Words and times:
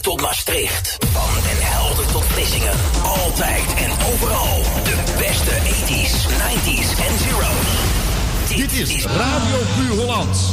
Tot 0.00 0.20
Maastricht. 0.20 0.96
Van 1.12 1.42
Den 1.42 1.66
Helder 1.66 2.06
tot 2.06 2.24
Vlissingen. 2.24 2.72
Altijd 3.02 3.74
en 3.76 3.90
overal. 4.12 4.62
De 4.84 4.96
beste 5.18 5.50
80s, 5.50 6.26
90s 6.28 6.98
en 7.06 7.18
zeros. 7.18 8.56
Dit 8.56 8.72
is 8.72 9.04
Radio 9.04 9.58
Puur 9.76 10.00
Hollands. 10.00 10.52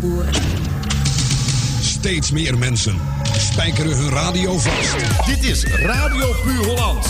melkboer. 0.00 0.24
Steeds 1.80 2.30
meer 2.30 2.58
mensen 2.58 3.00
spijkeren 3.38 3.96
hun 3.96 4.10
radio 4.10 4.58
vast. 4.58 5.26
Dit 5.26 5.44
is 5.44 5.64
Radio 5.64 6.34
Puur 6.42 6.66
Hollands. 6.66 7.08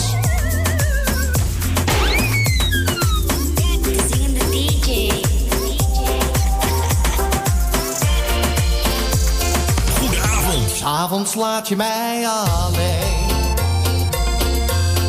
Goedenavond. 9.99 10.69
S'avonds 10.69 11.35
laat 11.35 11.67
je 11.67 11.75
mij 11.75 12.27
alleen. 12.27 13.33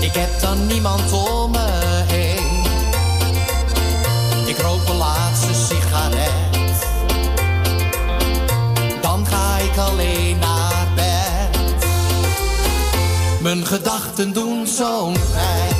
Ik 0.00 0.12
heb 0.12 0.40
dan 0.40 0.66
niemand 0.66 1.12
om 1.12 1.35
Mijn 13.46 13.66
gedachten 13.66 14.32
doen 14.32 14.66
zo'n 14.66 15.12
pijn. 15.12 15.76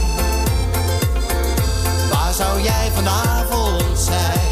Waar 2.10 2.32
zou 2.34 2.60
jij 2.62 2.90
vanavond 2.94 3.98
zijn? 3.98 4.45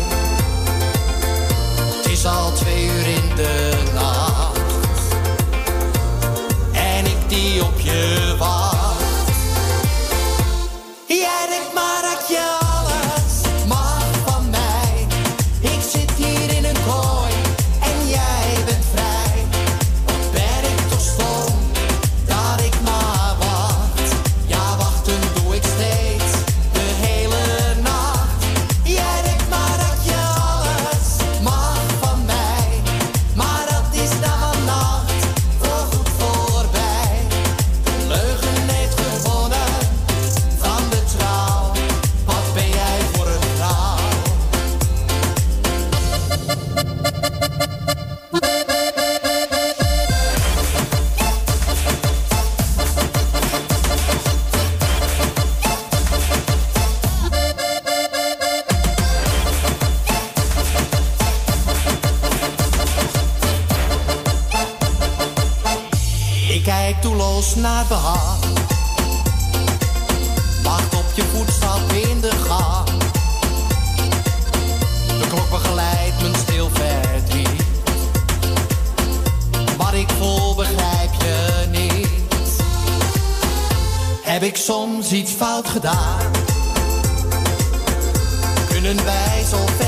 Gedaan? 85.74 86.30
Kunnen 88.68 89.04
wij 89.04 89.44
zo 89.50 89.56
verder 89.56 89.83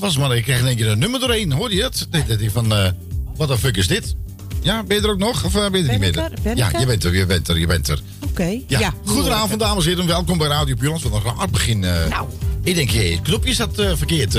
was, 0.00 0.16
maar 0.18 0.36
ik 0.36 0.42
kreeg 0.42 0.58
in 0.58 0.66
één 0.66 0.76
keer 0.76 0.88
een 0.88 0.98
nummer 0.98 1.20
doorheen. 1.20 1.52
Hoorde 1.52 1.74
je 1.74 1.82
het? 1.82 2.06
Ik 2.10 2.28
dacht 2.28 2.52
van, 2.52 2.72
eh 2.74 2.88
wat 3.36 3.48
de 3.48 3.58
fuck 3.58 3.76
is 3.76 3.86
dit? 3.86 4.14
Ja, 4.62 4.82
ben 4.82 4.96
je 4.96 5.02
er 5.02 5.10
ook 5.10 5.18
nog? 5.18 5.44
Of 5.44 5.54
eh, 5.54 5.70
ben 5.70 5.82
je 5.84 5.88
er 5.90 5.98
Ben 5.98 6.00
niet 6.00 6.14
meer? 6.16 6.24
er? 6.24 6.30
Ben 6.42 6.56
ja, 6.56 6.70
je 6.78 6.86
bent 6.86 7.04
er, 7.04 7.14
je 7.16 7.26
bent 7.26 7.48
er, 7.48 7.58
je 7.58 7.66
bent 7.66 7.88
er. 7.88 8.00
Oké. 8.24 8.60
Ja, 8.66 8.92
goedenavond 9.04 9.60
dames 9.60 9.84
en 9.84 9.90
heren. 9.90 10.06
Welkom 10.06 10.38
bij 10.38 10.48
Radio 10.48 10.74
Pulans. 10.74 11.02
Wat 11.02 11.12
een 11.24 11.36
raar 11.36 11.48
begin. 11.50 11.84
eh. 11.84 12.08
Nou. 12.08 12.28
Ik 12.62 12.74
denk, 12.74 12.90
hé, 12.90 13.10
het 13.12 13.22
knopje 13.22 13.54
staat 13.54 13.74
verkeerd. 13.74 14.32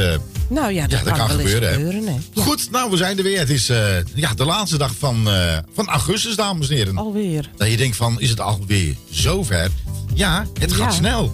Nou 0.49 0.71
ja, 0.73 0.87
dat, 0.87 0.99
Ja, 0.99 1.05
dat 1.05 1.17
kan 1.17 1.29
gebeuren, 1.29 1.73
gebeuren. 1.73 2.07
hè. 2.07 2.15
Ja, 2.33 2.43
Goed, 2.43 2.71
nou, 2.71 2.91
we 2.91 2.97
zijn 2.97 3.17
er 3.17 3.23
weer. 3.23 3.39
Het 3.39 3.49
is 3.49 3.67
ja, 4.15 4.33
de 4.35 4.45
laatste 4.45 4.77
dag 4.77 4.93
van, 4.99 5.27
van 5.73 5.87
augustus, 5.87 6.35
dames 6.35 6.69
en 6.69 6.75
heren. 6.75 6.97
Alweer. 6.97 7.49
Dat 7.57 7.69
je 7.71 7.77
denkt 7.77 7.95
van, 7.95 8.19
is 8.21 8.29
het 8.29 8.39
alweer 8.39 8.95
zover? 9.09 9.69
Ja, 10.13 10.45
het 10.59 10.73
gaat 10.73 10.93
snel. 10.93 11.31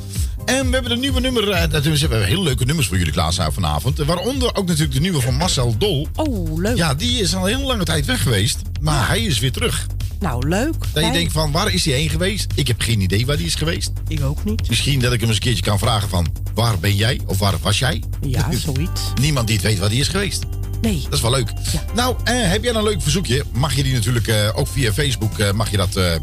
En 0.48 0.68
we 0.68 0.74
hebben 0.74 0.92
een 0.92 1.00
nieuwe 1.00 1.20
nummer. 1.20 1.50
Eh, 1.50 1.70
we 1.70 1.98
hebben 1.98 2.26
hele 2.26 2.44
leuke 2.44 2.66
nummers 2.66 2.88
voor 2.88 2.98
jullie 2.98 3.14
klaarstaan 3.14 3.54
vanavond. 3.54 3.98
Waaronder 3.98 4.56
ook 4.56 4.68
natuurlijk 4.68 4.94
de 4.94 5.00
nieuwe 5.00 5.22
van 5.22 5.34
Marcel 5.34 5.78
Dol. 5.78 6.08
Oh, 6.16 6.60
leuk. 6.60 6.78
Ja, 6.78 6.94
die 6.94 7.22
is 7.22 7.36
al 7.36 7.46
heel 7.46 7.62
lange 7.62 7.84
tijd 7.84 8.06
weg 8.06 8.22
geweest. 8.22 8.62
Maar 8.82 9.08
hij 9.08 9.22
is 9.22 9.40
weer 9.40 9.52
terug. 9.52 9.88
Nou, 10.20 10.48
leuk. 10.48 10.76
Dat 10.94 11.06
je 11.06 11.12
denkt 11.12 11.32
van, 11.32 11.52
waar 11.52 11.74
is 11.74 11.86
hij 11.86 11.94
heen 11.94 12.10
geweest? 12.10 12.52
Ik 12.56 12.68
heb 12.68 12.82
geen 12.82 13.02
idee 13.02 13.26
waar 13.26 13.38
die 13.38 13.46
is 13.46 13.56
geweest. 13.56 13.92
Ik 14.08 14.24
ook 14.24 14.44
niet. 14.44 14.70
Misschien 14.70 15.00
dat 15.00 15.14
ik 15.14 15.20
hem 15.20 15.28
eens 15.30 15.38
een 15.38 15.44
keertje 15.44 15.64
kan 15.64 15.80
vragen 15.80 16.10
van, 16.10 16.28
waar 16.54 16.80
ben 16.80 16.96
jij? 16.96 17.20
Of 17.26 17.38
waar 17.38 17.54
was 17.62 17.80
jij? 17.80 18.04
Ja, 18.22 18.52
zoiets. 18.52 19.02
Niemand 19.22 19.48
die 19.48 19.56
het 19.56 19.66
weet 19.66 19.80
waar 19.80 19.90
die 19.90 20.00
is 20.00 20.08
geweest. 20.08 20.44
Nee. 20.82 21.02
Dat 21.04 21.14
is 21.14 21.22
wel 21.22 21.32
leuk. 21.32 21.52
Ja. 21.72 21.86
Nou, 21.96 22.16
eh, 22.24 22.50
heb 22.50 22.64
jij 22.64 22.74
een 22.74 22.84
leuk 22.84 23.02
verzoekje? 23.02 23.44
Mag 23.54 23.76
je 23.76 23.84
die 23.84 23.94
natuurlijk 23.94 24.28
eh, 24.28 24.50
ook 24.56 24.68
via 24.68 24.94
Facebook, 24.94 25.40
eh, 25.40 25.52
mag, 25.52 25.72
je 25.72 25.78
dat, 25.78 25.96
eh, 25.96 26.16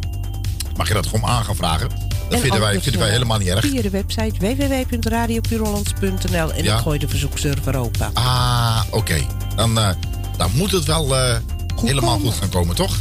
mag 0.77 0.89
je 0.89 0.95
dat 0.95 1.07
gewoon 1.07 1.31
aan 1.31 1.45
gaan 1.45 1.57
vragen. 1.57 1.89
Dat 2.35 2.43
vinden 2.43 2.61
wij, 2.61 2.81
vinden 2.81 3.01
wij 3.01 3.11
helemaal 3.11 3.39
niet 3.39 3.49
erg. 3.49 3.67
Via 3.67 3.83
de 3.83 3.91
website 3.91 4.35
www.radiopuurhollands.nl 4.39 6.53
en 6.53 6.65
ja. 6.65 6.79
gooi 6.79 6.99
de 6.99 7.09
verzoekserver 7.09 7.77
open. 7.77 8.11
Ah, 8.15 8.81
oké. 8.91 9.27
Dan, 9.57 9.79
eh, 9.79 9.89
dan 10.37 10.51
moet 10.55 10.71
het 10.71 10.85
wel 10.85 11.17
eh, 11.17 11.37
helemaal 11.85 12.19
goed 12.19 12.35
gaan 12.35 12.49
komen, 12.49 12.75
toch? 12.75 12.97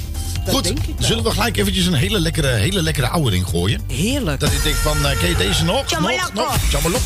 Goed, 0.48 0.74
zullen 1.00 1.24
we 1.24 1.32
gelijk 1.32 1.58
eventjes 1.58 1.86
een 1.86 1.94
hele 1.94 2.20
lekkere, 2.20 2.48
hele 2.48 2.82
lekkere 2.82 3.08
oude 3.08 3.46
gooien? 3.46 3.82
Heerlijk. 3.88 4.40
Dat 4.40 4.52
ik 4.52 4.64
denk 4.64 4.76
van, 4.76 5.06
eh, 5.06 5.12
uh, 5.12 5.20
deze 5.20 5.30
je 5.30 5.36
deze 5.36 5.64
nog? 5.64 5.90
Jamalokko. 5.90 6.46
Nog, 6.72 6.92
nog, 6.92 7.02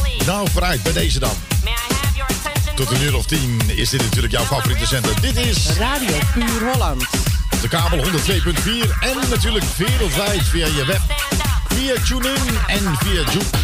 please? 0.00 0.24
Nou, 0.26 0.48
vooruit, 0.50 0.82
bij 0.82 0.92
deze 0.92 1.18
dan. 1.18 1.34
Tot 2.74 2.90
een 2.90 3.02
uur 3.02 3.16
of 3.16 3.26
tien 3.26 3.60
is 3.66 3.90
dit 3.90 4.02
natuurlijk 4.02 4.32
jouw 4.32 4.44
favoriete 4.44 4.86
zender. 4.86 5.20
Dit 5.20 5.36
is... 5.36 5.66
Radio 5.78 6.18
Puur 6.34 6.72
Holland 6.72 7.29
op 7.64 7.70
de 7.70 7.76
kabel 7.76 8.04
102.4 8.04 8.98
en 9.00 9.28
natuurlijk 9.30 9.64
wereldwijd 9.76 10.42
via 10.42 10.66
je 10.66 10.84
web, 10.84 11.00
via 11.68 11.94
TuneIn 12.04 12.58
en 12.66 12.96
via 12.98 13.32
Joep. 13.32 13.58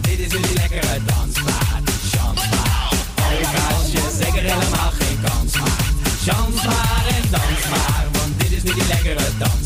Dit 0.00 0.18
is 0.18 0.32
jullie 0.32 0.54
lekkere 0.54 1.00
dansmaat, 1.04 1.82
chance 2.12 2.48
maar. 2.50 2.88
Alle 3.14 3.90
je 3.90 4.16
zeker 4.18 4.42
helemaal 4.42 4.92
geen 4.98 5.18
kans 5.24 5.58
maar. 5.58 5.84
Chance 6.24 6.66
maar 6.66 7.04
en 7.08 7.30
dans 7.30 7.68
maar, 7.70 8.06
want 8.12 8.40
dit 8.40 8.50
is 8.50 8.62
niet 8.62 8.74
die 8.74 8.86
lekkere 8.88 9.28
dans. 9.38 9.63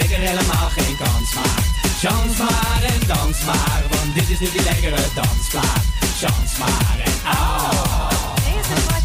Lekker 0.00 0.18
helemaal 0.18 0.68
geen 0.76 0.96
kans 0.96 1.34
maar 1.34 1.70
Chans 2.00 2.36
maar 2.38 2.82
en 2.82 3.06
dans 3.06 3.44
maar 3.44 3.82
Want 3.90 4.14
dit 4.14 4.30
is 4.30 4.38
nu 4.38 4.50
die 4.50 4.62
lekkere 4.62 5.02
dansplaat. 5.14 5.84
Chans 6.18 6.58
maar 6.58 6.98
en 7.04 7.38
au. 7.38 8.99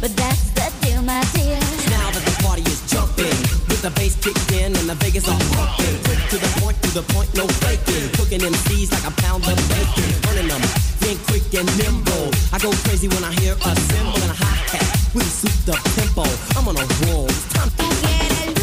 But 0.00 0.16
that's 0.16 0.48
the 0.56 0.72
deal, 0.80 1.02
my 1.02 1.20
dear. 1.36 1.60
Now 1.92 2.08
that 2.08 2.24
the 2.24 2.32
party 2.42 2.62
is 2.62 2.80
jumping, 2.88 3.36
with 3.68 3.82
the 3.82 3.90
bass 3.90 4.16
kicked 4.16 4.50
in 4.52 4.72
and 4.72 4.88
the 4.88 4.94
Vegas 4.96 5.28
all 5.28 5.38
pumping. 5.52 5.92
Quick 6.08 6.24
to 6.32 6.36
the 6.40 6.50
point, 6.56 6.80
to 6.82 6.90
the 6.96 7.04
point, 7.12 7.28
no 7.36 7.46
faking. 7.60 8.08
Cooking 8.16 8.40
MCs 8.40 8.92
like 8.92 9.04
a 9.04 9.12
pound 9.20 9.44
of 9.44 9.60
bacon. 9.68 10.08
Burning 10.24 10.48
them, 10.48 10.62
being 11.04 11.20
quick 11.28 11.44
and 11.52 11.68
nimble. 11.76 12.32
I 12.48 12.58
go 12.58 12.72
crazy 12.88 13.08
when 13.08 13.24
I 13.24 13.32
hear 13.44 13.52
a 13.52 13.70
cymbal 13.76 14.16
and 14.24 14.32
a 14.32 14.38
hi 14.40 14.56
hat. 14.72 14.88
We 15.12 15.20
suit 15.20 15.52
the 15.68 15.76
tempo. 15.92 16.24
I'm 16.56 16.64
on 16.64 16.80
a 16.80 16.86
roll. 17.04 17.28
It's 17.28 17.52
time 17.52 17.68
to 17.68 17.84
get 18.00 18.56
it. 18.56 18.59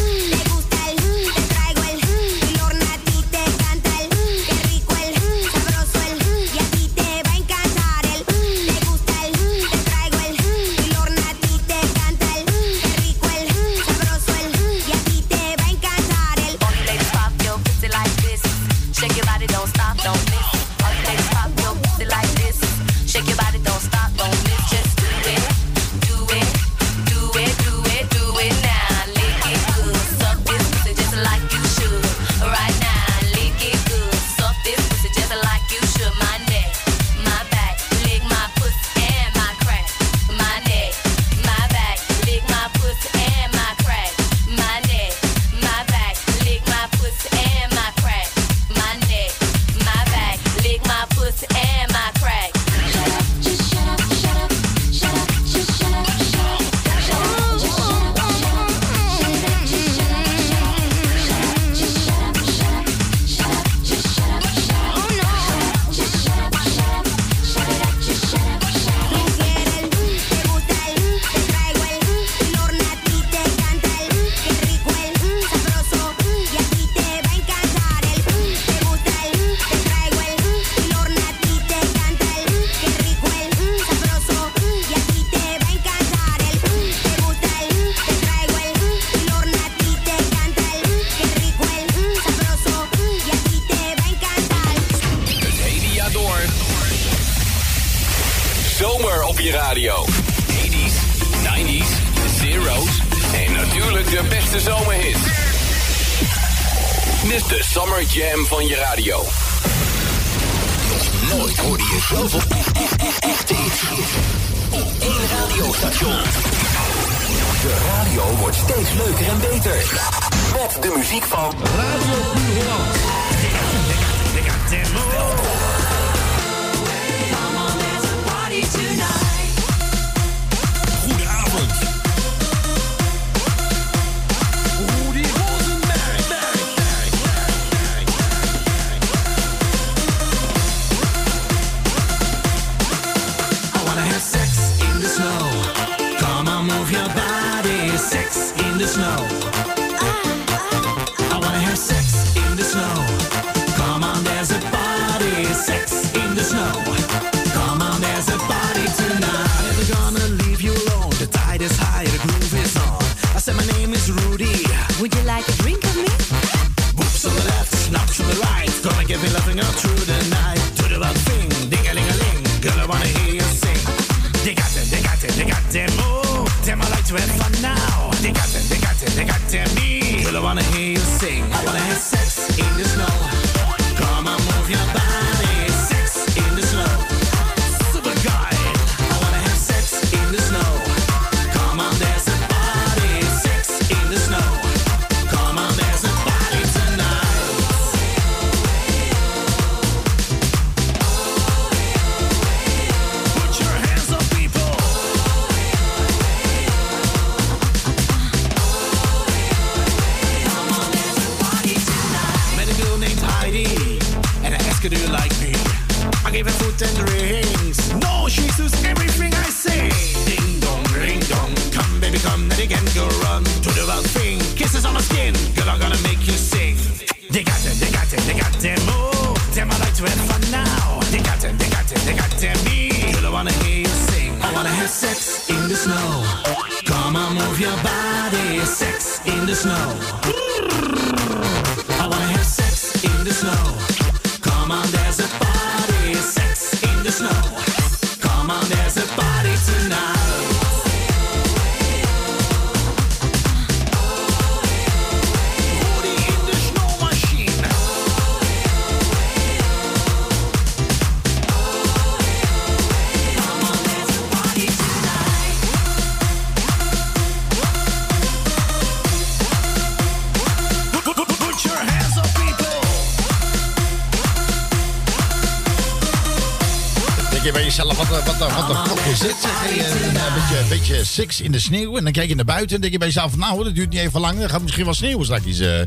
Six 281.18 281.42
in 281.42 281.52
de 281.52 281.60
sneeuw. 281.60 281.98
En 281.98 282.04
dan 282.04 282.12
kijk 282.14 282.30
je 282.30 282.36
naar 282.36 282.46
buiten 282.46 282.76
en 282.76 282.82
denk 282.82 282.94
je 282.94 283.00
bij 283.00 283.08
jezelf, 283.08 283.36
nou, 283.38 283.64
dat 283.64 283.76
duurt 283.76 283.90
niet 283.90 284.00
even 284.00 284.20
lang. 284.20 284.40
Dan 284.40 284.50
gaat 284.50 284.62
misschien 284.62 284.86
wel 284.86 284.94
sneeuwen 284.94 285.26
straks. 285.26 285.46
eh. 285.46 285.80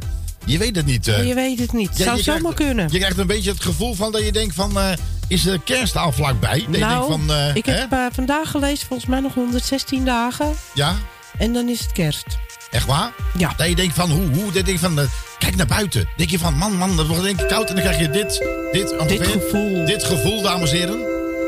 je 0.45 0.59
weet 0.59 0.77
het 0.77 0.87
niet. 0.87 1.09
eh. 1.09 1.27
Je 1.27 1.35
weet 1.35 1.59
het 1.59 1.73
niet. 1.73 1.99
Ja, 1.99 2.05
Zou 2.05 2.23
zomaar 2.23 2.55
kunnen. 2.55 2.89
Je 2.93 2.99
krijgt 2.99 3.19
een 3.19 3.27
beetje 3.27 3.51
het 3.51 3.63
gevoel 3.63 3.95
van 3.95 4.13
dat 4.13 4.25
je 4.25 4.33
denkt 4.33 4.55
van, 4.55 4.79
eh, 4.79 4.93
is 5.29 5.43
de 5.43 5.61
kerst 5.65 5.97
al 5.97 6.13
vlakbij? 6.13 6.65
Dat 6.67 6.75
je 6.75 6.81
nou, 6.85 7.11
van, 7.11 7.37
ik 7.55 7.67
heb 7.67 8.11
vandaag 8.13 8.51
gelezen, 8.51 8.87
volgens 8.87 9.09
mij 9.09 9.21
nog 9.21 9.35
116 9.35 10.05
dagen. 10.05 10.53
Ja, 10.75 10.95
En 11.39 11.53
dan 11.53 11.69
is 11.69 11.81
het 11.81 11.93
kerst. 11.93 12.27
echt 12.71 12.87
waar? 12.87 13.13
Ja. 13.39 13.55
Dat 13.57 13.69
je 13.69 13.75
denkt 13.75 13.95
van, 13.95 14.11
hoe, 14.11 14.29
hoe, 14.29 14.53
dat 14.53 14.71
van, 14.75 14.99
kijk 15.39 15.57
naar 15.57 15.67
buiten. 15.67 16.09
denk 16.17 16.31
je 16.31 16.39
van, 16.39 16.55
man, 16.55 16.77
man, 16.77 16.97
dat 16.97 17.07
wordt 17.07 17.23
denk 17.23 17.41
ik 17.41 17.49
koud. 17.49 17.69
En 17.69 17.75
dan 17.75 17.85
krijg 17.85 18.01
je 18.01 18.11
dit, 18.11 18.47
dit, 18.73 18.97
ongeveer, 18.99 19.25
gevoel. 19.25 19.87
Dit 19.87 20.05
gevoel, 20.05 20.43
dames 20.43 20.71
en 20.71 20.77
heren. 20.77 20.99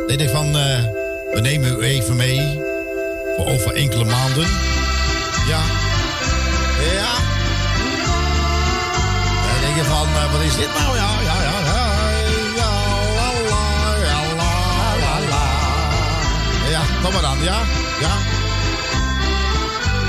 Dat 0.01 0.11
je 0.11 0.17
denkt 0.17 0.33
van, 0.33 0.53
we 0.53 1.39
nemen 1.43 1.73
u 1.79 1.81
even 1.83 2.17
mee 2.17 2.62
voor 3.37 3.47
over 3.47 3.73
enkele 3.75 4.05
maanden. 4.05 4.49
Ja. 5.49 5.61
Ja. 6.93 7.13
Dan 9.51 9.61
denk 9.61 9.77
je 9.77 9.85
van, 9.85 10.07
eh, 10.07 10.33
wat 10.33 10.41
is 10.41 10.57
dit 10.57 10.69
nou? 10.79 10.97
Ja, 10.97 11.11
ja, 11.23 11.43
ja, 11.43 11.59
ja. 11.65 11.81
Ja, 12.57 12.71
ja. 14.05 14.21
Ja, 16.71 16.81
kom 17.03 17.13
maar 17.13 17.23
dan, 17.23 17.39
ja, 17.43 17.61
ja. 18.01 18.15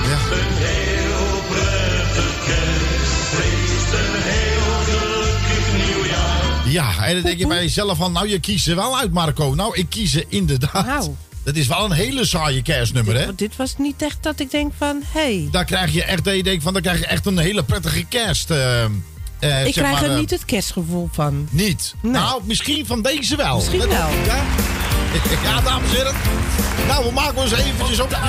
Ja. 0.10 0.20
Een 0.32 0.54
heel 0.54 1.42
prettig 1.50 2.34
kerstfeest, 2.46 3.94
een 3.94 4.22
heel 4.22 5.00
gelukkig 5.00 5.86
nieuwjaar. 5.86 6.70
Ja, 6.70 7.06
en 7.06 7.14
dan 7.14 7.24
denk 7.24 7.38
je 7.38 7.48
bij 7.48 7.62
jezelf 7.62 7.98
van, 7.98 8.12
nou 8.12 8.28
je 8.30 8.40
kiest 8.40 8.68
er 8.68 8.76
wel 8.76 8.98
uit 8.98 9.12
Marco. 9.12 9.54
Nou, 9.54 9.76
ik 9.76 9.90
kies 9.90 10.16
er 10.16 10.26
inderdaad. 10.28 10.86
Nou. 10.86 11.16
Dat 11.44 11.56
is 11.56 11.68
wel 11.68 11.86
een 11.86 11.92
hele 11.92 12.26
saaie 12.26 12.62
kerstnummer, 12.62 13.16
hè? 13.20 13.26
Want 13.26 13.38
dit 13.38 13.56
was 13.56 13.76
niet 13.78 14.02
echt 14.02 14.18
dat 14.22 14.40
ik 14.40 14.52
denk 14.52 14.74
van, 14.78 15.02
hé. 15.14 15.20
Hey, 15.22 15.48
Daar 15.52 15.66
krijg 15.66 15.94
je 15.94 16.04
echt, 16.04 16.24
dat 16.24 16.36
je 16.36 16.44
denkt 16.44 16.64
van, 16.64 16.74
daar 16.74 16.82
krijg 16.82 17.00
je 17.00 17.06
echt 17.06 17.26
een 17.26 17.38
hele 17.38 17.64
prettige 17.64 18.04
kerst. 18.06 18.50
eh, 18.52 18.84
eh, 18.84 18.90
zeg 19.40 19.66
ik 19.66 19.74
krijg 19.74 19.92
maar, 19.94 20.04
er 20.04 20.12
eh, 20.12 20.18
niet 20.18 20.30
het 20.30 20.46
kerstgevoel 20.46 21.10
van. 21.12 21.48
Niet? 21.52 21.94
Nee. 22.02 22.12
Nou, 22.12 22.42
misschien 22.46 22.86
van 22.86 23.02
deze 23.02 23.36
wel. 23.36 23.56
Misschien 23.56 23.80
Dat- 23.80 23.88
wel. 23.88 24.10
Ja? 24.26 24.44
ja, 25.44 25.62
dames 25.62 25.90
en 25.90 25.96
heren. 25.96 26.14
Nou, 26.88 27.06
we 27.06 27.12
maken 27.12 27.42
ons 27.42 27.52
eventjes 27.52 28.00
op. 28.00 28.10
Ja. 28.10 28.20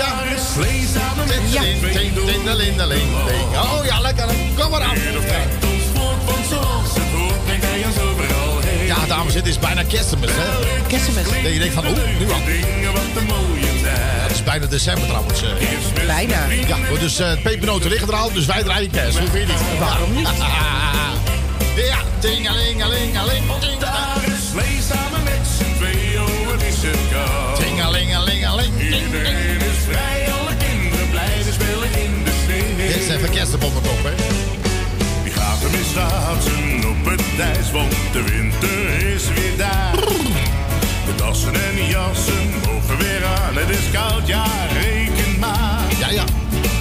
Ja. 1.51 1.63
Oh 3.63 3.85
ja, 3.85 4.01
lekker. 4.01 4.27
Kom 4.59 4.71
maar 4.71 4.83
aan. 4.83 4.97
Ja, 9.07 9.11
dames 9.17 9.35
het 9.35 9.47
is 9.47 9.59
bijna 9.59 9.83
kerstmis, 9.83 10.31
hè? 10.33 10.67
Kerstmis. 10.87 11.25
Dat 11.43 11.53
je 11.53 11.59
denkt 11.59 11.75
van, 11.75 11.87
oeh, 11.87 11.97
nu 12.19 12.31
al. 12.31 12.39
Zijn. 13.83 13.97
Het 14.23 14.31
is 14.31 14.43
bijna 14.43 14.67
december 14.67 15.07
trouwens. 15.07 15.43
eh. 15.43 16.07
Bijna. 16.07 16.47
Ja, 16.67 16.77
dus 17.01 17.19
eh 17.19 17.33
pepernoten 17.43 17.91
liggen 17.91 18.09
er 18.09 18.15
al, 18.15 18.33
dus 18.33 18.47
wij 18.47 18.63
draaien 18.63 18.91
kerst. 18.91 19.19
Hoe 19.19 19.29
vind 19.29 19.49
je 19.49 19.55
niet? 19.55 19.79
Waarom 19.79 20.13
niet? 20.15 20.29
Ja, 21.91 21.99
is 24.27 24.49
slee 24.51 24.79
samen 24.91 25.23
met 25.25 25.41
z'n 25.59 25.77
tweeën, 25.77 26.45
wat 26.47 26.63
is 26.63 26.75
het 26.83 26.99
koud. 27.13 27.57
Tingelingelingeling. 27.61 28.81
Iedereen 28.81 29.61
is 29.61 29.79
vrij, 29.89 30.33
alle 30.33 30.57
kinderen 30.57 31.53
spelen 31.53 32.03
in 32.05 32.25
de 32.25 32.31
sneeuw. 32.45 32.87
Dit 32.87 32.97
is 32.97 33.09
even 33.09 33.31
kerstbommen 33.31 33.83
op, 33.83 34.03
hè? 34.03 34.15
Wie 35.23 35.33
gaat 35.33 35.63
er 35.63 35.71
het 37.37 37.71
want 37.71 37.95
de 38.13 38.23
winter 38.23 39.13
is 39.15 39.29
weer 39.29 39.57
daar. 39.57 39.93
De 41.07 41.15
dassen 41.17 41.55
en 41.55 41.87
jassen 41.89 42.49
mogen 42.67 42.99
weer 42.99 43.25
aan, 43.25 43.57
het 43.57 43.69
is 43.69 43.91
koud, 43.93 44.27
ja, 44.27 44.45
reken 44.73 45.39
maar. 45.39 45.83
Ja, 45.99 46.11
ja. 46.11 46.25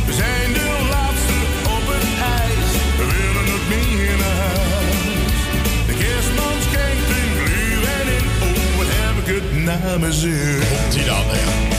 We 0.05 0.13
zijn 0.13 0.53
de 0.53 0.87
laatste 0.89 1.37
op 1.75 1.85
het 1.93 2.07
ijs, 2.39 2.69
we 2.97 3.05
willen 3.15 3.45
nog 3.51 3.63
meer 3.69 4.17
naar 4.17 4.37
huis. 4.45 5.39
De 5.87 5.95
kerstman 6.03 6.57
schenkt 6.67 7.09
een 7.17 7.31
gluwijn 7.39 8.07
in, 8.17 8.25
oh 8.45 8.77
wat 8.77 8.89
heb 8.89 9.15
ik 9.23 9.35
het 9.35 9.63
naar 9.63 9.99
mijn 9.99 10.13
zin. 10.13 10.59
Dan, 11.05 11.25
hè? 11.27 11.72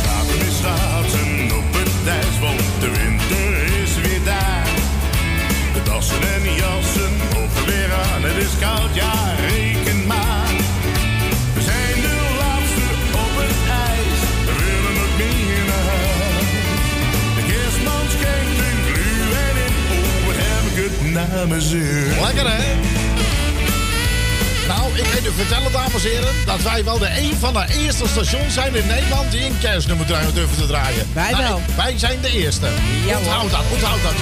Dat 26.55 26.73
wij 26.73 26.85
wel 26.85 26.99
de 26.99 27.19
een 27.19 27.35
van 27.39 27.53
de 27.53 27.65
eerste 27.79 28.09
stations 28.09 28.55
zijn 28.55 28.75
in 28.75 28.87
Nederland 28.87 29.31
die 29.31 29.45
een 29.45 29.59
kerstnummer 29.61 30.07
durven 30.07 30.57
te 30.57 30.67
draaien. 30.67 31.07
Wij 31.13 31.31
Nou, 31.31 31.43
wel. 31.43 31.61
Wij 31.77 31.99
zijn 31.99 32.21
de 32.21 32.31
eerste. 32.31 32.67
Ja, 33.07 33.19
onthoud 33.19 33.51
dat, 33.51 33.61
onthoud 33.73 34.03
dat. 34.03 34.13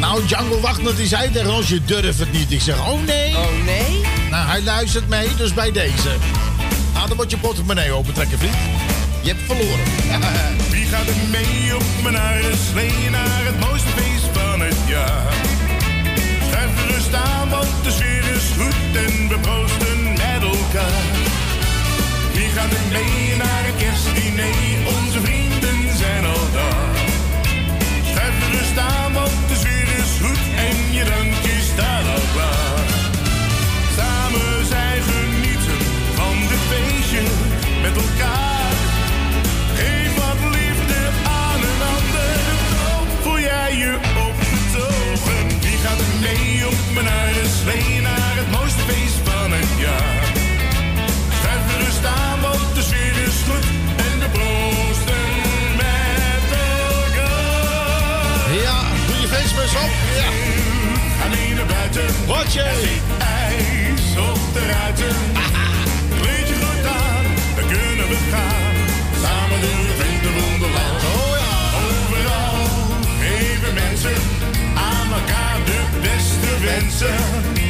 Nou, 0.00 0.26
Django 0.26 0.60
Wagner 0.60 0.96
die 0.96 1.06
zei 1.06 1.30
tegen 1.30 1.54
ons, 1.54 1.68
je 1.68 1.84
durft 1.84 2.18
het 2.18 2.32
niet. 2.32 2.52
Ik 2.52 2.60
zeg, 2.60 2.78
oh 2.78 3.04
nee. 3.04 3.36
Oh 3.36 3.64
nee? 3.64 4.00
Nou, 4.30 4.48
hij 4.48 4.62
luistert 4.62 5.08
mee, 5.08 5.28
dus 5.36 5.54
bij 5.54 5.72
deze. 5.72 6.08
Nou, 6.94 7.08
dan 7.08 7.16
moet 7.16 7.30
je 7.30 7.38
portemonnee 7.38 7.92
opentrekken, 7.92 8.38
vriend. 8.38 8.56
Je 9.22 9.28
hebt 9.28 9.42
verloren. 9.46 9.84
Wie 10.70 10.86
gaat 10.86 11.06
er 11.06 11.14
mee 11.30 11.76
op 11.76 11.84
mijn 12.02 12.16
eigen 12.16 12.58
slee 12.70 13.10
naar 13.10 13.44
het 13.44 13.60
mooiste 13.60 13.88
feest 13.88 14.38
van 14.38 14.60
het 14.60 14.76
jaar? 14.86 15.32
Schuif 16.48 16.70
gerust 16.80 17.14
aan, 17.14 17.48
want 17.48 17.68
de 17.82 17.90
sfeer 17.90 18.24
is 18.34 18.44
goed 18.56 18.96
en 19.06 19.28
we 19.28 19.38
proosten 19.38 19.95
Wie 22.32 22.48
gaat 22.48 22.72
er 22.72 22.86
mee 22.92 23.36
naar 23.36 23.64
het 23.68 23.76
kerstdiner? 23.76 24.54
Onze 24.96 25.20
vrienden 25.20 25.96
zijn 25.96 26.24
al 26.24 26.46
daar. 26.52 26.96
Schuif 28.10 28.34
gerust 28.42 28.78
aan, 28.78 29.12
want 29.12 29.48
de 29.48 29.56
sfeer 29.62 29.88
is 30.02 30.12
goed 30.22 30.42
en 30.68 30.76
je 30.96 31.04
drankje 31.04 31.56
staat 31.72 32.06
al 32.14 32.26
klaar. 32.34 32.88
Samen 33.96 34.66
zijn 34.66 35.02
genieten 35.10 35.80
van 36.18 36.34
dit 36.50 36.62
feestje 36.70 37.22
met 37.82 37.96
elkaar. 38.04 38.74
Geef 39.78 40.12
wat 40.20 40.40
liefde 40.56 41.00
aan 41.42 41.60
een 41.70 41.82
ander. 41.96 42.36
Ook 42.96 43.10
voel 43.22 43.40
jij 43.40 43.72
je 43.82 43.92
opgetogen. 44.28 45.40
Wie 45.64 45.78
gaat 45.84 46.00
er 46.06 46.12
mee 46.26 46.66
op 46.66 46.80
mijn 46.94 47.46
slee 47.60 48.00
naar 48.00 48.34
het 48.40 48.50
mooiste 48.50 48.65
feestbus 59.66 59.82
op. 59.82 59.90
Ja. 60.16 61.28
Mee 61.28 61.54
naar 61.54 61.66
buiten. 61.66 62.06
Ijs 63.18 64.16
op 64.16 64.40
de 64.52 64.66
ruiten. 64.66 65.16
Kleed 66.20 66.48
je 66.48 66.54
goed 66.54 66.86
aan, 66.86 67.24
dan 67.56 67.66
kunnen 67.66 68.08
we 68.08 68.18
gaan. 68.30 68.74
Samen 69.22 69.60
door 69.60 69.86
het 69.90 69.98
winterwonderland. 70.02 71.02
Oh 71.14 71.36
ja. 71.42 71.56
Overal 71.84 72.66
geven 73.20 73.74
mensen 73.74 74.20
aan 74.74 75.12
elkaar 75.12 75.58
de 75.64 75.80
beste 76.00 76.64
wensen. 76.64 77.65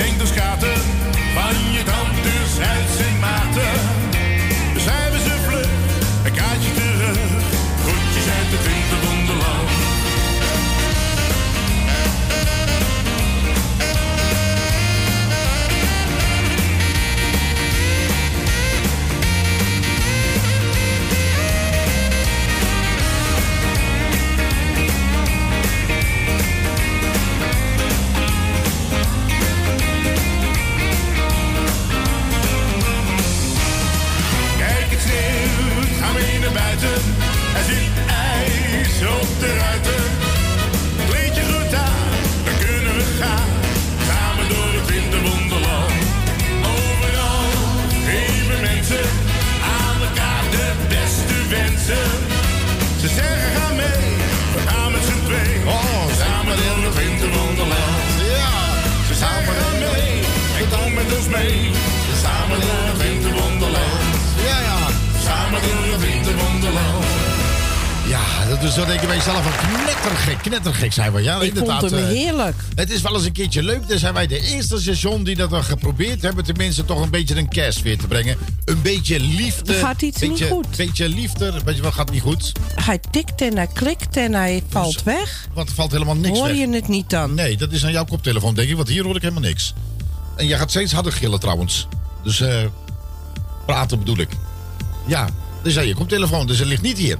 Brengt 0.00 0.20
ons 0.20 0.32
Is 68.62 68.74
zo 68.74 68.84
denk 68.84 69.00
ik 69.00 69.06
bij 69.06 69.16
jezelf 69.16 69.42
van 69.42 69.68
knettergek, 69.68 70.38
knettergek 70.38 70.92
zijn 70.92 71.12
we. 71.12 71.22
Ja, 71.22 71.34
Ik 71.34 71.38
vond 71.40 71.58
inderdaad. 71.58 71.90
hem 71.90 71.98
eh, 72.00 72.06
heerlijk. 72.06 72.56
Het 72.74 72.90
is 72.90 73.00
wel 73.00 73.14
eens 73.14 73.24
een 73.24 73.32
keertje 73.32 73.62
leuk. 73.62 73.88
Dan 73.88 73.98
zijn 73.98 74.14
wij 74.14 74.26
de 74.26 74.40
eerste 74.40 74.80
station 74.80 75.24
die 75.24 75.36
dat 75.36 75.52
er 75.52 75.62
geprobeerd 75.62 76.22
hebben. 76.22 76.44
Tenminste, 76.44 76.84
toch 76.84 77.00
een 77.02 77.10
beetje 77.10 77.36
een 77.36 77.48
kerstfeer 77.48 77.98
te 77.98 78.06
brengen. 78.06 78.36
Een 78.64 78.82
beetje 78.82 79.20
liefde. 79.20 79.72
Gaat 79.74 80.02
iets 80.02 80.20
niet 80.20 80.42
goed. 80.42 80.76
beetje 80.76 81.08
liefde. 81.08 81.52
Weet 81.64 81.76
je 81.76 81.82
wat 81.82 81.92
gaat 81.94 82.10
niet 82.10 82.22
goed? 82.22 82.52
Hij 82.74 82.98
tikt 83.10 83.40
en 83.40 83.56
hij 83.56 83.66
klikt 83.66 84.16
en 84.16 84.32
hij 84.34 84.62
valt 84.68 85.02
weg. 85.02 85.48
Want 85.54 85.68
er 85.68 85.74
valt 85.74 85.92
helemaal 85.92 86.16
niks 86.16 86.38
Hoor 86.38 86.48
weg. 86.48 86.56
je 86.56 86.68
het 86.68 86.88
niet 86.88 87.10
dan? 87.10 87.34
Nee, 87.34 87.56
dat 87.56 87.72
is 87.72 87.84
aan 87.84 87.92
jouw 87.92 88.04
koptelefoon, 88.04 88.54
denk 88.54 88.68
ik. 88.68 88.76
Want 88.76 88.88
hier 88.88 89.04
hoor 89.04 89.16
ik 89.16 89.22
helemaal 89.22 89.42
niks. 89.42 89.74
En 90.36 90.46
jij 90.46 90.58
gaat 90.58 90.70
steeds 90.70 90.92
harder 90.92 91.12
gillen 91.12 91.40
trouwens. 91.40 91.86
Dus 92.22 92.40
eh 92.40 92.64
praten 93.66 93.98
bedoel 93.98 94.18
ik. 94.18 94.28
Ja, 95.06 95.28
dus 95.62 95.78
aan 95.78 95.86
je 95.86 95.94
koptelefoon. 95.94 96.46
Dus 96.46 96.58
het 96.58 96.68
ligt 96.68 96.82
niet 96.82 96.98
hier. 96.98 97.16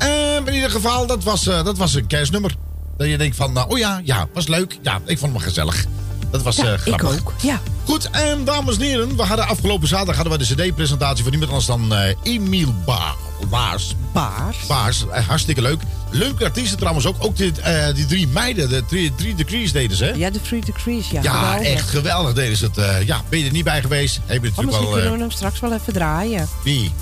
Eh, 0.00 0.36
in 0.46 0.54
ieder 0.54 0.70
geval, 0.70 1.06
dat 1.06 1.24
was, 1.24 1.46
eh, 1.46 1.64
dat 1.64 1.78
was 1.78 1.94
een 1.94 2.06
kerstnummer. 2.06 2.54
Dat 2.96 3.08
je 3.08 3.18
denkt 3.18 3.36
van, 3.36 3.52
nou, 3.52 3.70
oh 3.70 3.78
ja, 3.78 4.00
ja, 4.04 4.26
was 4.34 4.46
leuk. 4.46 4.78
Ja, 4.82 5.00
ik 5.04 5.18
vond 5.18 5.32
maar 5.32 5.42
gezellig. 5.42 5.84
Dat 6.30 6.42
was 6.42 6.56
Ja, 6.56 6.64
eh, 6.64 6.72
ik 6.72 6.78
grappig. 6.80 7.20
ook. 7.20 7.32
Ja. 7.42 7.60
Goed, 7.84 8.10
en 8.10 8.44
dames 8.44 8.76
en 8.76 8.82
heren, 8.82 9.16
we 9.16 9.22
hadden 9.22 9.46
afgelopen 9.48 9.88
zaterdag 9.88 10.16
hadden 10.16 10.38
we 10.38 10.44
de 10.44 10.54
CD-presentatie 10.54 11.22
van 11.24 11.30
niemand 11.32 11.50
anders 11.50 11.66
dan 11.68 12.14
Emiel 12.22 12.74
ba 12.84 13.14
Baars. 13.50 13.94
Baars. 14.12 14.56
Baars, 14.68 15.04
hartstikke 15.26 15.62
leuk. 15.62 15.80
Leuke 16.10 16.44
artiesten 16.44 16.78
trouwens 16.78 17.06
ook. 17.06 17.16
Ook 17.18 17.36
die, 17.36 17.52
eh, 17.60 17.94
die 17.94 18.06
drie 18.06 18.28
meiden, 18.28 18.68
de 18.68 18.84
drie, 18.84 19.14
drie 19.14 19.34
degrees 19.34 19.72
deden 19.72 19.96
ze. 19.96 20.04
hè? 20.04 20.10
Ja, 20.10 20.30
de 20.30 20.40
Free 20.42 20.60
Degrees. 20.60 21.10
Ja, 21.10 21.22
Ja, 21.22 21.32
geweldig. 21.32 21.66
echt 21.72 21.88
geweldig 21.90 22.32
deden 22.34 22.56
ze 22.56 22.64
het. 22.74 23.06
ja, 23.06 23.22
ben 23.28 23.38
je 23.38 23.44
er 23.46 23.52
niet 23.52 23.64
bij 23.64 23.80
geweest? 23.80 24.14
Heb 24.14 24.22
je 24.28 24.34
Oh, 24.34 24.42
natuurlijk 24.42 24.66
misschien 24.66 24.84
wel... 24.84 24.92
kunnen 24.94 25.12
we 25.12 25.18
hem 25.18 25.30
straks 25.30 25.60
wel 25.60 25.72
even 25.72 25.92
draaien. 25.92 26.48
wie? 26.64 26.92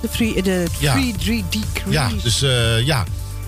De 0.00 0.08
Free, 0.10 0.42
de 0.42 0.64
Ja. 0.78 0.92
free 0.92 1.12
3D 1.12 1.48
Degrees. 1.50 1.92
Ja, 1.94 2.10
dus 2.22 2.42
eh, 2.42 2.80
ja. 2.86 3.04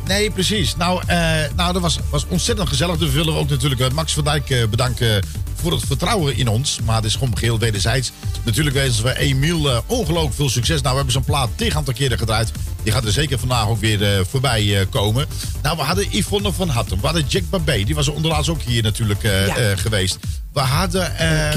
Nee, 0.06 0.30
precies. 0.30 0.76
Nou, 0.76 1.02
eh, 1.06 1.18
nou 1.56 1.72
dat 1.72 1.82
was, 1.82 1.98
was 2.11 2.24
ontzettend 2.28 2.68
gezellig. 2.68 2.96
Dus 2.98 3.08
we 3.08 3.14
willen 3.14 3.34
ook 3.34 3.48
natuurlijk 3.48 3.80
eh, 3.80 3.90
Max 3.90 4.12
van 4.12 4.24
Dijk 4.24 4.66
bedanken 4.70 5.22
voor 5.54 5.72
het 5.72 5.82
vertrouwen 5.87 6.37
in 6.37 6.48
ons. 6.48 6.78
Maar 6.84 6.96
het 6.96 7.04
is 7.04 7.14
gewoon 7.14 7.38
geheel 7.38 7.58
wederzijds. 7.58 8.12
Natuurlijk 8.44 8.76
wensen 8.76 9.04
we 9.04 9.18
Emiel 9.18 9.70
eh, 9.70 9.78
ongelooflijk 9.87 10.34
veel 10.34 10.48
succes. 10.48 10.76
Nou, 10.80 10.90
we 10.90 10.94
hebben 10.96 11.12
zo'n 11.12 11.24
plaat 11.24 11.48
tegen 11.54 11.76
aantal 11.76 11.94
keren 11.94 12.18
gedraaid. 12.18 12.52
Die 12.82 12.92
gaat 12.92 13.04
er 13.04 13.12
zeker 13.12 13.38
vandaag 13.38 13.68
ook 13.68 13.80
weer 13.80 14.26
voorbij 14.30 14.87
komen. 14.90 15.26
Nou, 15.62 15.76
we 15.76 15.82
hadden 15.82 16.06
Yvonne 16.11 16.52
van 16.52 16.68
Hattem. 16.68 17.00
We 17.00 17.06
hadden 17.06 17.24
Jack 17.28 17.42
Babé. 17.50 17.84
Die 17.84 17.94
was 17.94 18.06
er 18.06 18.12
onderlaatst 18.14 18.50
ook 18.50 18.62
hier 18.62 18.82
natuurlijk 18.82 19.22
Ja. 19.22 19.76
geweest. 19.76 20.18
We 20.52 20.61
hadden... 20.61 21.16
eh, 21.18 21.52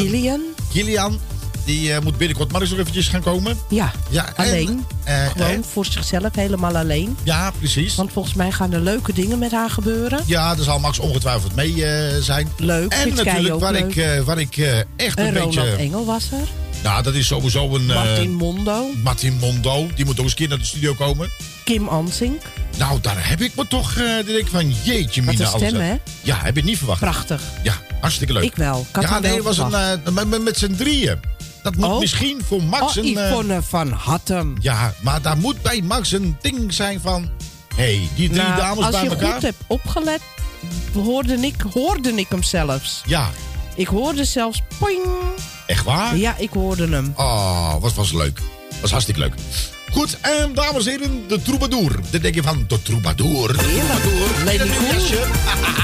Kilian. 0.72 1.20
Die 1.66 1.94
eh, 1.94 2.02
moet 2.02 2.18
binnenkort 2.18 2.52
maar 2.52 2.62
eens 2.62 2.70
nog 2.70 2.80
eventjes 2.80 3.08
gaan 3.08 3.22
komen. 3.22 3.58
Ja, 3.70 3.92
Ja, 4.10 4.28
en, 4.36 4.46
alleen. 4.46 4.86
eh, 5.04 5.28
Gewoon 5.28 5.64
voor 5.64 5.86
zichzelf, 5.86 6.36
helemaal 6.36 6.78
alleen. 6.78 7.18
ja, 7.24 7.52
precies. 7.58 7.96
Want 7.96 8.12
volgens 8.12 8.34
mij 8.34 8.52
gaan 8.52 8.74
er 8.74 8.80
leuke 8.82 9.14
dingen 9.14 9.40
met 9.40 9.52
haar 9.52 9.70
gebeuren. 9.70 10.20
Ja, 10.26 10.56
daar 10.56 10.64
zal 10.64 10.80
Max 10.80 11.00
ongetwijfeld 11.00 11.56
mee 11.56 11.86
eh, 11.86 12.22
zijn. 12.22 12.50
Leuk, 12.58 12.92
En 12.94 13.14
natuurlijk 13.16 13.60
waar 13.60 13.72
leuk. 13.72 13.96
ik, 13.96 14.22
waar 14.26 14.40
ik 14.40 14.58
echt 14.96 15.18
En 15.18 15.26
een 15.28 15.34
Ronald 15.34 15.56
beetje... 15.56 15.76
Engel 15.76 16.06
was 16.06 16.32
er. 16.32 16.48
Nou, 16.84 17.04
dat 17.04 17.14
is 17.14 17.28
sowieso 17.28 17.76
een... 17.76 17.86
Martin 17.86 18.34
Mondo. 18.34 18.86
Martin 19.04 19.38
Mondo. 19.40 19.88
Die 19.96 20.06
moet 20.06 20.18
ook 20.18 20.24
eens 20.24 20.32
een 20.32 20.38
keer 20.38 20.48
naar 20.50 20.58
de 20.58 20.66
studio 20.66 20.94
komen. 20.94 21.30
Kim 21.64 21.88
Ansink. 21.88 22.42
Nou, 22.78 23.00
daar 23.02 23.28
heb 23.30 23.42
ik 23.42 23.56
me 23.56 23.68
toch... 23.68 23.94
dan 23.94 24.26
denk 24.26 24.38
ik 24.38 24.48
van, 24.48 24.70
jeetje, 24.84 25.24
Wat 25.24 25.34
mina. 25.36 25.52
een 25.54 25.60
stem, 25.60 25.80
hè? 25.82 25.96
Ja, 26.22 26.38
heb 26.42 26.56
je 26.56 26.64
niet 26.64 26.78
verwacht. 26.78 27.00
Prachtig. 27.00 27.42
Ja, 27.64 27.74
hartstikke 28.00 28.34
leuk. 28.34 28.44
Ik 28.44 28.56
wel. 28.56 28.86
Ik 28.96 29.02
ja, 29.02 29.20
nee, 29.20 29.34
het 29.36 29.44
was 29.44 29.58
een, 29.58 29.72
verwacht. 29.72 30.28
met, 30.30 30.44
met 30.44 30.58
z'n 30.58 30.74
drieën. 30.76 31.20
Dat 31.64 31.76
moet 31.76 31.86
Oh. 31.86 32.00
misschien 32.00 32.42
voor 32.48 32.64
Max 32.64 32.98
Oh, 32.98 33.04
een... 33.06 33.18
eh, 33.18 33.30
Yvonne 33.30 33.62
van 33.62 33.92
Hattem. 33.92 34.56
ja, 34.60 34.94
maar 35.02 35.22
daar 35.22 35.38
moet 35.38 35.62
bij 35.62 35.82
Max 35.82 36.12
een 36.12 36.38
ding 36.42 36.74
zijn 36.74 37.00
van... 37.02 37.30
Hé, 37.76 37.84
hey, 37.84 38.08
die 38.16 38.30
drie 38.30 38.42
Nou, 38.42 38.56
dames 38.58 38.86
als 38.86 38.92
bij 38.96 39.04
je 39.04 39.10
elkaar... 39.10 39.34
goed 39.34 39.42
hebt 39.42 39.62
opgelet, 39.68 40.22
hoorde 40.94 41.34
ik, 41.34 41.62
hoorde 41.74 42.12
ik 42.14 42.26
hem 42.30 42.44
zelfs. 42.44 43.02
Ja, 43.06 43.30
Ik 43.76 43.88
hoorde 43.88 44.26
zelfs 44.26 44.62
poing. 44.80 45.02
echt 45.68 45.84
waar? 45.84 46.18
Ja, 46.18 46.36
ik 46.38 46.50
hoorde 46.54 46.88
hem. 46.88 47.14
Oh, 47.18 47.76
wat 47.80 47.94
was 47.94 48.12
leuk. 48.14 48.40
Was 48.82 48.92
hartstikke 48.92 49.20
leuk. 49.22 49.34
Goed, 49.92 50.18
en 50.22 50.54
dames 50.54 50.86
en 50.86 50.92
heren, 51.00 51.28
de 51.28 51.42
troubadour. 51.42 52.00
Dan 52.10 52.22
denk 52.22 52.36
je 52.36 52.44
van, 52.44 52.66
de 52.68 52.82
troubadour. 52.82 53.48
De 53.48 53.58
troubadour. 53.58 54.30
Lady 54.46 54.58
Cool. 54.78 54.92
jasje. 54.92 55.28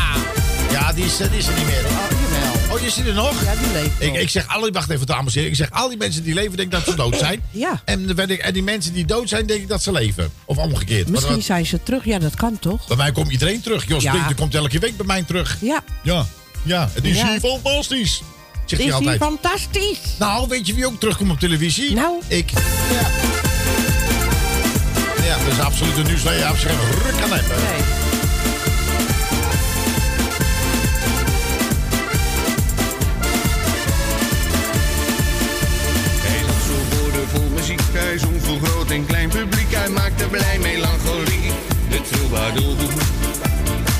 ja, 0.75 0.93
die 0.93 1.05
is, 1.05 1.17
die 1.17 1.27
is 1.37 1.47
er 1.47 1.53
niet 1.55 1.65
meer. 1.65 1.85
Oh, 2.77 2.83
je 2.83 2.89
ziet 2.91 3.07
er 3.07 3.13
nog? 3.13 3.43
Ja, 3.43 3.53
die 3.55 3.71
leeft 3.73 3.91
Ik, 3.99 4.07
nog. 4.07 4.17
ik 4.17 4.29
zeg 4.29 4.47
alle, 4.47 4.71
wacht 4.71 4.89
even 4.89 5.05
dames 5.05 5.25
en 5.35 5.39
heren. 5.41 5.49
Ik 5.51 5.57
zeg 5.57 5.71
al 5.71 5.89
die 5.89 5.97
mensen 5.97 6.23
die 6.23 6.33
leven, 6.33 6.57
denk 6.57 6.73
ik 6.73 6.79
dat 6.79 6.85
ze 6.85 6.95
dood 6.95 7.17
zijn. 7.17 7.41
Ja. 7.51 7.81
En, 7.85 8.09
ik- 8.29 8.39
en 8.39 8.53
die 8.53 8.63
mensen 8.63 8.93
die 8.93 9.05
dood 9.05 9.29
zijn, 9.29 9.45
denk 9.45 9.61
ik 9.61 9.67
dat 9.67 9.83
ze 9.83 9.91
leven. 9.91 10.31
Of 10.45 10.57
omgekeerd. 10.57 11.07
Misschien 11.09 11.43
zijn 11.43 11.65
ze 11.65 11.83
terug. 11.83 12.05
Ja, 12.05 12.19
dat 12.19 12.35
kan 12.35 12.59
toch? 12.59 12.87
Bij 12.87 12.97
mij 12.97 13.11
komt 13.11 13.31
iedereen 13.31 13.61
terug. 13.61 13.87
Jos 13.87 14.03
Ja. 14.03 14.11
Brink, 14.11 14.27
die 14.27 14.35
komt 14.35 14.55
elke 14.55 14.79
week 14.79 14.97
bij 14.97 15.05
mij 15.05 15.23
terug. 15.23 15.57
Ja. 15.61 15.83
Ja, 16.03 16.25
ja. 16.63 16.89
Het 16.93 17.03
is 17.05 17.17
Ja. 17.17 17.29
hier 17.29 17.39
fantastisch. 17.39 18.21
Zegt 18.65 18.81
Is 18.81 18.89
hij 18.91 18.99
hier 18.99 19.17
fantastisch. 19.17 19.99
Nou, 20.19 20.47
weet 20.47 20.67
je 20.67 20.73
wie 20.73 20.85
ook 20.85 20.99
terugkomt 20.99 21.31
op 21.31 21.39
televisie? 21.39 21.93
Nou. 21.93 22.21
Ik. 22.27 22.51
Ja. 22.91 23.09
Ja, 25.25 25.37
dat 25.43 25.53
is 25.53 25.59
absoluut 25.59 25.97
een 25.97 26.05
nieuwslezer. 26.05 26.55
Geen 26.55 26.77
ruk 27.03 27.21
aan 27.23 27.31
hebben. 27.31 27.57
Nee. 27.57 27.96
Hij 37.75 38.17
zong 38.17 38.41
voor 38.43 38.57
groot 38.63 38.89
en 38.89 39.05
klein 39.05 39.29
publiek. 39.29 39.73
Hij 39.75 39.89
maakte 39.89 40.27
blij 40.27 40.59
melancholie, 40.59 41.51
de 41.89 42.01
troubadour. 42.11 42.75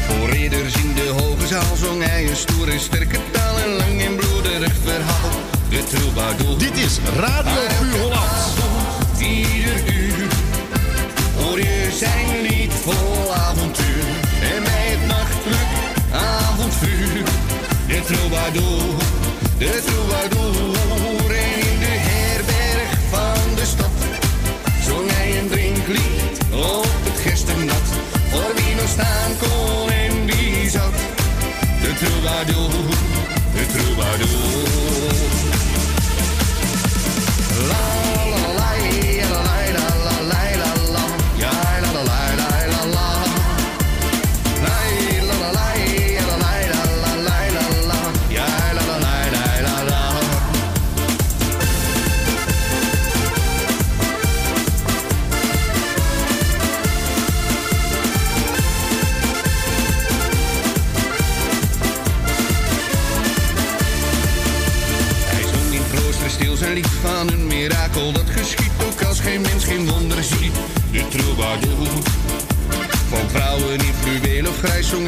Voor 0.08 0.30
ridders 0.30 0.76
in 0.76 0.94
de 0.94 1.14
hoge 1.20 1.48
zaal 1.48 1.76
zong 1.76 2.04
hij 2.04 2.30
een 2.30 2.36
stoere, 2.36 2.80
sterke 2.80 3.18
taal. 3.32 3.58
En 3.60 3.70
lang 3.70 4.02
en 4.02 4.16
bloederig 4.16 4.74
verhaal, 4.84 5.32
de 5.70 5.84
troubadour. 5.84 6.58
Dit 6.58 6.78
is 6.78 7.00
Radio 7.16 7.62
Puur 7.80 8.02
Holland. 8.02 8.56
Ieder 9.20 9.94
uur 9.94 10.28
hoor 11.36 11.60
je 11.60 11.90
zijn 11.94 12.42
lied 12.42 12.74
vol 12.74 13.34
avontuur. 13.34 14.06
En 14.42 14.64
bij 14.64 14.88
het 14.94 15.08
nachtelijk 15.08 15.72
avondvuur, 16.12 17.24
de 17.88 18.02
troubadour, 18.06 18.94
de 19.58 19.82
troubadour. 19.86 20.37
troubadour, 32.46 32.70
le 33.56 33.66
troubadour. 33.68 34.28
La 37.68 37.97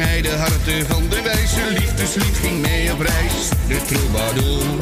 hij 0.00 0.22
de 0.22 0.28
harten 0.28 0.86
van 0.86 1.08
de 1.08 1.22
wijze 1.22 1.72
liefdeslied 1.72 2.36
ging 2.36 2.60
mee 2.60 2.92
op 2.92 3.00
reis. 3.00 3.48
De 3.68 3.82
troubadour. 3.86 4.79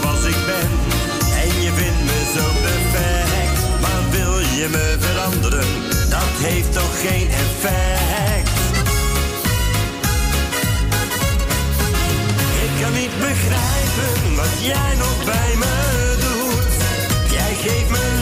Zoals 0.00 0.24
ik 0.24 0.36
ben 0.46 0.68
en 1.42 1.62
je 1.62 1.70
vindt 1.72 2.02
me 2.08 2.18
zo 2.36 2.44
perfect. 2.68 3.80
Maar 3.80 4.02
wil 4.10 4.38
je 4.38 4.68
me 4.70 4.96
veranderen, 4.98 5.66
dat 6.08 6.32
heeft 6.46 6.72
toch 6.72 7.00
geen 7.00 7.28
effect. 7.44 8.58
Ik 12.64 12.72
kan 12.80 12.92
niet 12.92 13.14
begrijpen 13.18 14.34
wat 14.36 14.54
jij 14.60 14.92
nog 14.98 15.24
bij 15.24 15.52
me 15.62 15.74
doet. 16.24 16.74
Jij 17.30 17.54
geeft 17.64 17.90
me 17.90 18.15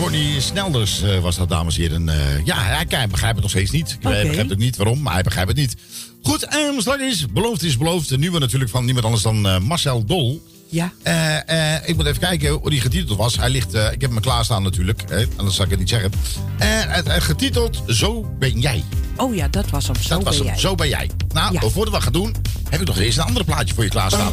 Connie 0.00 0.40
Snelders 0.40 1.02
eh, 1.02 1.18
was 1.18 1.36
dat, 1.36 1.48
dames 1.48 1.76
en 1.76 1.80
heren. 1.82 2.08
Eh, 2.08 2.44
ja, 2.44 2.56
hij, 2.56 2.86
begrijpt 2.86 3.20
het 3.20 3.40
nog 3.40 3.50
steeds 3.50 3.70
niet. 3.70 3.90
Ik 3.90 4.00
begrijp 4.00 4.48
het 4.48 4.58
niet 4.58 4.76
waarom, 4.76 5.02
maar 5.02 5.12
hij 5.12 5.22
begrijpt 5.22 5.48
het 5.48 5.58
niet. 5.58 5.76
Goed, 6.22 6.42
en 6.42 6.74
straks 6.78 7.02
is 7.02 7.26
beloofd 7.26 7.62
is 7.62 7.76
beloofd. 7.76 8.08
De 8.08 8.18
nieuwe 8.18 8.38
natuurlijk 8.38 8.70
van 8.70 8.84
niemand 8.84 9.04
anders 9.04 9.22
dan 9.22 9.48
eh, 9.48 9.58
Marcel 9.58 10.04
Dol. 10.04 10.42
Ja. 10.70 10.92
Eh, 11.02 11.74
eh, 11.74 11.88
ik 11.88 11.96
moet 11.96 12.06
even 12.06 12.20
kijken 12.20 12.50
hoe 12.50 12.70
die 12.70 12.80
getiteld 12.80 13.18
was. 13.18 13.36
Hij 13.36 13.50
ligt, 13.50 13.74
eh, 13.74 13.92
ik 13.92 14.00
heb 14.00 14.10
hem 14.10 14.20
klaarstaan 14.20 14.62
natuurlijk, 14.62 15.02
hè, 15.08 15.24
anders 15.36 15.56
zal 15.56 15.64
ik 15.64 15.70
het 15.70 15.80
niet 15.80 15.88
zeggen. 15.88 16.12
Eh, 16.58 16.68
het, 16.68 17.12
het 17.12 17.22
getiteld 17.22 17.82
Zo 17.86 18.34
ben 18.38 18.60
jij. 18.60 18.84
Oh 19.16 19.34
ja, 19.34 19.48
dat 19.48 19.70
was 19.70 19.86
hem. 19.86 19.96
Zo 19.96 20.08
dat 20.08 20.22
was 20.22 20.36
hem, 20.36 20.46
jij. 20.46 20.58
Zo 20.58 20.74
ben 20.74 20.88
jij. 20.88 21.10
Nou, 21.32 21.58
voordat 21.58 21.84
we 21.84 21.90
dat 21.90 22.02
gaan 22.02 22.12
doen, 22.12 22.34
heb 22.70 22.80
ik 22.80 22.86
nog 22.86 22.98
eerst 22.98 23.18
een 23.18 23.24
ander 23.24 23.44
plaatje 23.44 23.74
voor 23.74 23.84
je 23.84 23.90
klaarstaan. 23.90 24.32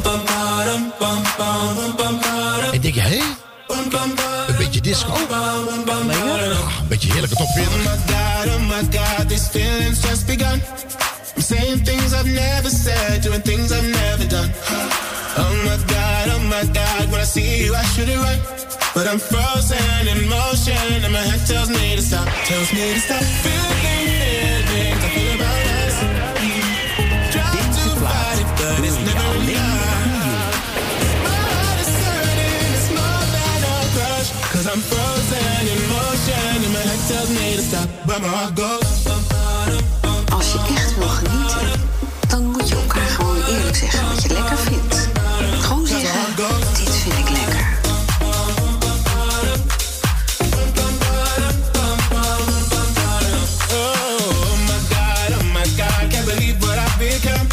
Ik 2.72 2.82
denk, 2.82 2.94
hé? 2.94 3.20
Een 3.68 4.56
beetje 4.58 4.80
disco. 4.80 5.12
Ah, 5.30 5.54
een 6.80 6.88
beetje 6.88 7.12
heerlijke 7.12 7.36
top 7.36 7.48
40. 7.48 7.72
Oh 7.72 7.78
my 7.78 7.96
god, 8.06 8.46
oh 8.46 8.68
my 8.68 8.88
god, 8.90 9.50
feelings 9.50 10.00
just 10.00 10.26
begun. 10.26 10.62
I'm 11.36 11.42
saying 11.42 11.84
things 11.84 12.12
I've 12.12 12.30
never 12.30 12.70
said, 12.70 13.22
doing 13.22 13.42
things 13.42 13.70
I've 13.70 13.88
never 13.88 14.26
done. 14.26 14.52
Oh 15.36 15.54
my 15.64 15.76
god, 15.86 16.28
oh 16.34 16.42
my 16.48 16.64
god, 16.72 17.10
when 17.10 17.20
I 17.20 17.26
see 17.26 17.64
you, 17.64 17.74
I 17.74 17.84
should 17.84 18.08
it 18.08 18.18
right. 18.18 18.40
But 18.94 19.06
I'm 19.06 19.18
frozen 19.18 20.06
in 20.08 20.28
motion, 20.28 21.04
and 21.04 21.12
my 21.12 21.22
head 21.30 21.46
tells 21.46 21.68
me 21.68 21.96
to 21.96 22.02
stop, 22.02 22.26
tells 22.44 22.72
me 22.72 22.94
to 22.94 23.00
stop. 23.00 23.22
Feeling 23.42 24.07
Als 38.18 38.26
je 40.52 40.58
echt 40.74 40.98
wil 40.98 41.08
genieten, 41.08 41.80
dan 42.28 42.44
moet 42.44 42.68
je 42.68 42.74
elkaar 42.74 43.08
gewoon 43.08 43.44
eerlijk 43.44 43.76
zeggen 43.76 44.08
wat 44.08 44.22
je 44.22 44.28
lekker 44.28 44.56
vindt. 44.56 45.08
Gewoon 45.60 45.84
dit 45.84 46.10
vind 46.94 47.18
ik 47.18 47.28
lekker. 47.28 47.66
Oh 53.70 54.56
my 54.66 54.78
god, 54.90 55.30
oh 55.30 55.42
my 55.52 55.64
god, 55.76 56.08
can't 56.10 56.24
believe 56.24 56.58
what 56.58 56.78
I've 56.78 56.98
become. 56.98 57.46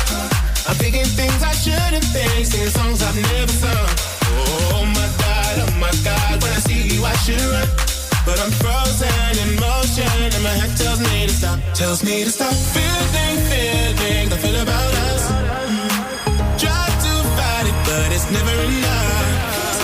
I'm 0.68 0.76
thinking 0.78 1.06
things 1.16 1.44
I 1.44 1.54
shouldn't 1.54 2.06
think, 2.12 2.46
singing 2.46 2.72
songs 2.72 3.02
I've 3.02 3.20
never 3.22 3.54
sung. 3.62 3.90
Oh 4.72 4.86
my 4.86 5.08
god, 5.18 5.58
oh 5.60 5.72
my 5.80 5.92
god, 6.04 6.42
when 6.42 6.52
I 6.52 6.60
see 6.60 6.88
you 6.96 7.06
I 7.06 7.16
should 7.18 7.42
run. 7.52 7.68
But 8.26 8.40
I'm 8.40 8.52
frozen 8.52 9.25
head 10.58 10.78
tells 10.78 11.00
me 11.00 11.28
to 11.28 11.34
stop, 11.34 11.60
tells 11.74 12.04
me 12.04 12.24
to 12.24 12.32
stop. 12.32 12.54
Feeling, 12.76 13.38
feelings 13.50 14.32
I 14.34 14.38
feel 14.44 14.58
about 14.62 14.94
us. 15.10 15.24
Try 16.62 16.86
to 17.06 17.14
fight 17.38 17.66
it, 17.72 17.78
but 17.88 18.08
it's 18.16 18.28
never 18.32 18.56
enough. 18.70 19.78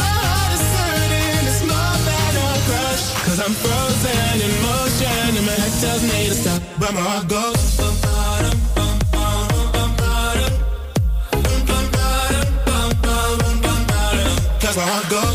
My 0.00 0.12
heart 0.24 0.52
is 0.56 0.64
hurting, 0.76 1.44
it's 1.50 1.62
more 1.70 1.96
than 2.08 2.32
a 2.46 2.50
crush. 2.68 3.04
Cause 3.26 3.40
I'm 3.44 3.54
frozen 3.64 4.34
in 4.46 4.52
motion 4.68 5.30
and 5.38 5.46
my 5.46 5.56
head 5.62 5.74
tells 5.84 6.02
me 6.10 6.18
to 6.30 6.34
stop, 6.42 6.60
but 6.80 6.92
my 6.94 7.00
heart 7.00 7.28
goes. 7.28 7.60
Cause 14.60 14.76
my 14.76 14.82
heart 14.82 15.08
goes. 15.10 15.29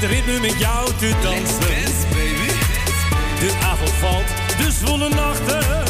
Dit 0.00 0.10
ritme 0.10 0.40
met 0.40 0.58
jou 0.58 0.90
te 0.98 1.12
dansen. 1.22 1.84
De 3.40 3.52
avond 3.62 3.90
valt, 3.90 4.26
de 4.58 4.70
zwoele 4.70 5.08
nachten. 5.08 5.84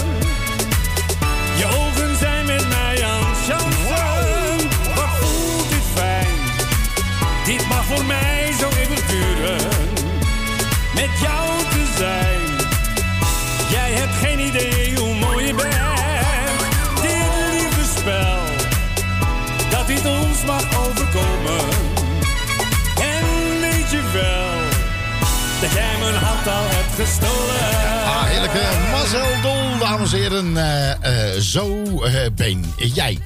Je 1.57 1.67
ogen 1.67 2.17
zijn 2.19 2.47
met 2.47 2.69
mij 2.69 3.05
aan 3.05 3.21
het 3.27 3.39
chansen. 3.49 4.69
Wat 4.95 5.09
voelt 5.21 5.69
dit 5.69 5.87
fijn? 5.95 6.27
Dit 7.45 7.69
mag 7.69 7.85
voor 7.85 8.05
mij 8.05 8.53
zo 8.61 8.69
eeuwig 8.69 9.07
duren. 9.07 9.69
Met 10.95 11.11
jou 11.23 11.59
te 11.71 11.87
zijn. 11.97 12.41
Jij 13.71 13.93
hebt 13.93 14.15
geen 14.15 14.39
idee 14.39 14.97
hoe 14.97 15.15
mooi 15.15 15.47
je 15.47 15.55
bent. 15.55 15.73
Dit 17.03 17.61
liefdespel, 17.61 18.39
dat 19.71 19.87
dit 19.87 20.07
ons 20.07 20.45
mag 20.45 20.87
overkomen. 20.87 21.96
Wel, 24.21 24.61
dat 25.61 25.73
jij 25.73 25.99
mijn 26.01 26.15
hart 26.15 26.47
al 26.47 26.65
hebt 26.69 27.09
gestolen. 27.09 28.05
Ah, 28.05 28.25
heerlijke 28.25 28.61
Marcel 28.91 29.41
Dol, 29.43 29.79
dames 29.79 30.13
en 30.13 30.19
heren. 30.19 30.57
Eh, 30.57 31.35
eh, 31.35 31.41
zo 31.41 31.83
eh, 32.03 32.13
ben 32.35 32.65
jij. 32.77 33.19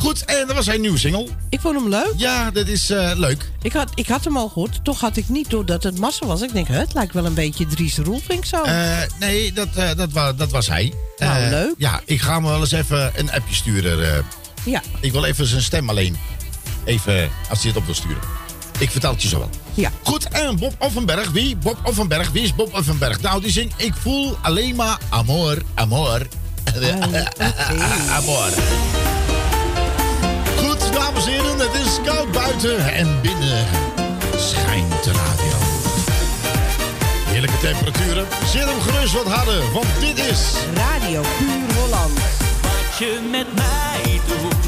Goed, 0.00 0.24
en 0.24 0.46
dat 0.46 0.56
was 0.56 0.64
zijn 0.64 0.80
nieuwe 0.80 0.98
single. 0.98 1.28
Ik 1.48 1.60
vond 1.60 1.74
hem 1.80 1.88
leuk. 1.88 2.12
Ja, 2.16 2.50
dat 2.50 2.66
is 2.68 2.90
eh, 2.90 3.10
leuk. 3.14 3.50
Ik 3.62 3.72
had, 3.72 3.90
ik 3.94 4.06
had 4.08 4.24
hem 4.24 4.36
al 4.36 4.48
gehoord. 4.48 4.84
Toch 4.84 5.00
had 5.00 5.16
ik 5.16 5.28
niet 5.28 5.50
door 5.50 5.66
dat 5.66 5.82
het 5.82 5.98
massa 5.98 6.26
was. 6.26 6.40
Ik 6.42 6.52
denk, 6.52 6.68
het 6.68 6.94
lijkt 6.94 7.14
wel 7.14 7.24
een 7.24 7.34
beetje 7.34 7.66
Dries 7.66 7.96
Roelvink 7.98 8.44
zo. 8.44 8.62
Eh, 8.62 8.86
nee, 9.20 9.52
dat, 9.52 9.68
eh, 9.74 9.88
dat, 9.96 10.12
wa- 10.12 10.32
dat 10.32 10.50
was 10.50 10.66
hij. 10.68 10.92
Nou, 11.18 11.48
leuk. 11.50 11.74
Ja, 11.78 12.00
ik 12.04 12.20
ga 12.20 12.34
hem 12.34 12.42
wel 12.44 12.60
eens 12.60 12.72
even 12.72 13.12
een 13.16 13.32
appje 13.32 13.54
sturen. 13.54 14.14
eh. 14.14 14.18
ja. 14.64 14.82
ik 15.00 15.12
wil 15.12 15.24
even 15.24 15.46
zijn 15.46 15.62
stem 15.62 15.88
alleen. 15.90 16.16
Even, 16.84 17.30
als 17.50 17.58
hij 17.62 17.68
het 17.68 17.76
op 17.76 17.84
wil 17.84 17.94
sturen. 17.94 18.22
Ik 18.78 18.90
vertel 18.90 19.10
het 19.12 19.22
je 19.22 19.28
zo 19.28 19.38
wel. 19.38 19.50
Ja. 19.74 19.90
Goed, 20.02 20.28
en 20.28 20.58
Bob 20.58 20.74
Offenberg. 20.78 21.30
Wie? 21.30 21.56
Bob 21.56 21.78
Offenberg. 21.82 22.30
Wie 22.30 22.42
is 22.42 22.54
Bob 22.54 22.74
Offenberg? 22.74 23.20
Nou, 23.20 23.40
die 23.40 23.50
zingt 23.50 23.74
Ik 23.76 23.94
voel 24.00 24.36
alleen 24.42 24.74
maar 24.74 24.98
amor, 25.08 25.56
amor. 25.74 26.26
amor. 28.18 28.48
Goed, 30.56 30.92
dames 30.92 31.26
en 31.26 31.32
heren. 31.32 31.58
Het 31.58 31.74
is 31.86 31.98
koud 32.04 32.32
buiten 32.32 32.94
en 32.94 33.20
binnen 33.22 33.66
schijnt 34.36 35.04
de 35.04 35.12
radio. 35.12 35.56
Heerlijke 37.24 37.58
temperaturen. 37.58 38.26
Zet 38.52 38.64
hem 38.64 38.80
gerust 38.80 39.12
wat 39.12 39.26
harder, 39.26 39.72
want 39.72 39.86
dit 40.00 40.18
is... 40.18 40.52
Radio 40.74 41.22
Puur 41.38 41.76
Holland. 41.76 42.18
Wat 42.62 42.98
je 42.98 43.28
met 43.30 43.54
mij 43.54 44.20
doet, 44.26 44.66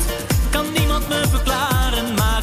kan 0.51 0.73
niemand 0.73 1.09
me 1.09 1.23
verklaren, 1.31 2.14
maar 2.14 2.36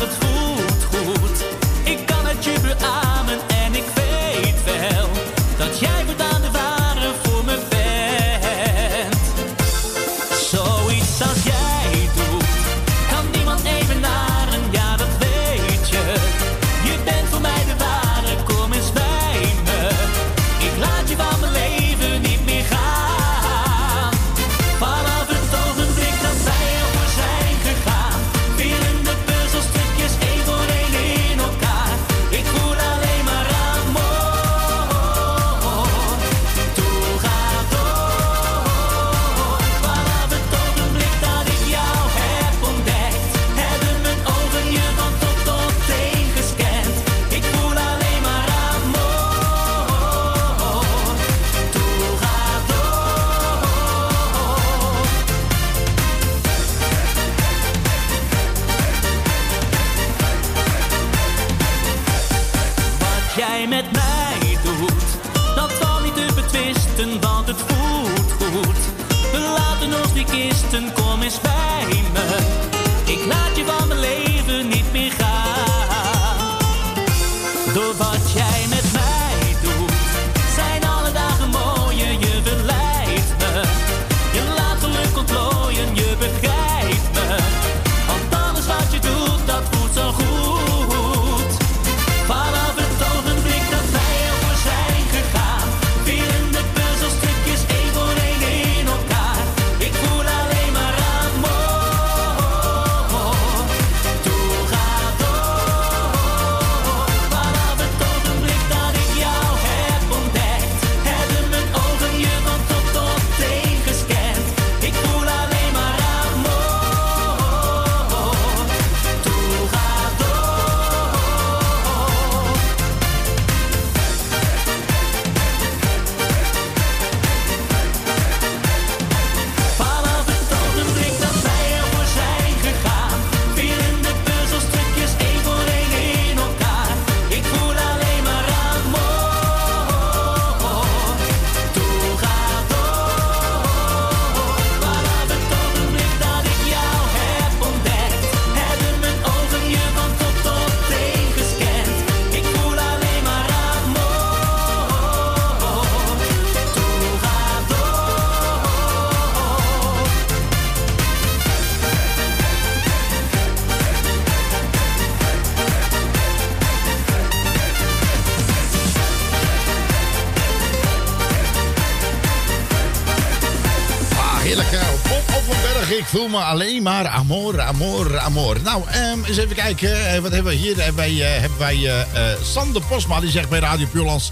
ik 176.41 176.45
alleen 176.47 176.83
maar 176.83 177.07
amor, 177.07 177.61
amor, 177.61 178.19
amor. 178.19 178.57
Nou, 178.63 178.83
ehm, 178.89 179.23
eens 179.23 179.37
even 179.37 179.55
kijken. 179.55 180.13
eh, 180.13 180.19
Wat 180.19 180.31
hebben 180.31 180.51
we 180.51 180.57
hier? 180.57 180.75
Hebben 180.77 180.95
wij, 180.95 181.33
eh, 181.35 181.39
hebben 181.41 181.59
wij 181.59 181.75
eh, 181.75 182.31
eh, 182.31 182.37
Sander 182.43 182.81
Posma, 182.81 183.19
die 183.19 183.31
zegt 183.31 183.49
bij 183.49 183.59
Radio 183.59 183.87
Puurlands... 183.91 184.31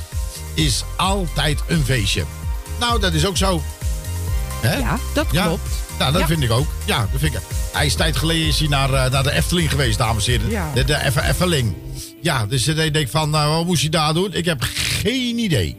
is 0.54 0.84
altijd 0.98 1.60
een 1.68 1.84
feestje. 1.86 2.24
Nou, 2.80 3.00
dat 3.00 3.14
is 3.14 3.26
ook 3.26 3.38
zo. 3.38 3.62
Hè? 4.62 4.78
Ja, 4.78 4.98
dat 5.14 5.28
klopt. 5.28 5.62
Nou, 6.00 6.12
dat 6.12 6.22
Ja. 6.22 6.28
vind 6.28 6.44
ik 6.44 6.52
ook. 6.52 6.68
Ja, 6.86 7.00
dat 7.12 7.20
vind 7.20 7.34
ik. 7.34 7.40
Hij 7.74 7.86
is 7.86 7.96
tijd 7.96 8.18
geleden 8.18 8.48
is 8.48 8.60
hij 8.60 8.68
naar, 8.68 8.94
eh, 8.94 9.12
naar 9.12 9.24
de 9.24 9.32
Efteling 9.32 9.70
geweest, 9.70 9.98
dames 9.98 10.28
en 10.28 10.32
heren. 10.32 10.50
Ja. 10.50 10.72
De, 10.84 10.96
Effeling. 11.28 11.76
Ja, 12.22 12.46
dus 12.46 12.66
hij 12.66 12.92
denkt 12.92 13.12
van, 13.12 13.30
nou, 13.30 13.56
wat 13.56 13.66
moest 13.66 13.82
hij 13.82 13.90
daar 13.90 14.14
doen? 14.14 14.34
Ik 14.34 14.46
heb 14.46 14.62
geen 15.02 15.38
idee. 15.38 15.78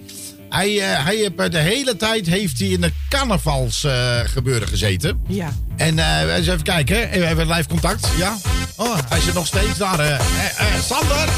Hij, 0.52 0.80
eh, 0.92 1.04
hij 1.04 1.16
heeft, 1.16 1.34
eh, 1.36 1.50
de 1.50 1.58
hele 1.58 1.96
tijd 1.96 2.26
heeft 2.26 2.58
hij 2.58 2.68
in 2.68 2.80
de 2.80 2.92
carnavalsgebeuren 3.08 4.28
gebeuren 4.28 4.68
gezeten. 4.68 5.20
Ja. 5.28 5.52
En 5.76 5.98
eh, 5.98 6.34
eens 6.36 6.46
even 6.46 6.62
kijken, 6.62 6.96
we 7.10 7.24
hebben 7.24 7.46
live 7.50 7.68
contact. 7.68 8.06
Ja. 8.16 8.36
Oh, 8.76 8.98
hij 9.08 9.20
zit 9.20 9.34
nog 9.34 9.46
steeds 9.46 9.78
daar. 9.78 9.98
eh, 10.00 10.14
eh, 10.14 10.20
eh, 10.58 10.66
Sander! 10.86 11.28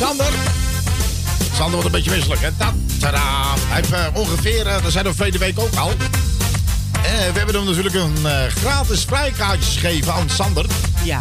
Sander! 0.00 0.32
Sander 1.52 1.70
wordt 1.72 1.84
een 1.86 1.90
beetje 1.92 2.10
misselijk, 2.10 2.40
hè? 2.40 2.48
Ta- 2.56 2.74
Tadaa! 3.00 3.54
Hij 3.68 3.76
heeft 3.76 3.92
eh, 3.92 4.06
ongeveer, 4.12 4.66
eh, 4.66 4.82
dat 4.82 4.92
zijn 4.92 5.04
we 5.04 5.14
verleden 5.14 5.40
week 5.40 5.58
ook 5.60 5.74
al. 5.74 5.88
Eh, 5.90 7.02
we 7.32 7.38
hebben 7.38 7.54
hem 7.54 7.64
natuurlijk 7.64 7.94
een 7.94 8.26
eh, 8.26 8.32
gratis 8.46 9.04
vrijkaartjes 9.04 9.76
gegeven 9.76 10.12
aan 10.14 10.30
Sander. 10.30 10.66
Ja. 11.04 11.20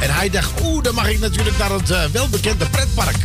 En 0.00 0.14
hij 0.14 0.30
dacht, 0.30 0.50
oeh, 0.62 0.82
dan 0.82 0.94
mag 0.94 1.08
ik 1.08 1.18
natuurlijk 1.20 1.58
naar 1.58 1.70
het 1.70 1.90
eh, 1.90 2.04
welbekende 2.04 2.66
pretpark. 2.66 3.16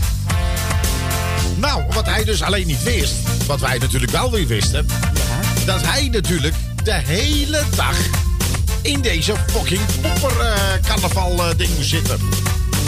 Nou, 1.66 1.84
wat 1.94 2.06
hij 2.06 2.24
dus 2.24 2.42
alleen 2.42 2.68
niet 2.68 2.84
wist, 2.84 3.14
wat 3.46 3.60
wij 3.60 3.78
natuurlijk 3.78 4.12
wel 4.12 4.32
weer 4.32 4.48
wisten, 4.48 4.88
dat 5.66 5.82
hij 5.82 6.10
natuurlijk 6.12 6.56
de 6.84 6.94
hele 6.94 7.62
dag 7.76 7.96
in 8.82 9.02
deze 9.02 9.34
fucking 9.48 9.82
popper 10.02 10.40
eh, 10.40 10.54
carnaval 10.88 11.32
eh, 11.32 11.58
ding 11.58 11.76
moest 11.76 11.90
zitten. 11.90 12.20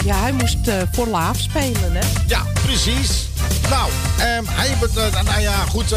Ja, 0.04 0.20
hij 0.20 0.32
moest 0.32 0.66
eh, 0.66 0.82
voor 0.92 1.06
Laaf 1.06 1.38
spelen, 1.38 1.92
hè? 1.92 2.00
Ja, 2.26 2.42
precies. 2.64 3.28
Nou, 3.70 3.90
ehm, 4.18 4.44
hij 4.46 4.68
heeft 4.68 4.80
het, 4.80 4.96
eh, 4.96 5.22
nou 5.22 5.40
ja, 5.40 5.54
goed. 5.68 5.90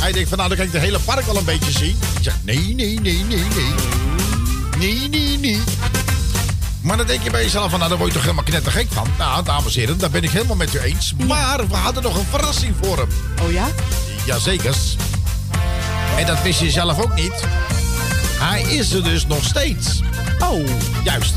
hij 0.00 0.12
denkt 0.12 0.28
van, 0.28 0.38
nou, 0.38 0.48
dan 0.48 0.58
kan 0.58 0.66
ik 0.66 0.72
de 0.72 0.78
hele 0.78 0.98
park 0.98 1.26
wel 1.26 1.36
een 1.36 1.44
beetje 1.44 1.72
zien. 1.72 1.98
Ik 2.16 2.22
zeg, 2.22 2.34
nee, 2.42 2.74
nee, 2.74 3.00
nee, 3.00 3.24
nee, 3.24 3.44
nee. 3.54 3.74
Nee, 4.78 5.08
nee, 5.08 5.38
nee. 5.38 5.60
Maar 6.82 6.96
dan 6.96 7.06
denk 7.06 7.22
je 7.22 7.30
bij 7.30 7.42
jezelf 7.42 7.70
van, 7.70 7.78
nou, 7.78 7.90
daar 7.90 7.98
word 7.98 8.10
je 8.10 8.16
toch 8.16 8.26
helemaal 8.26 8.44
knettergek 8.44 8.86
van. 8.90 9.06
Nou, 9.18 9.44
dames 9.44 9.74
en 9.74 9.80
heren, 9.80 9.98
daar 9.98 10.10
ben 10.10 10.22
ik 10.22 10.30
helemaal 10.30 10.56
met 10.56 10.74
u 10.74 10.78
eens. 10.78 11.14
Maar 11.26 11.68
we 11.68 11.74
hadden 11.74 12.02
nog 12.02 12.16
een 12.16 12.26
verrassing 12.30 12.74
voor 12.82 12.96
hem. 12.96 13.08
Oh 13.42 13.52
ja? 13.52 13.68
Jazeker. 14.24 14.74
En 16.16 16.26
dat 16.26 16.42
wist 16.42 16.60
je 16.60 16.70
zelf 16.70 17.02
ook 17.02 17.14
niet. 17.14 17.44
Hij 18.38 18.62
is 18.62 18.92
er 18.92 19.04
dus 19.04 19.26
nog 19.26 19.44
steeds. 19.44 20.00
Oh. 20.38 20.66
Juist. 21.04 21.34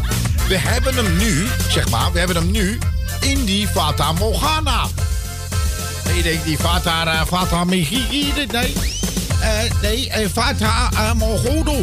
We 0.47 0.57
hebben 0.57 0.95
hem 0.95 1.17
nu, 1.17 1.47
zeg 1.69 1.89
maar, 1.89 2.11
we 2.11 2.19
hebben 2.19 2.35
hem 2.35 2.51
nu 2.51 2.77
in 3.19 3.45
die 3.45 3.67
Fata 3.67 4.11
Morgana. 4.11 4.87
En 6.05 6.15
je 6.15 6.23
denkt, 6.23 6.45
die 6.45 6.57
Fata, 6.57 7.13
uh, 7.13 7.25
Fata 7.25 7.63
nee. 7.63 8.07
Nee, 9.81 10.09
eh, 10.09 10.29
Fata 10.33 10.89
uh, 10.93 11.13
Morgodo. 11.13 11.75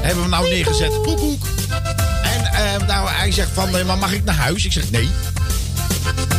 Hebben 0.00 0.14
we 0.14 0.20
hem 0.20 0.30
nou 0.30 0.48
neergezet. 0.48 1.00
Koekoek. 1.02 1.53
En 2.56 2.80
eh, 2.80 2.86
nou, 2.86 3.08
hij 3.08 3.32
zegt 3.32 3.50
van, 3.52 3.70
maar 3.86 3.98
mag 3.98 4.12
ik 4.12 4.24
naar 4.24 4.34
huis? 4.34 4.64
Ik 4.64 4.72
zeg 4.72 4.90
nee. 4.90 5.08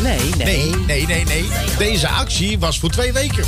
Nee, 0.02 0.20
nee. 0.38 0.46
Nee, 0.46 0.76
nee, 0.86 1.06
nee, 1.06 1.26
nee. 1.26 1.46
Deze 1.78 2.08
actie 2.08 2.60
was 2.60 2.80
voor 2.80 2.90
twee 2.90 3.14
weken. 3.14 3.44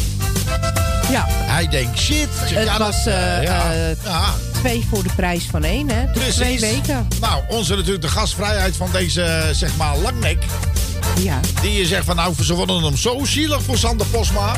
Ja. 1.12 1.26
Hij 1.30 1.68
denkt, 1.68 2.00
shit. 2.00 2.28
Het 2.40 2.50
ja, 2.50 2.78
was 2.78 3.04
dat, 3.04 3.14
eh, 3.14 3.44
ja. 3.44 3.72
eh, 3.74 4.04
Ja. 4.04 4.24
twee 4.52 4.86
voor 4.90 5.04
de 5.04 5.10
prijs 5.16 5.44
van 5.52 5.64
één, 5.64 5.90
hè? 5.90 6.12
Dus 6.12 6.36
twee 6.36 6.60
weken. 6.60 7.08
Nou, 7.22 7.44
onze 7.48 7.76
natuurlijk 7.76 8.02
de 8.02 8.08
gastvrijheid 8.10 8.76
van 8.76 8.90
deze, 8.92 9.22
eh, 9.22 9.44
zeg 9.56 9.76
maar, 9.76 9.98
langnek. 9.98 10.44
Ja. 11.20 11.40
Die 11.62 11.72
je 11.78 11.86
zegt 11.86 12.06
van, 12.06 12.16
nou, 12.16 12.34
ze 12.44 12.56
vonden 12.56 12.84
hem 12.84 12.98
zo 12.98 13.26
zielig 13.26 13.62
voor 13.64 13.78
Sander 13.78 14.08
Posma. 14.08 14.54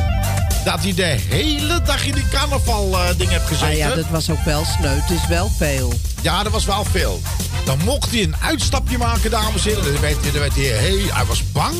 Dat 0.65 0.79
hij 0.79 0.93
de 0.93 1.17
hele 1.29 1.81
dag 1.81 2.05
in 2.05 2.13
die 2.13 2.27
carnaval 2.31 2.93
eh, 2.99 3.17
ding 3.17 3.29
heeft 3.29 3.45
gezeten. 3.47 3.67
Ah 3.67 3.75
ja, 3.77 3.95
dat 3.95 4.09
was 4.09 4.29
ook 4.29 4.43
wel 4.45 4.65
sneu. 4.77 4.89
Het 4.99 5.09
is 5.09 5.27
wel 5.27 5.51
veel. 5.57 5.93
Ja, 6.21 6.43
dat 6.43 6.51
was 6.51 6.65
wel 6.65 6.85
veel. 6.91 7.21
Dan 7.69 7.79
mocht 7.83 8.11
hij 8.11 8.23
een 8.23 8.35
uitstapje 8.41 8.97
maken, 8.97 9.31
dames 9.31 9.65
en 9.65 9.75
heren. 9.75 9.93
Dan 9.93 10.01
werd, 10.01 10.23
dan 10.23 10.41
werd 10.41 10.55
hij, 10.55 10.63
hey, 10.63 11.09
hij 11.13 11.25
was 11.25 11.51
bang. 11.51 11.75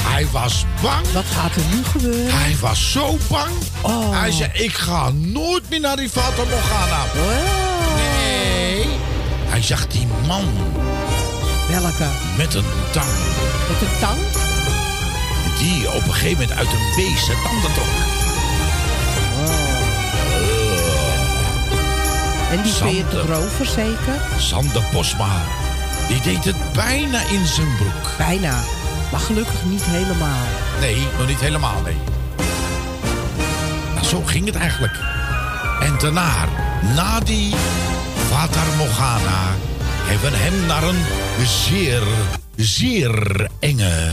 Hij 0.00 0.26
was 0.32 0.64
bang. 0.82 1.12
Wat 1.12 1.24
gaat 1.24 1.56
er 1.56 1.62
nu 1.74 1.84
gebeuren? 1.84 2.38
Hij 2.38 2.56
was 2.60 2.92
zo 2.92 3.18
bang. 3.28 3.50
Oh. 3.80 4.20
Hij 4.20 4.30
zei, 4.30 4.50
ik 4.52 4.72
ga 4.72 5.10
nooit 5.10 5.70
meer 5.70 5.80
naar 5.80 5.96
die 5.96 6.08
Fata 6.08 6.42
Morgana. 6.50 7.04
Nee. 7.94 8.86
Hij 9.46 9.62
zag 9.62 9.86
die 9.86 10.06
man 10.26 10.44
Welke? 11.68 12.08
met 12.36 12.54
een 12.54 12.64
tang. 12.92 13.10
Met 13.68 13.80
een 13.80 13.98
tang? 14.00 14.18
Die 15.58 15.92
op 15.92 16.06
een 16.06 16.12
gegeven 16.12 16.38
moment 16.38 16.58
uit 16.58 16.68
een 16.68 16.94
beest 16.96 17.24
zijn 17.24 17.38
tanden 17.44 17.72
trok. 17.72 18.15
En 22.50 22.62
die 22.62 22.72
Sander. 22.72 22.94
40 22.94 23.26
rovers 23.26 23.72
zeker? 23.72 24.14
Sander 24.38 24.82
Posma, 24.92 25.42
die 26.08 26.20
deed 26.20 26.44
het 26.44 26.72
bijna 26.72 27.20
in 27.20 27.46
zijn 27.46 27.76
broek. 27.76 28.16
Bijna. 28.18 28.62
Maar 29.10 29.20
gelukkig 29.20 29.64
niet 29.64 29.82
helemaal. 29.84 30.46
Nee, 30.80 31.06
nog 31.18 31.26
niet 31.26 31.40
helemaal, 31.40 31.80
nee. 31.84 31.96
Nou, 33.94 34.06
zo 34.06 34.22
ging 34.24 34.46
het 34.46 34.54
eigenlijk. 34.54 34.98
En 35.80 35.98
daarna, 35.98 36.44
na 36.94 37.20
die 37.20 37.54
Vatar 38.30 38.66
Morgana, 38.76 39.54
hebben 40.02 40.30
we 40.30 40.36
hem 40.36 40.66
naar 40.66 40.82
een 40.82 41.04
zeer, 41.46 42.02
zeer 42.56 43.48
enge, 43.60 44.12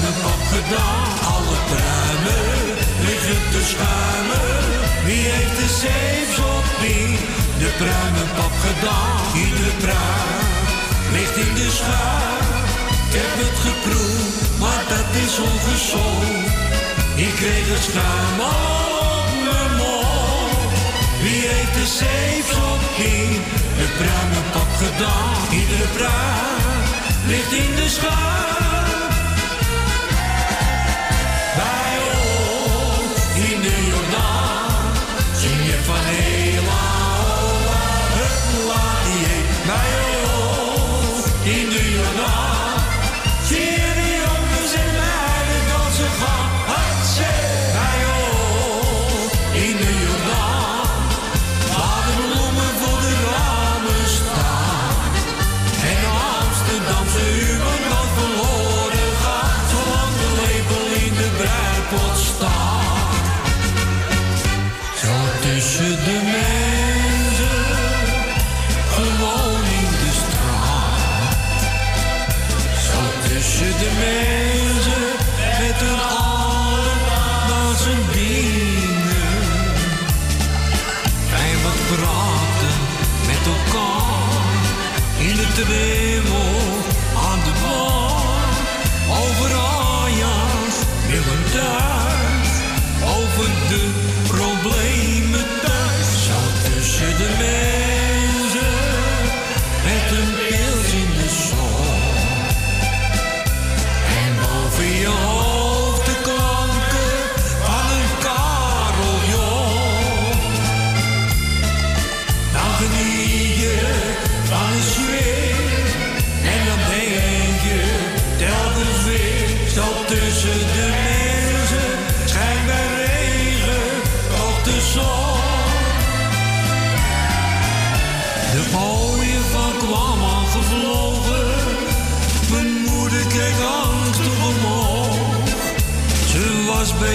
De 0.00 0.08
hem 0.08 0.24
opgedaan. 0.34 1.12
Alle 1.34 1.58
pruimen 1.70 2.44
liggen 3.06 3.42
te 3.52 3.62
schuimen. 3.72 4.50
Wie 5.06 5.24
heeft 5.32 5.56
de 5.60 5.68
zeefs 5.84 6.38
op 6.56 6.66
wie? 6.80 7.08
De 7.62 7.70
pruimenpap 7.80 8.54
gedaan. 8.66 9.20
iedere 9.44 9.74
pruim 9.84 10.46
ligt 11.14 11.36
in 11.44 11.54
de 11.54 11.68
schuim. 11.78 12.46
Ik 13.06 13.12
heb 13.18 13.34
het 13.44 13.58
geproefd, 13.68 14.58
maar 14.62 14.84
dat 14.94 15.08
is 15.24 15.34
ongezond. 15.50 16.46
Ik 17.26 17.34
kreeg 17.40 17.66
het 17.74 17.84
schuim 17.88 18.38
op 18.40 19.30
mijn 19.46 19.72
mond. 19.80 20.72
Wie 21.22 21.42
heeft 21.52 21.74
de 21.80 21.86
zeefs 22.00 22.54
op 22.72 22.82
wie? 22.96 23.30
De 23.78 23.88
pruimenpap 23.98 24.70
gedaan. 24.82 25.40
iedere 25.58 25.88
pruim 25.96 26.82
ligt 27.30 27.52
in 27.62 27.70
de 27.80 27.88
schuim. 27.88 28.71
de 33.62 33.86
Jordaan. 33.90 34.92
Zing 35.36 35.64
je 35.66 35.78
van 35.84 36.04
Hela, 36.10 36.82
Hola, 37.22 37.84
Hup, 38.16 38.66
La, 38.68 40.21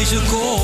was 0.10 0.20
bezig 0.20 0.57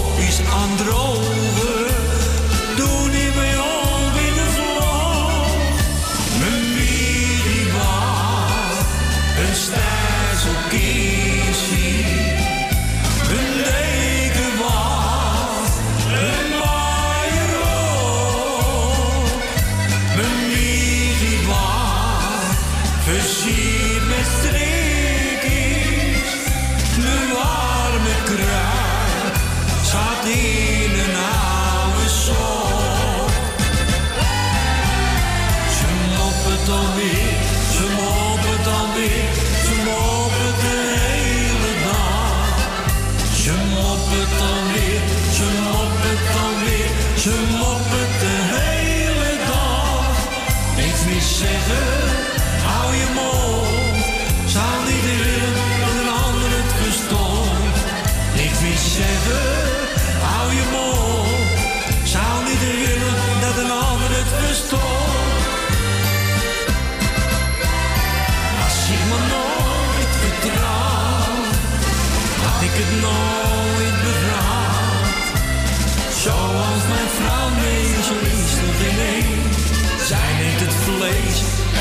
vlees 81.04 81.40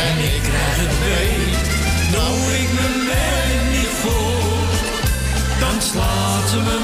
en 0.08 0.18
ik 0.34 0.42
krijg 0.42 0.76
het 0.76 0.94
been. 1.04 1.52
Doe 2.12 2.52
ik 2.62 2.68
mijn 2.72 3.06
werk 3.06 3.70
niet 3.70 3.92
goed, 4.02 4.80
dan 5.60 5.82
slaat 5.82 6.48
ze 6.50 6.56
me 6.56 6.76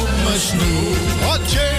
op 0.00 0.08
mijn 0.24 0.40
snoer. 0.40 0.96
Hotje! 1.28 1.70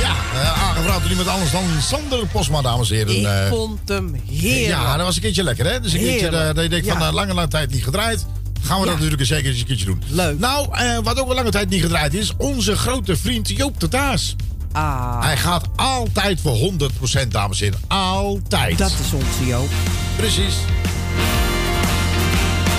Ja, 0.00 0.14
eh, 0.40 0.62
aangevraagd 0.68 1.00
door 1.00 1.10
iemand 1.10 1.28
anders 1.28 1.50
dan 1.50 1.64
Sander 1.82 2.26
Posma, 2.26 2.62
dames 2.62 2.90
en 2.90 2.96
heren. 2.96 3.16
Ik 3.18 3.24
Eh, 3.26 3.48
vond 3.48 3.80
hem 3.88 4.14
heerlijk. 4.30 4.66
Ja, 4.66 4.96
dat 4.96 5.06
was 5.06 5.16
een 5.16 5.22
keertje 5.22 5.42
lekker, 5.42 5.66
hè? 5.66 5.80
Dus 5.80 5.92
een 5.92 5.98
keertje 5.98 6.18
Heerlijk. 6.20 6.48
eh, 6.48 6.54
dat 6.54 6.62
je 6.64 6.70
denkt 6.70 6.88
van 6.88 6.98
Ja. 6.98 7.12
lange, 7.12 7.34
lange 7.34 7.48
tijd 7.48 7.70
niet 7.70 7.84
gedraaid. 7.84 8.26
Gaan 8.62 8.78
we 8.80 8.84
dat 8.84 8.94
natuurlijk 8.94 9.20
een 9.20 9.26
zeker 9.26 9.50
eens 9.50 9.60
een 9.60 9.66
keertje 9.66 9.84
doen. 9.86 10.02
Leuk. 10.08 10.38
Nou, 10.38 10.68
eh, 10.72 10.98
wat 11.02 11.18
ook 11.20 11.28
al 11.28 11.34
lange 11.34 11.50
tijd 11.50 11.68
niet 11.68 11.82
gedraaid 11.82 12.14
is, 12.14 12.32
onze 12.36 12.76
grote 12.76 13.16
vriend 13.16 13.48
Joop 13.48 13.80
de 13.80 13.88
Taas. 13.88 14.36
Ah. 14.74 15.22
Hij 15.22 15.36
gaat 15.36 15.64
altijd 15.76 16.40
voor 16.40 16.56
100%, 16.56 17.28
dames 17.28 17.60
en 17.60 17.64
heren. 17.64 17.80
Altijd. 17.88 18.78
Dat 18.78 18.90
is 18.90 19.12
onze 19.12 19.46
Joop. 19.46 19.68
Precies. 20.16 20.54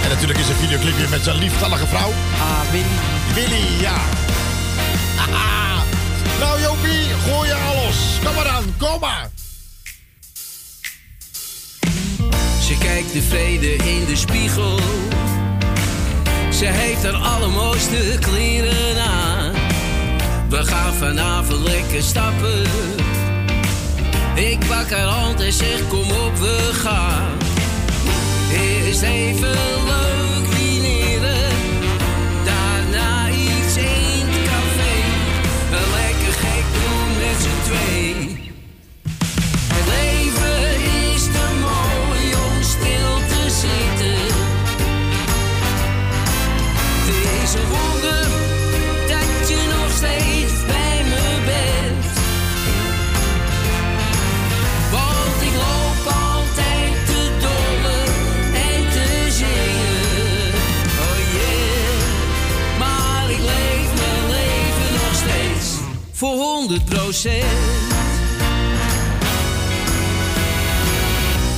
En 0.03 0.09
natuurlijk 0.09 0.39
is 0.39 0.49
een 0.49 0.55
videoclipje 0.55 1.07
met 1.07 1.23
zijn 1.23 1.37
lieftallige 1.37 1.87
vrouw. 1.87 2.09
Ah, 2.39 2.71
Willy. 2.71 2.85
Willy, 3.33 3.81
ja. 3.81 3.97
Haha. 5.15 5.83
nou, 6.39 6.61
Jopie, 6.61 7.07
gooi 7.27 7.49
je 7.49 7.55
alles. 7.55 7.97
Kom 8.23 8.35
maar 8.35 8.47
aan, 8.47 8.63
kom 8.77 8.99
maar. 8.99 9.29
Ze 12.61 12.77
kijkt 12.79 13.11
tevreden 13.11 13.77
in 13.85 14.05
de 14.05 14.15
spiegel. 14.15 14.79
Ze 16.51 16.65
heeft 16.65 17.03
haar 17.03 17.15
allermooiste 17.15 18.17
kleren 18.19 19.03
aan. 19.03 19.34
We 20.49 20.65
gaan 20.65 20.93
vanavond 20.93 21.61
lekker 21.67 22.01
stappen. 22.01 22.61
Ik 24.35 24.59
pak 24.67 24.89
haar 24.89 25.07
hand 25.07 25.41
en 25.41 25.53
zeg 25.53 25.87
kom 25.87 26.11
op 26.11 26.37
we 26.37 26.69
gaan. 26.73 27.37
Eerst 28.51 29.01
even 29.01 29.57
leuk 29.85 30.34
100 66.67 66.85
procent. 66.85 67.43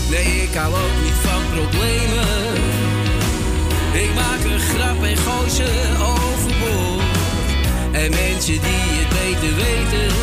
Nee, 0.10 0.42
ik 0.42 0.54
hou 0.54 0.74
ook 0.74 0.98
niet 1.04 1.20
van 1.28 1.42
problemen. 1.54 2.54
Ik 3.94 4.14
maak 4.16 4.44
een 4.44 4.60
grap 4.60 5.04
en 5.04 5.18
gooi 5.18 5.50
ze 5.50 5.70
overboord. 6.00 7.04
En 7.92 8.10
mensen 8.10 8.60
die 8.68 8.88
het 9.00 9.10
beter 9.10 9.56
weten, 9.56 10.16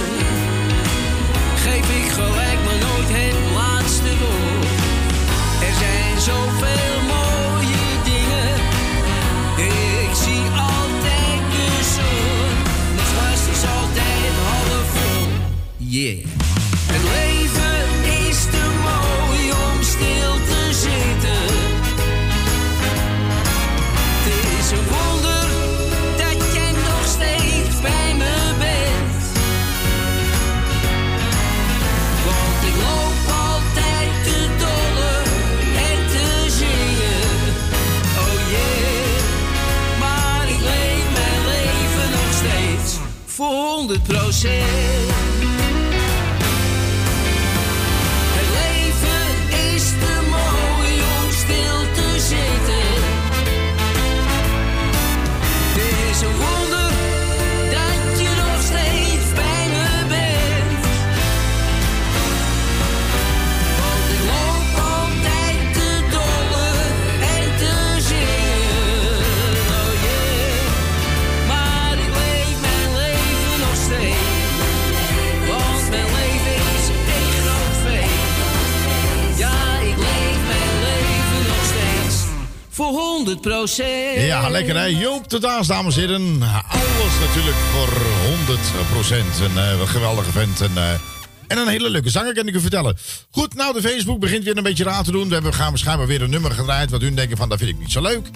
geef 1.64 2.04
ik 2.04 2.10
gelijk 2.12 2.53
Yeah. 15.94 16.24
Het 16.92 17.02
leven 17.02 17.86
is 18.28 18.44
te 18.44 18.64
mooi 18.82 19.50
om 19.50 19.82
stil 19.82 20.32
te 20.50 20.62
zitten. 20.72 21.44
Het 24.26 24.44
is 24.58 24.70
een 24.70 24.86
wonder 24.94 25.46
dat 26.16 26.52
jij 26.54 26.72
nog 26.72 27.04
steeds 27.06 27.80
bij 27.80 28.14
me 28.14 28.34
bent. 28.58 29.22
Want 32.26 32.60
ik 32.70 32.76
loop 32.86 33.18
altijd 33.48 34.10
te 34.24 34.38
dolle 34.62 35.14
en 35.90 35.98
te 36.14 36.26
zingen. 36.58 37.26
Oh 38.22 38.36
yeah, 38.54 39.20
maar 40.00 40.44
ik 40.48 40.60
leef 40.60 41.04
mijn 41.18 41.42
leven 41.52 42.10
nog 42.10 42.30
steeds 42.42 42.92
voor 43.26 43.46
100 43.46 44.02
procent. 44.02 45.03
100% 83.24 84.26
Ja, 84.26 84.48
lekker 84.48 84.76
hè. 84.76 84.84
Joop 84.84 85.30
de 85.30 85.40
Daas, 85.40 85.66
dames 85.66 85.96
en 85.96 86.00
heren. 86.00 86.42
Alles 86.68 87.18
natuurlijk 87.20 87.56
voor 87.56 87.88
100% 89.08 89.40
Een 89.42 89.58
eh, 89.58 89.88
geweldige 89.88 90.30
vent. 90.32 90.60
En, 90.60 90.70
eh, 90.74 90.90
en 91.46 91.58
een 91.58 91.68
hele 91.68 91.90
leuke 91.90 92.10
zanger, 92.10 92.34
kan 92.34 92.46
ik 92.46 92.54
u 92.54 92.60
vertellen. 92.60 92.96
Goed, 93.30 93.54
nou, 93.54 93.72
de 93.72 93.88
Facebook 93.88 94.20
begint 94.20 94.44
weer 94.44 94.56
een 94.56 94.62
beetje 94.62 94.84
raar 94.84 95.04
te 95.04 95.10
doen. 95.10 95.28
We 95.28 95.34
hebben, 95.34 95.54
gaan 95.54 95.68
waarschijnlijk 95.68 96.08
weer 96.08 96.22
een 96.22 96.30
nummer 96.30 96.52
gedraaid. 96.52 96.90
Wat 96.90 97.02
u 97.02 97.14
denken 97.14 97.36
van, 97.36 97.48
dat 97.48 97.58
vind 97.58 97.70
ik 97.70 97.78
niet 97.78 97.92
zo 97.92 98.02
leuk. 98.02 98.28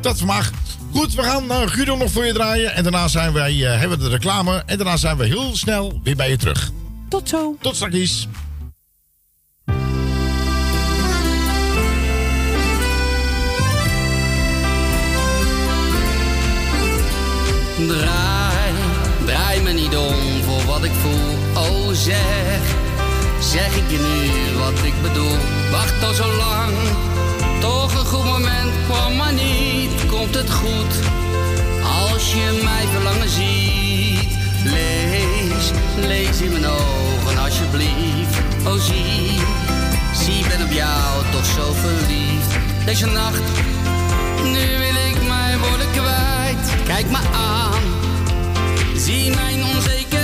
Dat 0.00 0.20
mag. 0.20 0.50
Goed, 0.92 1.14
we 1.14 1.22
gaan 1.22 1.44
uh, 1.44 1.66
Guido 1.66 1.96
nog 1.96 2.10
voor 2.10 2.26
je 2.26 2.32
draaien. 2.32 2.74
En 2.74 2.82
daarna 2.82 3.08
zijn 3.08 3.32
wij, 3.32 3.72
eh, 3.72 3.78
hebben 3.78 3.98
we 3.98 4.04
de 4.04 4.10
reclame. 4.10 4.62
En 4.66 4.76
daarna 4.76 4.96
zijn 4.96 5.16
we 5.16 5.26
heel 5.26 5.56
snel 5.56 6.00
weer 6.02 6.16
bij 6.16 6.30
je 6.30 6.36
terug. 6.36 6.70
Tot 7.08 7.28
zo. 7.28 7.56
Tot 7.60 7.76
straks. 7.76 8.28
Draai, 17.86 18.72
draai 19.24 19.62
me 19.62 19.72
niet 19.72 19.96
om 19.96 20.42
voor 20.44 20.64
wat 20.66 20.84
ik 20.84 20.92
voel. 21.02 21.62
Oh 21.64 21.92
zeg, 21.92 22.60
zeg 23.40 23.76
ik 23.76 23.90
je 23.90 23.98
nu 23.98 24.58
wat 24.58 24.84
ik 24.84 25.02
bedoel. 25.02 25.36
Wacht 25.70 26.04
al 26.04 26.14
zo 26.14 26.26
lang, 26.36 26.74
toch 27.60 27.94
een 27.98 28.06
goed 28.06 28.24
moment 28.24 28.72
kwam 28.88 29.16
maar 29.16 29.32
niet. 29.32 30.06
Komt 30.06 30.34
het 30.34 30.50
goed, 30.50 30.92
als 32.02 32.32
je 32.32 32.60
mij 32.64 32.86
verlangen 32.92 33.28
ziet. 33.28 34.38
Lees, 34.64 35.70
lees 35.96 36.40
in 36.40 36.52
mijn 36.52 36.66
ogen 36.66 37.38
alsjeblieft. 37.38 38.36
Oh 38.66 38.80
zie, 38.80 39.40
zie 40.14 40.46
ben 40.48 40.66
op 40.66 40.72
jou 40.72 41.24
toch 41.30 41.46
zo 41.46 41.72
verliefd. 41.72 42.52
Deze 42.84 43.06
nacht, 43.06 43.42
nu 44.44 44.78
wil 44.78 44.95
Kijk 46.86 47.10
me 47.10 47.18
aan, 47.32 47.82
zie 48.96 49.34
mijn 49.34 49.64
onzekerheid. 49.64 50.15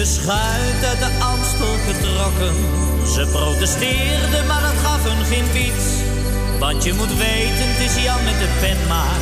De 0.00 0.06
schuit 0.06 0.84
uit 0.84 0.98
de 0.98 1.10
Amstel 1.24 1.76
getrokken. 1.86 2.54
Ze 3.14 3.26
protesteerden, 3.32 4.46
maar 4.46 4.60
dat 4.60 4.78
gaf 4.84 5.04
hun 5.04 5.24
geen 5.24 5.46
fiets. 5.46 5.86
Want 6.58 6.84
je 6.84 6.92
moet 6.92 7.16
weten, 7.16 7.66
het 7.68 7.90
is 7.90 8.02
Jan 8.04 8.24
met 8.24 8.38
de 8.38 8.48
pen 8.60 8.88
maar. 8.88 9.20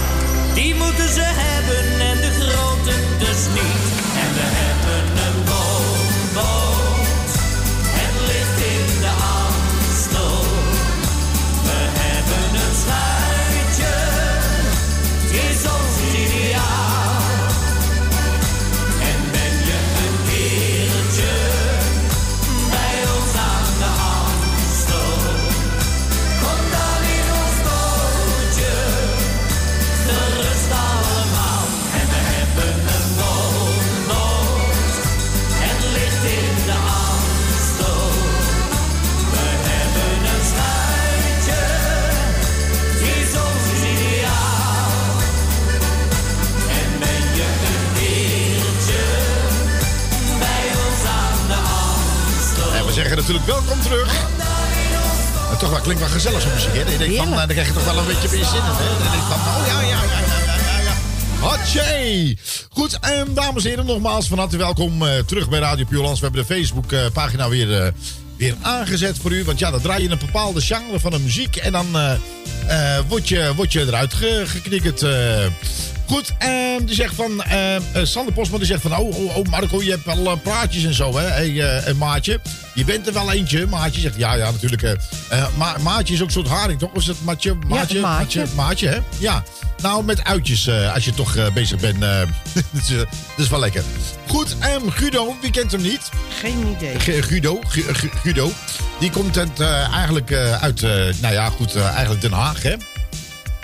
Die 0.54 0.74
moeten 0.74 1.08
ze 1.08 1.24
hebben 1.24 2.06
en 2.10 2.16
de 2.16 2.32
grote 2.40 2.94
dus 3.18 3.42
niet. 3.54 3.87
Natuurlijk 53.28 53.66
welkom 53.66 53.82
terug. 53.82 54.26
Toch 55.58 55.70
wel, 55.70 55.80
klinkt 55.80 56.00
wel 56.00 56.10
gezellig 56.10 56.40
zo'n 56.40 56.52
muziek, 56.52 56.74
hè? 56.74 56.84
Dan, 56.84 56.98
denk 56.98 57.10
ik 57.10 57.16
van, 57.16 57.32
eh, 57.32 57.36
dan 57.36 57.46
krijg 57.46 57.66
je 57.66 57.72
toch 57.72 57.84
wel 57.84 57.98
een 57.98 58.06
beetje 58.06 58.28
meer 58.36 58.44
zin 58.44 58.56
in, 58.56 58.62
hè? 58.64 58.88
Dan 58.88 59.10
denk 59.10 59.22
ik 59.22 59.28
van, 59.28 59.38
oh 59.38 59.66
ja, 59.66 59.80
ja, 59.80 59.88
ja, 59.88 60.02
ja, 60.02 60.56
ja, 60.56 60.78
ja. 60.80 60.94
Hatje! 61.46 62.36
Goed, 62.70 62.98
en 63.00 63.34
dames 63.34 63.64
en 63.64 63.70
heren, 63.70 63.86
nogmaals 63.86 64.28
van 64.28 64.38
harte 64.38 64.56
welkom 64.56 65.06
eh, 65.06 65.18
terug 65.18 65.48
bij 65.48 65.58
Radio 65.58 65.84
Puurlands. 65.84 66.20
We 66.20 66.26
hebben 66.26 66.46
de 66.46 66.54
Facebook-pagina 66.54 67.48
weer, 67.48 67.82
eh, 67.82 67.92
weer 68.36 68.54
aangezet 68.62 69.18
voor 69.18 69.32
u. 69.32 69.44
Want 69.44 69.58
ja, 69.58 69.70
dan 69.70 69.80
draai 69.80 70.02
je 70.02 70.10
een 70.10 70.18
bepaalde 70.18 70.60
genre 70.60 71.00
van 71.00 71.10
de 71.10 71.18
muziek. 71.18 71.56
En 71.56 71.72
dan 71.72 71.86
eh, 71.98 72.98
word, 73.08 73.28
je, 73.28 73.52
word 73.56 73.72
je 73.72 73.80
eruit 73.80 74.14
ge, 74.14 74.42
geknikkerd. 74.46 75.04
Goed, 76.08 76.32
en 76.38 76.84
die 76.84 76.94
zegt 76.94 77.14
van... 77.14 77.42
eh, 77.42 77.76
eh, 77.76 77.82
Sander 78.02 78.34
Postman 78.34 78.58
die 78.58 78.68
zegt 78.68 78.82
van... 78.82 78.96
Oh, 78.96 79.16
oh, 79.18 79.36
oh 79.36 79.44
Marco, 79.46 79.82
je 79.82 79.90
hebt 79.90 80.04
wel 80.04 80.26
eh, 80.30 80.36
praatjes 80.42 80.84
en 80.84 80.94
zo, 80.94 81.16
hè? 81.16 81.26
Hey, 81.26 81.94
maatje, 81.94 82.40
je 82.74 82.84
bent 82.84 83.06
er 83.06 83.12
wel 83.12 83.32
eentje. 83.32 83.66
Maatje 83.66 84.00
zegt, 84.00 84.16
ja, 84.16 84.34
ja, 84.34 84.50
natuurlijk. 84.50 84.96
ma 85.56 85.76
maatje 85.82 86.14
is 86.14 86.20
ook 86.20 86.26
een 86.26 86.32
soort 86.32 86.48
haring, 86.48 86.78
toch? 86.78 86.90
Of 86.92 87.00
is 87.00 87.06
het 87.06 87.24
maatje? 87.24 87.54
Maatje, 87.54 88.00
maatje. 88.00 88.38
maatje, 88.40 88.54
maatje, 88.56 88.88
hè? 88.88 88.98
Ja. 89.18 89.42
Nou, 89.82 90.04
met 90.04 90.24
uitjes, 90.24 90.68
als 90.94 91.04
je 91.04 91.14
toch 91.14 91.52
bezig 91.52 91.80
bent. 91.80 92.02
eh, 92.02 92.18
dat, 92.52 92.64
is, 92.82 92.88
dat 92.96 93.06
is 93.36 93.48
wel 93.48 93.60
lekker. 93.60 93.82
Goed, 94.26 94.56
en 94.58 94.92
Guido, 94.92 95.36
wie 95.40 95.50
kent 95.50 95.72
hem 95.72 95.82
niet? 95.82 96.08
Geen 96.40 96.66
idee. 96.76 96.98
G- 96.98 97.26
Guido, 97.26 97.60
Gu- 97.68 97.94
Gu- 97.94 98.10
Guido. 98.22 98.50
Die 99.00 99.10
komt 99.10 99.36
eh, 99.36 99.94
eigenlijk 99.94 100.32
uit, 100.60 100.80
nou 101.20 101.34
ja, 101.34 101.48
goed, 101.50 101.76
eigenlijk 101.76 102.20
Den 102.20 102.32
Haag, 102.32 102.62
hè? 102.62 102.74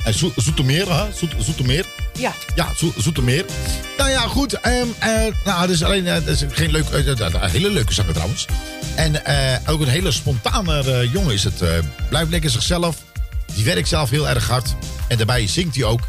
En 0.05 0.15
Zo- 0.15 0.33
Zoetermeer, 0.37 0.93
hè? 0.99 1.13
Zoet- 1.15 1.35
Zoetermeer. 1.39 1.85
Ja. 2.19 2.33
Ja, 2.55 2.69
Zo- 2.77 2.93
Zoetermeer. 2.97 3.45
Nou 3.99 4.11
ja, 4.11 4.21
goed. 4.21 4.53
ehm 4.53 4.87
eh, 4.99 5.11
nou, 5.45 5.71
is 5.71 5.83
alleen 5.83 6.07
eh, 6.07 6.27
is 6.27 6.45
geen 6.51 6.71
leuk, 6.71 6.89
eh, 6.89 7.43
hele 7.43 7.71
leuke 7.71 7.93
zanger 7.93 8.13
trouwens. 8.13 8.47
En 8.95 9.23
ook 9.67 9.81
een 9.81 9.89
hele 9.89 10.13
spontane 10.13 11.09
jongen 11.13 11.35
is 11.35 11.45
het. 11.45 11.63
blijft 12.09 12.31
lekker 12.31 12.51
zichzelf. 12.51 12.97
Die 13.55 13.65
werkt 13.65 13.89
zelf 13.89 14.11
heel 14.11 14.29
erg 14.29 14.49
hard. 14.49 14.75
En 15.09 15.17
daarbij 15.17 15.47
zingt 15.47 15.75
hij 15.75 15.85
ook. 15.85 16.01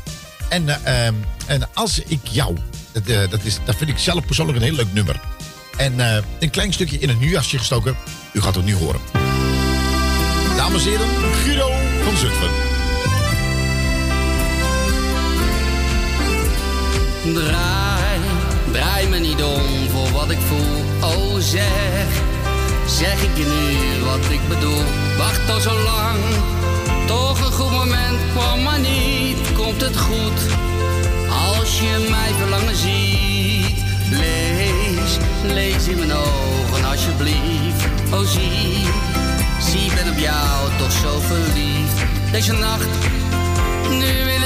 En, 0.49 0.69
eh, 0.69 1.05
ehm, 1.07 1.13
en 1.45 1.69
als 1.73 1.99
ik 2.07 2.19
jou... 2.31 2.57
Dat, 2.91 3.31
dat, 3.31 3.39
is, 3.43 3.57
dat 3.65 3.75
vind 3.75 3.89
ik 3.89 3.97
zelf 3.97 4.25
persoonlijk 4.25 4.57
een 4.57 4.63
heel 4.63 4.73
leuk 4.75 4.93
nummer. 4.93 5.19
En 5.77 5.99
een 6.39 6.49
klein 6.49 6.73
stukje 6.73 6.99
in 6.99 7.09
een 7.09 7.17
nieuwjasje 7.19 7.57
gestoken. 7.57 7.95
U 8.33 8.41
gaat 8.41 8.55
het 8.55 8.65
nu 8.65 8.75
horen. 8.75 8.99
Dames 10.57 10.83
en 10.85 10.89
heren, 10.89 11.07
Guido 11.43 11.71
van 12.03 12.17
Zutphen. 12.17 12.74
Draai, 17.33 18.19
draai 18.71 19.07
me 19.07 19.17
niet 19.17 19.43
om 19.43 19.89
voor 19.89 20.11
wat 20.11 20.29
ik 20.29 20.37
voel. 20.47 21.09
Oh 21.09 21.39
zeg, 21.39 22.07
zeg 22.87 23.23
ik 23.23 23.37
je 23.37 23.45
nu 23.45 24.03
wat 24.03 24.31
ik 24.31 24.47
bedoel. 24.47 24.83
Wacht 25.17 25.49
al 25.49 25.59
zo 25.59 25.73
lang, 25.83 26.19
toch 27.05 27.45
een 27.45 27.51
goed 27.51 27.71
moment 27.71 28.19
kwam 28.33 28.63
maar 28.63 28.79
niet. 28.79 29.53
Komt 29.53 29.81
het 29.81 29.97
goed, 29.97 30.39
als 31.51 31.79
je 31.79 32.07
mij 32.09 32.33
verlangen 32.39 32.75
ziet. 32.75 33.83
Lees, 34.09 35.17
lees 35.53 35.87
in 35.87 35.97
mijn 35.97 36.13
ogen 36.13 36.85
alsjeblieft. 36.85 37.85
Oh 38.11 38.27
zie, 38.27 38.85
zie 39.59 39.91
ben 39.95 40.11
op 40.11 40.17
jou 40.17 40.69
toch 40.77 40.91
zo 40.91 41.19
verliefd. 41.19 42.31
Deze 42.31 42.53
nacht, 42.53 42.87
nu 43.89 44.23
wil 44.25 44.44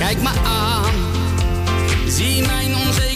Kijk 0.00 0.22
me 0.22 0.30
aan, 0.44 0.94
zie 2.06 2.46
mijn 2.46 2.74
onzekerheid. 2.76 3.09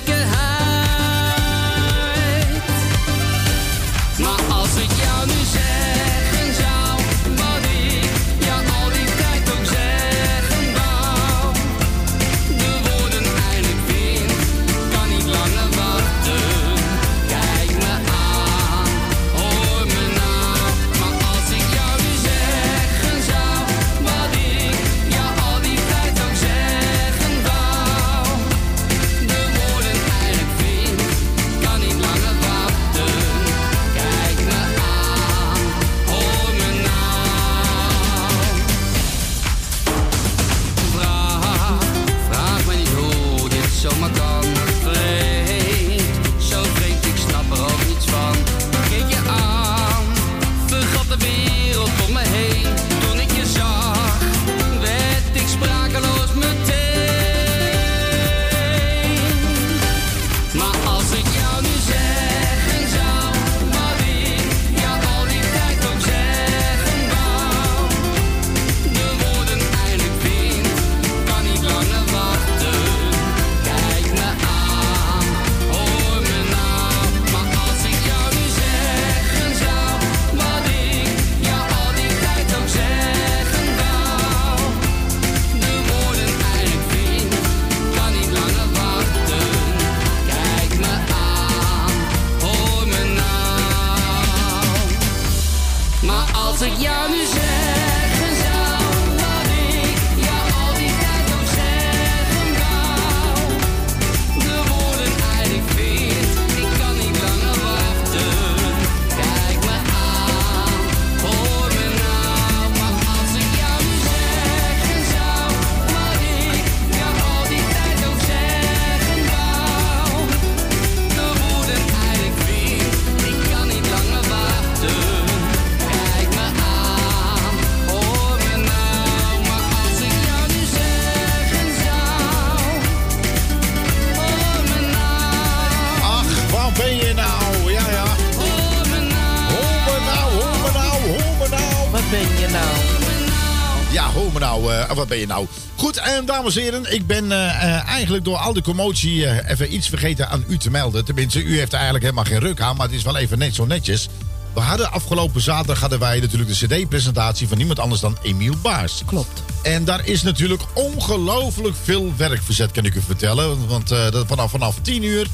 Ben 145.14 145.22
je 145.22 145.28
nou? 145.28 145.46
Goed, 145.76 145.96
en 145.96 146.26
dames 146.26 146.56
en 146.56 146.62
heren, 146.62 146.94
ik 146.94 147.06
ben 147.06 147.32
eh, 147.32 147.46
eh, 147.46 147.88
eigenlijk 147.88 148.24
door 148.24 148.36
al 148.36 148.52
die 148.52 148.62
commotie 148.62 149.26
eh, 149.26 149.50
even 149.50 149.74
iets 149.74 149.88
vergeten 149.88 150.28
aan 150.28 150.44
u 150.48 150.58
te 150.58 150.70
melden. 150.70 151.04
Tenminste, 151.04 151.42
u 151.42 151.58
heeft 151.58 151.72
er 151.72 151.78
eigenlijk 151.78 152.04
helemaal 152.04 152.24
geen 152.24 152.40
ruk 152.40 152.60
aan, 152.60 152.76
maar 152.76 152.86
het 152.86 152.96
is 152.96 153.02
wel 153.02 153.16
even 153.16 153.38
net 153.38 153.54
zo 153.54 153.66
netjes. 153.66 154.08
We 154.54 154.60
hadden 154.60 154.92
afgelopen 154.92 155.40
zaterdag 155.40 155.80
hadden 155.80 155.98
wij 155.98 156.20
natuurlijk 156.20 156.58
de 156.58 156.66
CD-presentatie 156.66 157.48
van 157.48 157.56
niemand 157.56 157.78
anders 157.78 158.00
dan 158.00 158.18
Emiel 158.22 158.54
Baars. 158.62 159.02
Klopt. 159.06 159.42
En 159.62 159.84
daar 159.84 160.06
is 160.06 160.22
natuurlijk 160.22 160.62
ongelooflijk 160.74 161.76
veel 161.82 162.12
werk 162.16 162.42
verzet, 162.42 162.70
kan 162.70 162.84
ik 162.84 162.94
u 162.94 163.00
vertellen. 163.00 163.66
Want 163.66 163.90
eh, 163.90 164.06
vanaf, 164.26 164.50
vanaf 164.50 164.76
10 164.82 165.02
uur, 165.02 165.26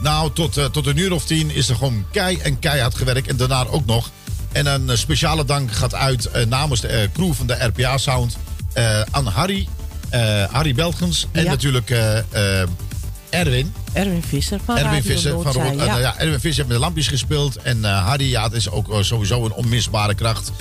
nou 0.00 0.32
tot, 0.32 0.56
eh, 0.56 0.64
tot 0.64 0.86
een 0.86 0.96
uur 0.96 1.12
of 1.12 1.24
tien 1.24 1.50
is 1.50 1.68
er 1.68 1.76
gewoon 1.76 2.04
kei 2.10 2.36
en 2.36 2.58
keihard 2.58 2.94
gewerkt. 2.94 3.28
En 3.28 3.36
daarna 3.36 3.66
ook 3.66 3.86
nog. 3.86 4.10
En 4.56 4.66
een 4.66 4.90
eh, 4.90 4.96
speciale 4.96 5.44
dank 5.44 5.72
gaat 5.72 5.94
uit 5.94 6.26
eh, 6.26 6.46
namens 6.46 6.80
de 6.80 6.88
eh, 6.88 7.08
crew 7.12 7.32
van 7.32 7.46
de 7.46 7.54
RPA 7.64 7.98
Sound 7.98 8.32
eh, 8.34 8.40
aan 9.10 9.26
Harry, 9.26 9.68
eh, 10.08 10.44
Harry 10.50 10.74
Belgens 10.74 11.26
en 11.32 11.42
Ja. 11.44 11.50
natuurlijk 11.50 11.90
eh, 11.90 12.18
eh, 12.60 12.68
Erwin. 13.30 13.72
Erwin 13.92 14.22
Visser 14.28 14.60
van 14.64 14.76
Erwin 14.76 14.92
Radio 14.92 15.10
Visser 15.12 15.42
van 15.42 15.52
Rood- 15.52 15.80
eh, 15.80 15.86
ja. 15.86 15.98
ja. 15.98 16.18
Erwin 16.18 16.32
Visser 16.40 16.46
heeft 16.56 16.68
met 16.68 16.76
de 16.76 16.78
lampjes 16.78 17.08
gespeeld. 17.08 17.56
En 17.56 17.84
eh, 17.84 18.06
Harry, 18.06 18.30
ja, 18.30 18.42
het 18.44 18.52
is 18.52 18.70
ook 18.70 18.92
eh, 18.92 19.02
sowieso 19.02 19.44
een 19.44 19.52
onmisbare 19.52 20.14
kracht. 20.14 20.52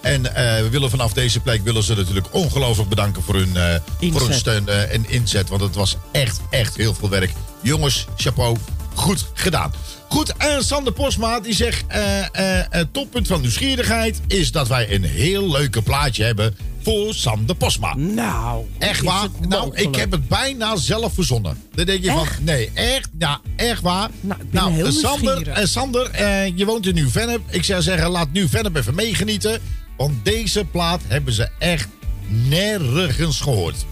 En 0.00 0.34
eh, 0.34 0.62
we 0.62 0.68
willen 0.68 0.90
vanaf 0.90 1.12
deze 1.12 1.40
plek 1.40 1.64
willen 1.64 1.82
ze 1.82 1.94
natuurlijk 1.94 2.26
ongelooflijk 2.34 2.88
bedanken 2.88 3.22
voor 3.22 3.34
hun, 3.34 3.56
eh, 3.56 3.74
voor 4.12 4.20
hun 4.28 4.34
steun 4.34 4.68
eh, 4.68 4.94
en 4.94 5.10
inzet. 5.10 5.48
Want 5.48 5.60
het 5.60 5.74
was 5.74 5.96
echt, 6.12 6.40
echt 6.50 6.76
heel 6.76 6.94
veel 6.94 7.08
werk. 7.08 7.30
Jongens, 7.60 8.06
chapeau. 8.16 8.56
Goed 8.94 9.26
gedaan. 9.34 9.72
Goed, 10.08 10.32
en 10.36 10.64
Sander 10.64 10.92
Posma 10.92 11.40
die 11.40 11.54
zegt... 11.54 11.84
eh, 11.88 12.18
eh, 12.20 12.66
het 12.70 12.92
toppunt 12.92 13.26
van 13.26 13.40
nieuwsgierigheid 13.40 14.20
is 14.26 14.52
dat 14.52 14.68
wij 14.68 14.94
een 14.94 15.04
heel 15.04 15.50
leuke 15.50 15.82
plaatje 15.82 16.24
hebben 16.24 16.56
voor 16.82 17.14
Sander 17.14 17.56
Posma. 17.56 17.94
Nou, 17.94 18.64
Echt 18.78 19.02
waar? 19.02 19.28
Nou, 19.48 19.74
ik 19.74 19.94
heb 19.94 20.10
het 20.10 20.28
bijna 20.28 20.76
zelf 20.76 21.14
verzonnen. 21.14 21.56
Dan 21.74 21.84
denk 21.84 22.04
je 22.04 22.10
van, 22.10 22.26
nee, 22.40 22.70
echt? 22.74 23.08
Ja, 23.18 23.40
echt 23.56 23.80
waar? 23.80 24.10
Nou, 24.20 24.40
ben 24.50 24.72
heel 24.72 24.92
Sander, 24.92 25.48
eh, 25.48 25.64
Sander 25.64 26.10
eh, 26.10 26.56
je 26.56 26.64
woont 26.64 26.86
in 26.86 26.94
Nieuw-Vennep. 26.94 27.40
Ik 27.50 27.64
zou 27.64 27.82
zeggen, 27.82 28.10
laat 28.10 28.32
Nieuw-Vennep 28.32 28.76
even 28.76 28.94
meegenieten. 28.94 29.60
Want 29.96 30.24
deze 30.24 30.64
plaat 30.64 31.00
hebben 31.06 31.32
ze 31.32 31.48
echt 31.58 31.88
nergens 32.28 33.40
gehoord. 33.40 33.86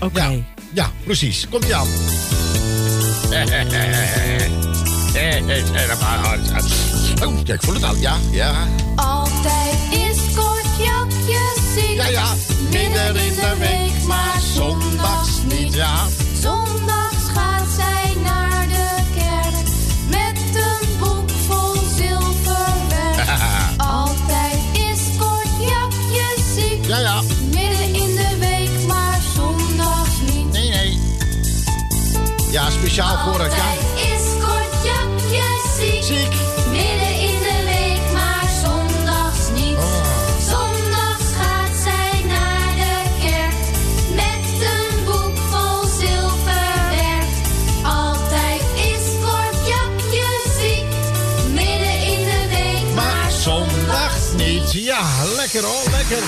Oké. 0.00 0.22
Ja, 0.22 0.32
ja, 0.72 0.90
precies. 1.04 1.46
Komt 1.50 1.64
ie 1.64 1.74
aan. 1.74 1.86
Oh, 7.24 7.42
kijk, 7.44 7.62
voel 7.62 7.74
het 7.74 7.82
al. 7.82 7.96
Ja, 7.96 8.16
ja. 8.30 8.54
Altijd 8.96 9.76
is 9.90 10.34
maar 10.34 11.55
ja, 11.76 12.06
ja. 12.06 12.34
Midden 12.70 13.16
in 13.16 13.34
de 13.34 13.54
week, 13.58 14.06
maar 14.06 14.40
zondags 14.54 15.30
niet, 15.48 15.74
ja. 15.74 16.06
Zondags 16.40 17.24
gaat 17.34 17.66
zij 17.76 18.14
naar 18.22 18.68
de 18.68 18.88
kerk 19.14 19.66
met 20.08 20.38
een 20.54 20.98
boek 20.98 21.30
vol 21.46 21.74
zilverwerk. 21.96 23.28
Altijd 23.76 24.58
is 24.72 25.16
kort 25.18 25.68
jakje 25.68 26.34
ziek. 26.54 26.84
Ja, 26.86 26.98
ja. 26.98 27.20
Midden 27.44 27.94
in 27.94 28.14
de 28.14 28.36
week, 28.38 28.86
maar 28.86 29.18
zondags 29.34 30.20
niet. 30.32 30.52
Nee, 30.52 30.70
nee. 30.70 31.00
Ja, 32.50 32.70
speciaal 32.70 33.18
voor 33.18 33.40
het, 33.40 33.52
ja. 33.54 33.58
Altijd 33.58 34.12
is 34.12 34.44
kort 34.44 34.84
jakje 34.84 35.44
ziek. 35.78 36.02
Ziek. 36.02 36.45
lekker 55.60 55.74
hoor, 55.74 55.90
lekker. 55.90 56.22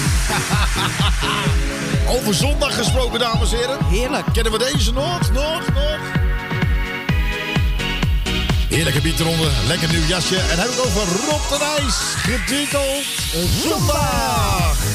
Over 2.16 2.34
zondag 2.34 2.74
gesproken, 2.74 3.18
dames 3.18 3.52
en 3.52 3.58
heren. 3.58 3.84
Heerlijk. 3.84 4.24
Kennen 4.32 4.52
we 4.52 4.58
deze 4.58 4.92
nog? 4.92 5.32
Nog, 5.32 5.72
nog. 5.74 6.00
Heerlijke 8.68 9.00
beat 9.00 9.20
lekker 9.66 9.88
nieuw 9.88 10.06
jasje. 10.06 10.36
En 10.36 10.58
hebben 10.58 10.76
we 10.76 10.82
over 10.82 11.02
Rob 11.02 11.48
de 11.48 11.58
Nijs, 11.58 11.96
Zondag. 13.62 14.87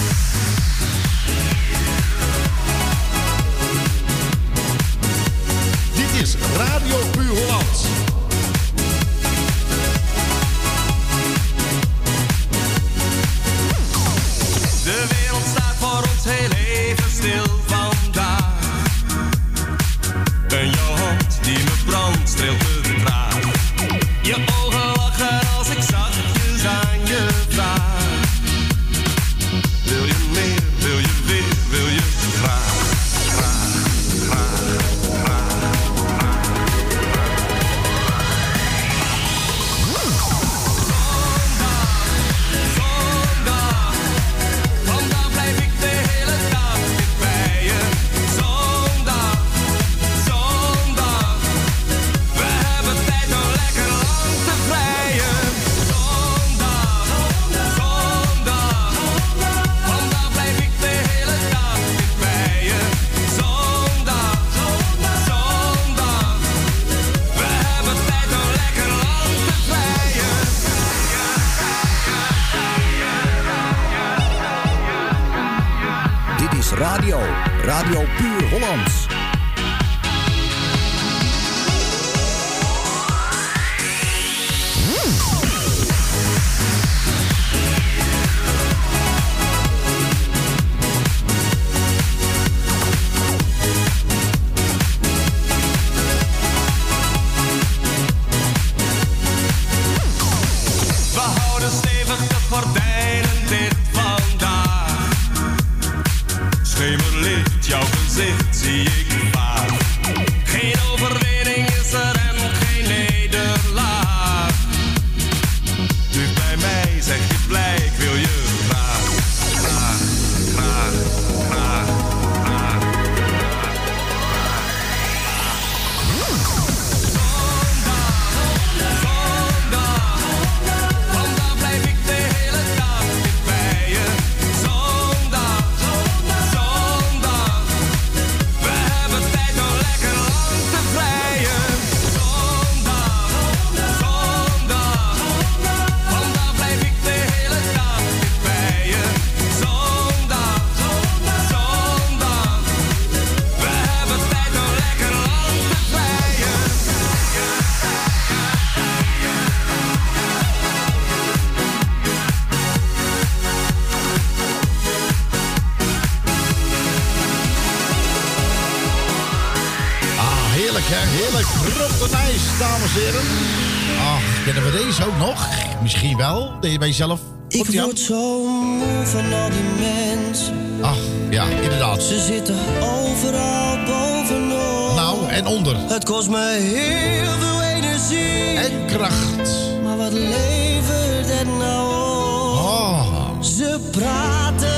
Nee, 176.64 176.78
bij 176.78 176.88
jezelf. 176.88 177.20
Ik 177.48 177.66
voel 177.66 177.82
word 177.84 178.00
zo 178.00 178.48
moe 178.48 179.06
van 179.06 179.34
al 179.34 179.50
die 179.50 179.86
mensen. 179.86 180.56
Ach, 180.82 180.98
ja, 181.30 181.46
inderdaad. 181.46 182.04
Ze 182.04 182.20
zitten 182.20 182.56
overal 182.82 183.78
bovenop. 183.86 184.96
Nou, 184.96 185.30
en 185.30 185.46
onder. 185.46 185.76
Het 185.78 186.04
kost 186.04 186.30
me 186.30 186.58
heel 186.60 187.32
veel 187.40 187.62
energie. 187.62 188.58
En 188.58 188.86
kracht. 188.86 189.52
Maar 189.84 189.98
wat 189.98 190.12
levert 190.12 191.38
het 191.38 191.48
nou 191.58 191.88
op? 191.88 192.64
Oh. 192.64 193.42
Ze 193.42 193.80
praten 193.92 194.70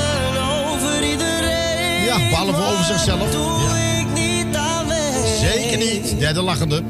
over 0.67 1.09
iedereen. 1.09 2.03
Ja, 2.03 2.17
behalve 2.29 2.73
over 2.73 2.83
zichzelf. 2.83 3.33
Ja. 3.33 3.85
Zeker 5.39 5.77
niet. 5.77 6.19
Derde 6.19 6.41
lachende 6.41 6.83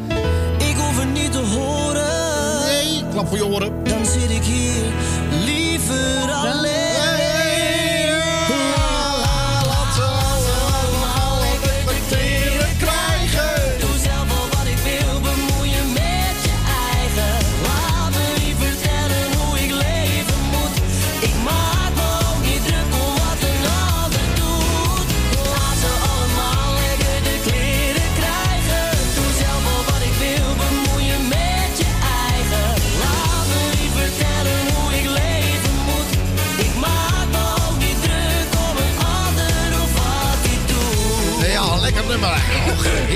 klap 3.15 3.27
voor 3.27 3.37
je 3.37 3.45
oren. 3.45 3.83
Dan 3.83 4.05
zit 4.05 4.29
ik 4.29 4.43
hier 4.43 4.83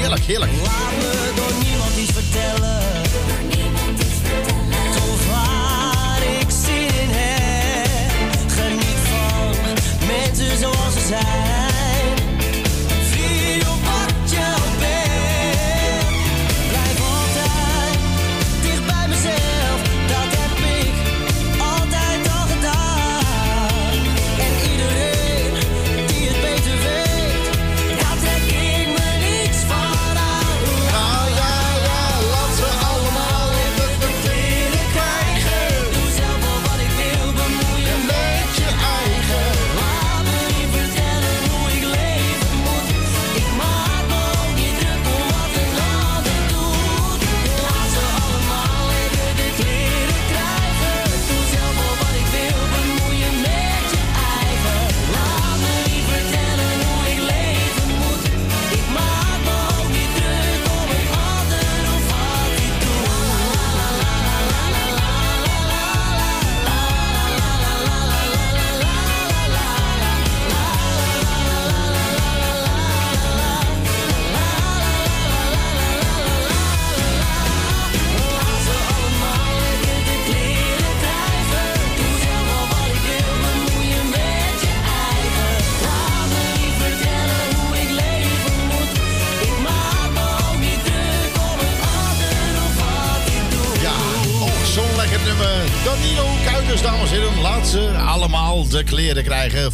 och, 0.09 0.19
heerlijk, 0.25 0.51
heerlijk. 0.51 0.51
Laat 0.61 0.78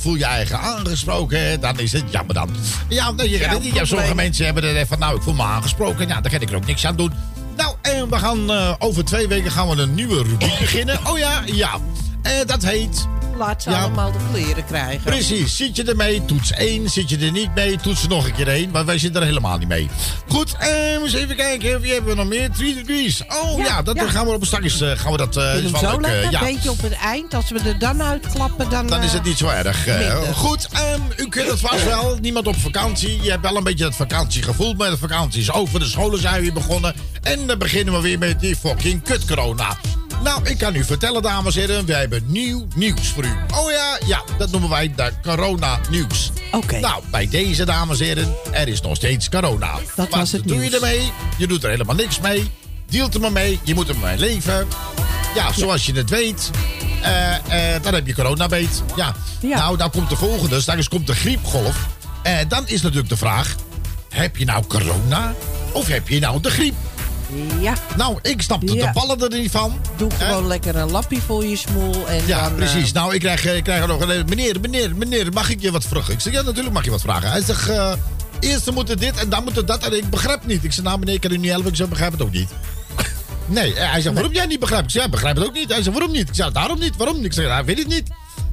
Voel 0.05 0.15
je 0.15 0.25
eigen 0.25 0.59
aangesproken. 0.59 1.61
Dan 1.61 1.79
is 1.79 1.91
het 1.91 2.03
jammer 2.11 2.33
dan. 2.33 2.49
Ja, 2.89 3.11
nee, 3.11 3.29
je, 3.29 3.37
Ja, 3.37 3.57
ja, 3.61 3.85
sommige 3.85 4.15
mensen 4.15 4.45
hebben 4.45 4.63
er 4.63 4.87
van, 4.87 4.99
nou, 4.99 5.15
ik 5.15 5.21
voel 5.21 5.33
me 5.33 5.43
aangesproken. 5.43 6.07
Ja, 6.07 6.21
daar 6.21 6.31
kan 6.31 6.41
ik 6.41 6.49
er 6.49 6.55
ook 6.55 6.65
niks 6.65 6.85
aan 6.85 6.95
doen. 6.95 7.11
Nou, 7.55 7.75
en 7.81 8.09
we 8.09 8.17
gaan 8.17 8.51
eh, 8.51 8.73
over 8.79 9.05
twee 9.05 9.27
weken 9.27 9.51
gaan 9.51 9.69
we 9.69 9.81
een 9.81 9.95
nieuwe 9.95 10.23
rubriek 10.23 10.59
beginnen. 10.59 10.99
Oh 11.07 11.17
ja, 11.17 11.41
ja. 11.45 11.79
Eh, 12.21 12.31
dat 12.45 12.63
heet... 12.63 13.07
Laat 13.37 13.63
ze 13.63 13.69
Ja. 13.69 13.81
allemaal 13.81 14.11
de 14.11 14.17
kleren 14.31 14.65
krijgen. 14.65 15.01
Precies, 15.03 15.55
zit 15.55 15.75
je 15.75 15.83
er 15.83 15.95
mee, 15.95 16.25
toets 16.25 16.51
1. 16.51 16.89
Zit 16.89 17.09
je 17.09 17.17
er 17.17 17.31
niet 17.31 17.55
mee, 17.55 17.77
toets 17.77 18.03
er 18.03 18.09
nog 18.09 18.25
een 18.25 18.33
keer 18.33 18.47
1. 18.47 18.69
Maar 18.71 18.85
wij 18.85 18.97
zitten 18.97 19.21
er 19.21 19.27
helemaal 19.27 19.57
niet 19.57 19.67
mee. 19.67 19.89
Goed, 20.27 20.55
eh, 20.59 20.91
eens 20.93 21.13
even 21.13 21.35
kijken. 21.35 21.81
Wie 21.81 21.91
hebben 21.93 22.09
we 22.09 22.15
nog 22.15 22.27
meer? 22.27 22.51
3 22.51 22.75
degrees. 22.83 23.23
Oh 23.27 23.57
ja, 23.59 23.65
Ja, 23.65 23.81
dat 23.81 23.95
ja. 23.95 24.07
gaan 24.09 24.25
we 24.25 24.33
op 24.33 24.45
straks 24.45 24.81
eh, 24.81 24.91
gaan 24.95 25.11
we 25.11 25.17
dat. 25.17 25.35
Ik 25.35 25.41
is 25.43 25.59
vind 25.59 25.71
wel 25.71 25.81
hem 25.81 25.91
zo 25.91 25.97
leuk, 25.99 26.11
lekker. 26.11 26.31
ja. 26.31 26.39
Een 26.47 26.53
beetje 26.53 26.71
op 26.71 26.81
het 26.81 26.93
eind. 26.93 27.33
Als 27.33 27.49
we 27.49 27.59
er 27.59 27.79
dan 27.79 28.03
uitklappen, 28.03 28.69
dan... 28.69 28.87
Dan 28.87 29.03
is 29.03 29.13
het 29.13 29.23
niet 29.23 29.37
zo 29.37 29.47
erg. 29.47 29.87
goed, 30.33 30.67
ehm, 30.73 31.01
u 31.17 31.29
kent 31.29 31.49
het 31.49 31.59
vast 31.59 31.83
wel. 31.85 32.17
Niemand 32.21 32.47
op 32.47 32.55
vakantie. 32.55 33.21
Je 33.23 33.29
hebt 33.29 33.41
wel 33.41 33.57
een 33.57 33.63
beetje 33.63 33.83
dat 33.83 33.95
vakantiegevoel. 33.95 34.73
Maar 34.73 34.89
de 34.89 34.97
vakantie 34.97 35.41
is 35.41 35.51
over. 35.51 35.79
De 35.79 35.85
scholen 35.85 36.19
zijn 36.19 36.41
weer 36.41 36.53
begonnen. 36.53 36.95
En 37.21 37.47
dan 37.47 37.57
beginnen 37.57 37.93
we 37.93 38.01
weer 38.01 38.17
met 38.19 38.39
die 38.39 38.55
fucking 38.55 39.03
kut 39.03 39.25
corona. 39.25 39.77
Nou, 40.25 40.49
ik 40.49 40.57
kan 40.57 40.75
u 40.75 40.83
vertellen, 40.83 41.21
dames 41.21 41.55
en 41.55 41.61
heren. 41.61 41.85
We 41.85 41.93
hebben 41.95 42.23
nieuw 42.27 42.67
nieuws 42.75 43.07
voor 43.07 43.23
u. 43.25 43.31
Oh 43.55 43.71
ja, 43.71 43.97
ja, 44.05 44.23
dat 44.37 44.51
noemen 44.51 44.69
wij 44.69 44.93
de 44.95 45.11
corona 45.23 45.79
nieuws. 45.89 46.31
Oké. 46.51 46.79
Nou, 46.79 47.03
bij 47.11 47.27
deze, 47.29 47.65
dames 47.65 47.99
en 47.99 48.05
heren, 48.05 48.35
er 48.51 48.67
is 48.67 48.81
nog 48.81 48.95
steeds 48.95 49.29
corona. 49.29 49.71
Dat 49.71 49.81
Wat 49.95 50.09
was 50.09 50.31
het 50.31 50.43
doe 50.47 50.57
nieuws. 50.57 50.69
je 50.69 50.75
ermee? 50.75 51.11
Je 51.37 51.47
doet 51.47 51.63
er 51.63 51.69
helemaal 51.69 51.95
niks 51.95 52.19
mee. 52.19 52.51
Dealt 52.89 53.13
er 53.13 53.19
maar 53.19 53.31
mee. 53.31 53.59
Je 53.63 53.73
moet 53.73 53.89
er 53.89 53.95
maar 53.97 54.09
mee 54.09 54.29
leven. 54.29 54.67
Ja, 55.35 55.53
zoals 55.53 55.85
je 55.85 55.93
het 55.93 56.09
weet. 56.09 56.49
eh, 57.01 57.75
dan 57.81 57.93
heb 57.93 58.07
je 58.07 58.13
coronabeet. 58.15 58.83
Ja. 58.95 59.15
Nou, 59.41 59.77
dan 59.77 59.91
komt 59.91 60.09
de 60.09 60.15
volgende. 60.15 60.61
Straks 60.61 60.87
komt 60.87 61.07
de 61.07 61.15
griepgolf. 61.15 61.87
Eh, 62.23 62.37
dan 62.47 62.67
is 62.67 62.81
natuurlijk 62.81 63.09
de 63.09 63.17
vraag. 63.17 63.55
Heb 64.09 64.37
je 64.37 64.45
nou 64.45 64.65
corona? 64.67 65.33
Of 65.71 65.87
heb 65.87 66.07
je 66.09 66.19
nou 66.19 66.41
de 66.41 66.49
griep? 66.49 66.73
Ja. 67.59 67.73
Nou, 67.97 68.17
ik 68.21 68.41
snap 68.41 68.67
de, 68.67 68.73
Ja. 68.73 68.85
de 68.85 68.91
ballen 68.93 69.19
er 69.31 69.39
niet 69.39 69.51
van. 69.51 69.79
Doe 69.97 70.11
gewoon 70.11 70.47
lekker 70.47 70.75
een 70.75 70.91
lappie 70.91 71.21
voor 71.21 71.45
je 71.45 71.55
smoel. 71.55 72.07
En 72.07 72.27
Ja, 72.27 72.41
dan, 72.41 72.49
eh, 72.49 72.55
precies. 72.55 72.91
Nou, 72.91 73.13
ik 73.13 73.19
krijg, 73.19 73.45
ik 73.45 73.63
krijg 73.63 73.81
er 73.81 73.87
nog 73.87 74.01
een... 74.01 74.25
Meneer, 74.29 74.59
meneer, 74.61 74.95
meneer, 74.95 75.33
mag 75.33 75.49
ik 75.49 75.61
je 75.61 75.71
wat 75.71 75.83
vragen? 75.85 76.13
Ik 76.13 76.19
zeg, 76.19 76.33
ja, 76.33 76.41
natuurlijk 76.41 76.73
mag 76.73 76.83
je 76.85 76.91
wat 76.91 77.01
vragen. 77.01 77.29
Hij 77.31 77.41
zegt, 77.41 77.69
eh, 77.69 77.93
eerst 78.39 78.71
moet 78.71 78.87
het 78.87 78.99
dit 78.99 79.17
en 79.17 79.29
dan 79.29 79.43
moet 79.43 79.55
het 79.55 79.67
dat. 79.67 79.83
En 79.83 79.97
ik 79.97 80.09
begrijp 80.09 80.45
niet. 80.45 80.63
Ik 80.63 80.71
zeg, 80.73 80.83
nou 80.83 80.99
meneer, 80.99 81.13
ik 81.13 81.21
kan 81.21 81.31
u 81.31 81.37
niet 81.37 81.51
helpen. 81.51 81.69
Ik 81.69 81.75
zeg, 81.75 81.87
begrijp 81.89 82.11
het 82.11 82.21
ook 82.21 82.31
niet. 82.31 82.49
Nee, 83.47 83.73
eh, 83.73 83.91
hij 83.91 84.01
zegt, 84.01 84.15
waarom 84.15 84.33
jij 84.33 84.45
niet 84.45 84.59
begrijpt? 84.59 84.85
Ik 84.85 84.91
zeg, 84.91 85.03
ja, 85.03 85.09
begrijp 85.09 85.35
het 85.35 85.45
ook 85.45 85.53
niet. 85.53 85.69
Hij 85.73 85.81
zegt, 85.83 85.97
waarom 85.97 86.11
niet? 86.11 86.29
Ik 86.29 86.35
zeg, 86.35 86.51
daarom 86.51 86.79
niet. 86.79 86.95
Waarom 86.97 87.15
niet? 87.15 87.25
Ik 87.25 87.33
zeg, 87.33 87.47
hij 87.47 87.65
weet 87.65 87.77
het 87.77 87.87
niet. 87.87 88.07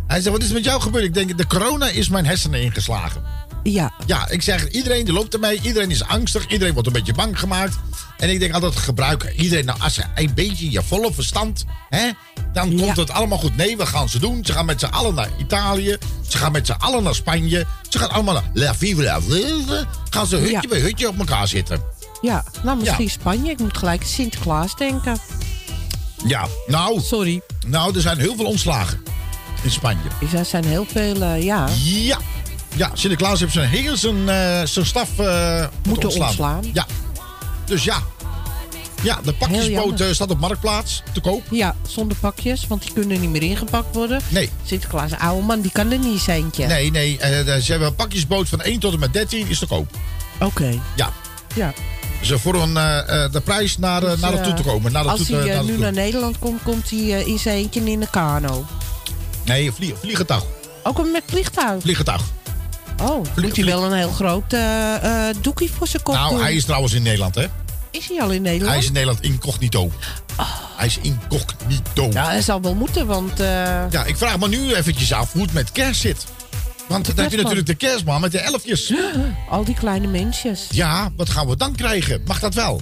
Hij 0.06 0.20
zegt, 0.20 0.32
wat 0.32 0.42
is 0.42 0.48
er 0.48 0.54
met 0.54 0.64
jou 0.64 0.80
gebeurd? 0.80 1.04
Ik 1.04 1.14
denk, 1.14 1.38
de 1.38 1.46
corona 1.46 1.88
is 1.88 2.08
mijn 2.08 2.26
hersenen 2.26 2.62
ingeslagen. 2.62 3.22
Ja. 3.62 3.92
Ja, 4.06 4.28
ik 4.28 4.42
zeg, 4.42 4.68
iedereen 4.68 5.04
die 5.04 5.14
loopt 5.14 5.34
ermee. 5.34 5.60
Iedereen 5.62 5.90
is 5.90 6.04
angstig. 6.04 6.46
Iedereen 6.48 6.72
wordt 6.72 6.88
een 6.88 6.94
beetje 6.94 7.14
bang 7.14 7.38
gemaakt. 7.38 7.76
En 8.18 8.30
ik 8.30 8.40
denk 8.40 8.54
altijd, 8.54 8.76
gebruik 8.76 9.32
iedereen. 9.36 9.64
Nou, 9.64 9.80
als 9.80 9.94
ze 9.94 10.02
een 10.14 10.34
beetje 10.34 10.70
je 10.70 10.82
volle 10.82 11.12
verstand... 11.12 11.64
Hè, 11.88 12.10
dan 12.52 12.76
komt 12.76 12.96
het 12.96 13.10
allemaal 13.10 13.38
goed. 13.38 13.56
Nee, 13.56 13.76
we 13.76 13.86
gaan 13.86 14.08
ze 14.08 14.18
doen. 14.18 14.44
Ze 14.44 14.52
gaan 14.52 14.64
met 14.66 14.80
z'n 14.80 14.86
allen 14.86 15.14
naar 15.14 15.28
Italië. 15.38 15.96
Ze 16.28 16.36
gaan 16.38 16.52
met 16.52 16.66
z'n 16.66 16.72
allen 16.72 17.02
naar 17.02 17.14
Spanje. 17.14 17.66
Ze 17.88 17.98
gaan 17.98 18.10
allemaal 18.10 18.34
naar 18.34 18.50
La 18.52 18.74
Vive 18.74 19.02
la 19.02 19.20
Vive. 19.20 19.86
Gaan 20.10 20.26
ze 20.26 20.36
hutje 20.36 20.52
Ja. 20.52 20.68
bij 20.68 20.80
hutje 20.80 21.08
op 21.08 21.18
elkaar 21.18 21.48
zitten. 21.48 21.82
Ja, 22.20 22.44
nou 22.62 22.78
misschien 22.78 23.04
Ja. 23.04 23.10
Spanje. 23.10 23.50
Ik 23.50 23.58
moet 23.58 23.76
gelijk 23.78 24.02
Sinterklaas 24.04 24.76
denken. 24.76 25.18
Ja, 26.26 26.46
nou... 26.66 27.00
Sorry. 27.00 27.40
Nou, 27.66 27.94
er 27.94 28.00
zijn 28.00 28.18
heel 28.18 28.36
veel 28.36 28.44
ontslagen. 28.46 29.02
In 29.62 29.70
Spanje. 29.70 30.08
Er 30.36 30.44
zijn 30.44 30.64
heel 30.64 30.86
veel, 30.92 31.22
eh, 31.22 31.42
ja. 31.42 31.68
Ja. 31.82 32.18
Ja, 32.74 32.90
Sinterklaas 32.94 33.40
heeft 33.40 33.52
zijn 33.52 33.68
heel 33.68 33.96
zijn, 33.96 34.28
eh, 34.28 34.62
zijn 34.64 34.86
staf 34.86 35.18
eh, 35.18 35.66
moeten 35.88 36.04
ontslaan. 36.04 36.28
ontslaan. 36.28 36.64
Ja. 36.72 36.86
Dus 37.64 37.84
ja. 37.84 38.02
Ja, 39.02 39.20
de 39.24 39.32
pakjesboot 39.32 40.00
eh, 40.00 40.08
staat 40.10 40.30
op 40.30 40.40
Marktplaats 40.40 41.02
te 41.12 41.20
koop. 41.20 41.42
Ja, 41.50 41.76
zonder 41.88 42.16
pakjes, 42.20 42.66
want 42.66 42.82
die 42.82 42.92
kunnen 42.92 43.20
niet 43.20 43.30
meer 43.30 43.42
ingepakt 43.42 43.94
worden. 43.94 44.20
Nee. 44.28 44.50
Sinterklaas, 44.64 45.12
oude 45.18 45.46
man, 45.46 45.60
die 45.60 45.72
kan 45.72 45.90
er 45.90 45.98
niet 45.98 46.20
seintje. 46.20 46.66
Nee, 46.66 46.90
nee. 46.90 47.16
ze 47.62 47.70
hebben 47.70 47.88
een 47.88 47.94
pakjesboot 47.94 48.48
van 48.48 48.60
1 48.60 48.80
tot 48.80 48.92
en 48.92 48.98
met 48.98 49.12
13 49.12 49.48
is 49.48 49.58
te 49.58 49.66
koop. 49.66 49.86
Oké. 50.40 50.80
Ja. 50.96 51.12
Ja. 51.54 51.72
Ze 52.20 52.38
voor 52.38 52.54
een, 52.54 52.74
de 53.32 53.40
prijs 53.44 53.78
naar, 53.78 54.00
Dus, 54.00 54.20
naar 54.20 54.32
naartoe 54.32 54.54
te 54.54 54.62
komen. 54.62 54.92
Naar 54.92 55.02
de 55.02 55.08
als 55.08 55.26
toe 55.26 55.36
hij 55.36 55.62
nu 55.62 55.66
toe. 55.66 55.78
naar 55.78 55.92
Nederland 55.92 56.38
komt, 56.38 56.62
komt 56.62 56.90
hij 56.90 56.98
in 57.24 57.38
zijn 57.38 57.56
eentje 57.56 57.80
in 57.80 58.00
de 58.00 58.10
kano. 58.10 58.64
Nee, 59.44 59.72
vlie, 59.72 59.94
vliegtuig. 60.00 60.42
Ook 60.82 61.10
met 61.12 61.22
vliegtuig. 61.26 61.82
Vliegtuig. 61.82 62.22
Oh, 63.00 63.24
moet 63.36 63.56
hij 63.56 63.64
wel 63.64 63.84
een 63.84 63.92
heel 63.98 64.10
groot 64.10 64.52
eh, 64.52 65.28
eh, 65.28 65.36
doekje 65.40 65.68
voor 65.76 65.86
zijn 65.86 66.02
kop 66.02 66.14
Nou, 66.14 66.30
doen. 66.34 66.42
hij 66.42 66.54
is 66.54 66.64
trouwens 66.64 66.92
in 66.92 67.02
Nederland, 67.02 67.34
hè? 67.34 67.46
Is 67.90 68.08
hij 68.08 68.20
al 68.22 68.30
in 68.30 68.42
Nederland? 68.42 68.70
Hij 68.70 68.78
is 68.78 68.86
in 68.86 68.92
Nederland 68.92 69.22
incognito. 69.22 69.90
Hij 70.76 70.86
is 70.86 70.98
incognito. 71.02 72.08
Ja, 72.12 72.24
hij 72.24 72.42
zal 72.42 72.60
wel 72.60 72.74
moeten, 72.74 73.06
want... 73.06 73.40
eh, 73.40 73.46
Ja, 73.90 74.04
ik 74.04 74.16
vraag 74.16 74.38
me 74.38 74.48
nu 74.48 74.74
eventjes 74.74 75.12
af 75.12 75.32
hoe 75.32 75.42
het 75.42 75.52
met 75.52 75.72
kerst 75.72 76.00
zit. 76.00 76.24
Want 76.88 77.06
dan 77.06 77.16
heb 77.24 77.30
je 77.30 77.36
natuurlijk 77.36 77.66
de 77.66 77.74
kerstman 77.74 78.20
met 78.20 78.32
de 78.32 78.38
elfjes. 78.38 78.92
Al 79.50 79.64
die 79.64 79.74
kleine 79.74 80.06
mensjes. 80.06 80.66
Ja, 80.70 81.10
wat 81.16 81.30
gaan 81.30 81.46
we 81.48 81.56
dan 81.56 81.74
krijgen? 81.74 82.22
Mag 82.26 82.40
dat 82.40 82.54
wel? 82.54 82.80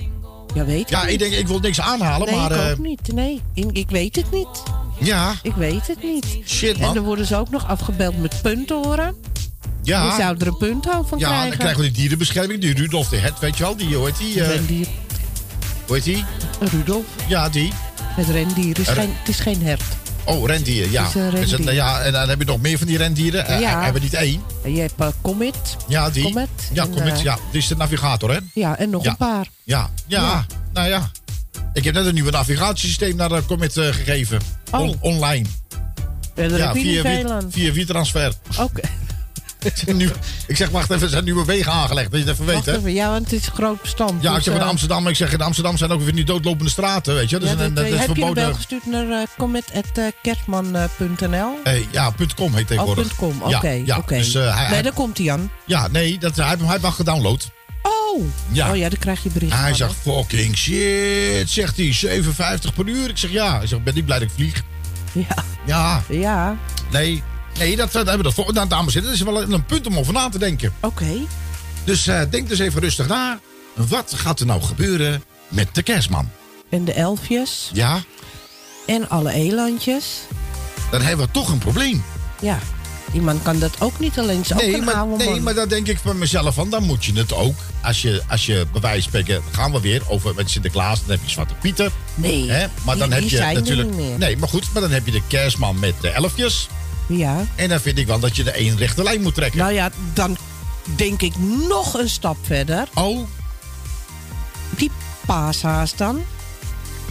Ja, 0.54 0.64
weet 0.64 0.80
ik 0.80 0.88
Ja, 0.90 1.02
niet. 1.02 1.12
ik 1.12 1.18
denk, 1.18 1.32
ik 1.32 1.46
wil 1.48 1.58
niks 1.58 1.80
aanhalen, 1.80 2.26
nee, 2.26 2.36
maar... 2.36 2.50
ik 2.50 2.56
eh, 2.56 2.70
ook 2.70 2.78
niet. 2.78 3.12
Nee, 3.12 3.40
ik, 3.54 3.70
ik 3.72 3.90
weet 3.90 4.16
het 4.16 4.30
niet. 4.30 4.62
ja, 5.00 5.34
Ik 5.42 5.54
weet 5.54 5.86
het 5.86 6.02
niet. 6.02 6.26
Shit, 6.46 6.74
En 6.74 6.80
man. 6.80 6.94
dan 6.94 7.04
worden 7.04 7.26
ze 7.26 7.36
ook 7.36 7.50
nog 7.50 7.68
afgebeld 7.68 8.18
met 8.20 8.42
puntenhoren. 8.42 9.14
Ja. 9.82 10.04
Je 10.06 10.12
zou 10.22 10.36
er 10.38 10.46
een 10.46 10.56
punthoofd 10.56 11.08
van 11.08 11.18
ja, 11.18 11.26
krijgen. 11.28 11.48
dan 11.48 11.58
krijgen 11.58 11.80
we 11.80 11.86
die 11.86 11.92
dierenbescherming, 11.96 12.60
die 12.60 12.74
Rudolf 12.74 13.08
de 13.08 13.16
Het, 13.16 13.38
weet 13.38 13.56
je 13.56 13.62
wel? 13.62 13.76
Die, 13.76 13.94
hoe 13.96 14.06
heet 14.06 14.16
die? 14.18 14.40
eh, 14.42 14.48
Rendier. 14.48 14.86
hoe 15.86 15.94
heet 15.96 16.04
die? 16.04 16.24
Rudolf. 16.60 17.04
Ja, 17.28 17.48
die. 17.48 17.72
Het 18.02 18.28
rendier 18.28 18.78
is 18.78 18.88
geen, 18.88 19.10
het 19.18 19.28
is 19.28 19.40
geen 19.40 19.62
hert. 19.62 19.82
Oh, 20.24 20.46
rendier, 20.46 20.90
ja. 20.90 21.02
Het 21.02 21.14
is 21.14 21.22
een 21.22 21.32
Is 21.32 21.40
het- 21.40 21.50
rendier. 21.50 21.74
ja. 21.74 22.00
En 22.00 22.12
dan 22.12 22.28
heb 22.28 22.38
je 22.38 22.44
nog 22.44 22.60
meer 22.60 22.78
van 22.78 22.86
die 22.86 22.96
rendieren. 22.96 23.46
Eh, 23.46 23.60
Ja. 23.60 23.82
hebben 23.82 23.92
we 24.02 24.08
niet 24.08 24.14
één? 24.14 24.42
Je 24.64 24.80
hebt 24.80 24.92
eh, 25.00 25.06
Comet. 25.22 25.76
Ja, 25.88 26.10
die. 26.10 26.22
Comet. 26.24 26.48
Ja, 26.72 26.82
En, 26.84 26.90
Comet, 26.90 27.20
ja. 27.20 27.38
Die 27.50 27.60
is 27.60 27.66
de 27.68 27.76
navigator, 27.76 28.30
hè? 28.30 28.38
Ja, 28.54 28.78
en 28.78 28.90
nog 28.90 29.04
Ja. 29.04 29.10
een 29.10 29.16
paar. 29.16 29.46
Ja, 29.64 29.90
ja, 30.06 30.20
Ja. 30.20 30.46
nou 30.72 30.88
ja. 30.88 31.10
Ik 31.72 31.84
heb 31.84 31.94
net 31.94 32.06
een 32.06 32.14
nieuwe 32.14 32.30
navigatiesysteem 32.30 33.16
naar 33.16 33.28
de 33.28 33.42
Comet 33.46 33.72
gegeven. 33.72 34.40
Oh. 34.70 34.80
On- 34.80 34.96
online. 35.00 35.46
Ja, 36.34 36.72
via, 36.72 37.02
wie- 37.02 37.28
aan. 37.28 37.46
via 37.50 37.72
WeTransfer. 37.72 38.32
Oké. 38.58 38.80
Nu- 39.94 40.10
ik 40.46 40.56
zeg, 40.56 40.68
wacht 40.68 40.90
even, 40.90 41.02
er 41.02 41.08
zijn 41.08 41.24
nieuwe 41.24 41.44
wegen 41.44 41.72
aangelegd. 41.72 42.10
Dat 42.10 42.20
je 42.20 42.26
het 42.26 42.34
even 42.34 42.46
weet, 42.46 42.54
Wacht 42.54 42.66
hè? 42.66 42.76
even, 42.76 42.92
Ja, 42.92 43.10
want 43.10 43.30
het 43.30 43.40
is 43.40 43.46
een 43.46 43.52
groot 43.52 43.80
bestand. 43.82 44.22
Ja, 44.22 44.28
ik 44.30 44.34
dus, 44.34 44.44
zeg 44.44 44.54
in 44.54 44.60
eh, 44.60 44.66
Amsterdam. 44.68 45.06
Ik 45.08 45.16
zeg, 45.16 45.32
in 45.32 45.40
Amsterdam 45.40 45.76
zijn 45.76 45.90
ook 45.90 46.02
weer 46.02 46.14
die 46.14 46.24
doodlopende 46.24 46.70
straten, 46.70 47.14
weet 47.14 47.30
je. 47.30 47.38
Dat 47.38 47.48
ja, 47.48 47.54
is, 47.54 47.60
een- 47.60 47.74
dat, 47.74 47.76
dat 47.76 47.84
eh, 47.84 47.90
is 47.92 47.98
heb 48.06 48.16
je 48.16 48.22
een 48.22 48.26
verboden. 48.34 48.54
gestuurd 48.54 48.86
naar 48.86 49.06
uh, 49.06 49.22
comet.kerstman.nl? 49.38 51.58
Eh, 51.64 51.82
ja, 51.90 52.12
.com 52.36 52.54
heet 52.54 52.66
tegenwoordig. 52.66 53.10
Oh, 53.12 53.18
.com, 53.18 53.42
oké. 53.42 53.70
ja, 53.84 53.96
oké. 53.98 54.16
dus, 54.16 54.34
eh, 54.34 54.42
hij, 54.42 54.52
nee, 54.64 54.72
hij- 54.72 54.82
daar 54.82 54.92
komt 54.92 55.18
hij 55.18 55.32
aan. 55.32 55.50
ja, 55.66 55.88
nee, 55.88 56.18
dat, 56.18 56.36
hij, 56.36 56.56
hij 56.64 56.78
hem 56.80 56.92
gedownload. 56.92 57.50
Oh! 57.82 58.24
Ja. 58.48 58.70
Oh 58.70 58.76
ja, 58.76 58.88
dan 58.88 58.98
krijg 58.98 59.22
je 59.22 59.30
bericht. 59.30 59.52
Hij 59.58 59.74
zegt, 59.74 59.94
fucking 60.02 60.56
shit, 60.56 61.50
zegt 61.50 61.76
hij, 61.76 61.92
57 61.92 62.74
per 62.74 62.86
uur. 62.88 63.08
Ik 63.08 63.18
zeg, 63.18 63.30
ja. 63.30 63.60
Ik 63.60 63.68
zeg, 63.68 63.82
ben 63.82 63.96
ik 63.96 64.04
blij 64.04 64.18
dat 64.18 64.28
ik 64.28 64.34
vlieg. 64.34 64.62
Ja. 65.12 65.44
Ja. 65.66 66.02
Ja. 66.08 66.56
Nee, 66.90 67.22
nee 67.58 67.76
dat, 67.76 67.92
dat 67.92 68.06
hebben 68.06 68.16
we 68.16 68.34
dat 68.34 68.44
voor. 68.46 68.68
Dames 68.68 68.94
en 68.94 69.02
dat 69.02 69.12
is 69.12 69.20
wel 69.20 69.42
een, 69.42 69.64
punt 69.64 69.86
om 69.86 69.98
over 69.98 70.12
na 70.12 70.28
te 70.28 70.38
denken. 70.38 70.72
Oké. 70.80 71.12
Dus 71.84 72.06
eh, 72.06 72.20
denk 72.30 72.48
dus 72.48 72.58
even 72.58 72.80
rustig 72.80 73.08
na. 73.08 73.40
Wat 73.74 74.12
gaat 74.16 74.40
er 74.40 74.46
nou 74.46 74.62
gebeuren 74.62 75.22
met 75.48 75.74
de 75.74 75.82
kerstman? 75.82 76.30
En 76.70 76.84
de 76.84 76.92
elfjes. 76.92 77.70
Ja, 77.72 78.00
En 78.86 79.08
alle 79.08 79.32
elandjes. 79.32 80.04
dan 80.90 81.02
hebben 81.02 81.26
we 81.26 81.32
toch 81.32 81.48
een 81.48 81.58
probleem. 81.58 82.04
Ja. 82.40 82.58
Iemand 83.12 83.42
kan 83.42 83.58
dat 83.58 83.80
ook 83.80 83.98
niet 83.98 84.18
alleen. 84.18 84.44
Ook 84.52 84.60
Nee, 84.60 84.82
maar, 84.82 85.06
nee, 85.06 85.40
maar 85.40 85.54
daar 85.54 85.68
denk 85.68 85.86
ik 85.86 85.98
van 85.98 86.18
mezelf 86.18 86.54
van. 86.54 86.70
Dan 86.70 86.82
moet 86.84 87.04
je 87.04 87.12
het 87.12 87.32
ook. 87.32 87.54
Als 87.82 88.02
je, 88.02 88.22
als 88.28 88.46
je 88.46 88.66
bij 88.72 88.80
wijze 88.80 89.10
van 89.10 89.20
spreken, 89.20 89.42
gaan 89.50 89.72
we 89.72 89.80
weer 89.80 90.02
over 90.08 90.34
met 90.34 90.50
Sinterklaas. 90.50 91.00
Dan 91.00 91.10
heb 91.10 91.20
je 91.24 91.30
Zwarte 91.30 91.54
Pieter. 91.54 91.90
Nee, 92.14 92.50
Hè? 92.50 92.66
Maar 92.84 92.94
die- 92.94 93.08
dan 93.08 93.12
heb 93.12 93.22
je 93.28 93.38
natuurlijk. 93.40 94.18
Nee, 94.18 94.36
maar 94.36 94.48
goed. 94.48 94.72
Maar 94.72 94.82
dan 94.82 94.90
heb 94.90 95.06
je 95.06 95.12
de 95.12 95.22
kerstman 95.26 95.78
met 95.78 95.94
de 96.00 96.08
elfjes. 96.08 96.68
Ja. 97.10 97.46
En 97.56 97.68
dan 97.68 97.80
vind 97.80 97.98
ik 97.98 98.06
wel 98.06 98.18
dat 98.18 98.36
je 98.36 98.44
de 98.44 98.50
één 98.50 98.76
rechte 98.76 99.02
lijn 99.02 99.22
moet 99.22 99.34
trekken. 99.34 99.58
Nou 99.58 99.72
ja, 99.72 99.90
dan 100.14 100.36
denk 100.96 101.22
ik 101.22 101.32
nog 101.68 101.94
een 101.98 102.08
stap 102.08 102.36
verder. 102.42 102.88
Oh. 102.94 103.18
Die 104.76 104.90
paashaas 105.26 105.96
dan? 105.96 106.22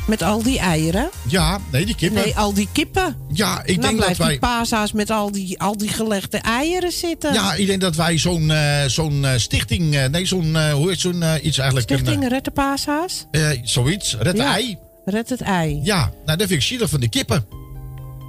Met 0.07 0.21
al 0.21 0.43
die 0.43 0.59
eieren? 0.59 1.09
Ja, 1.27 1.59
nee, 1.71 1.85
die 1.85 1.95
kippen. 1.95 2.21
Nee, 2.23 2.35
al 2.35 2.53
die 2.53 2.67
kippen. 2.71 3.17
Ja, 3.33 3.61
ik 3.65 3.81
dan 3.81 3.89
denk 3.95 4.07
dat 4.07 4.17
wij. 4.17 4.29
die 4.29 4.39
paashaas 4.39 4.91
met 4.91 5.09
al 5.09 5.31
die, 5.31 5.59
al 5.59 5.77
die 5.77 5.89
gelegde 5.89 6.37
eieren 6.37 6.91
zitten. 6.91 7.33
Ja, 7.33 7.53
ik 7.53 7.67
denk 7.67 7.81
dat 7.81 7.95
wij 7.95 8.17
zo'n 8.17 8.51
eh, 8.51 8.85
zo'n 8.87 9.25
eh, 9.25 9.31
stichting. 9.37 9.95
eh, 9.95 10.05
nee, 10.05 10.25
zo'n. 10.25 10.71
hoe 10.71 10.89
heet 10.89 10.99
zo'n 10.99 11.23
iets 11.41 11.57
eigenlijk? 11.57 11.89
Stichting 11.89 12.23
Een, 12.23 12.29
Red 12.29 12.43
de 12.45 12.51
Paashaas? 12.51 13.25
zoiets. 13.63 14.15
Red 14.19 14.35
de 14.35 14.41
Ja. 14.41 14.53
ei. 14.53 14.77
Red 15.05 15.29
het 15.29 15.41
ei. 15.41 15.79
Ja, 15.83 16.11
nou, 16.25 16.37
dat 16.37 16.47
vind 16.47 16.51
ik 16.61 16.67
zielig 16.67 16.89
van 16.89 16.99
de 16.99 17.09
kippen. 17.09 17.45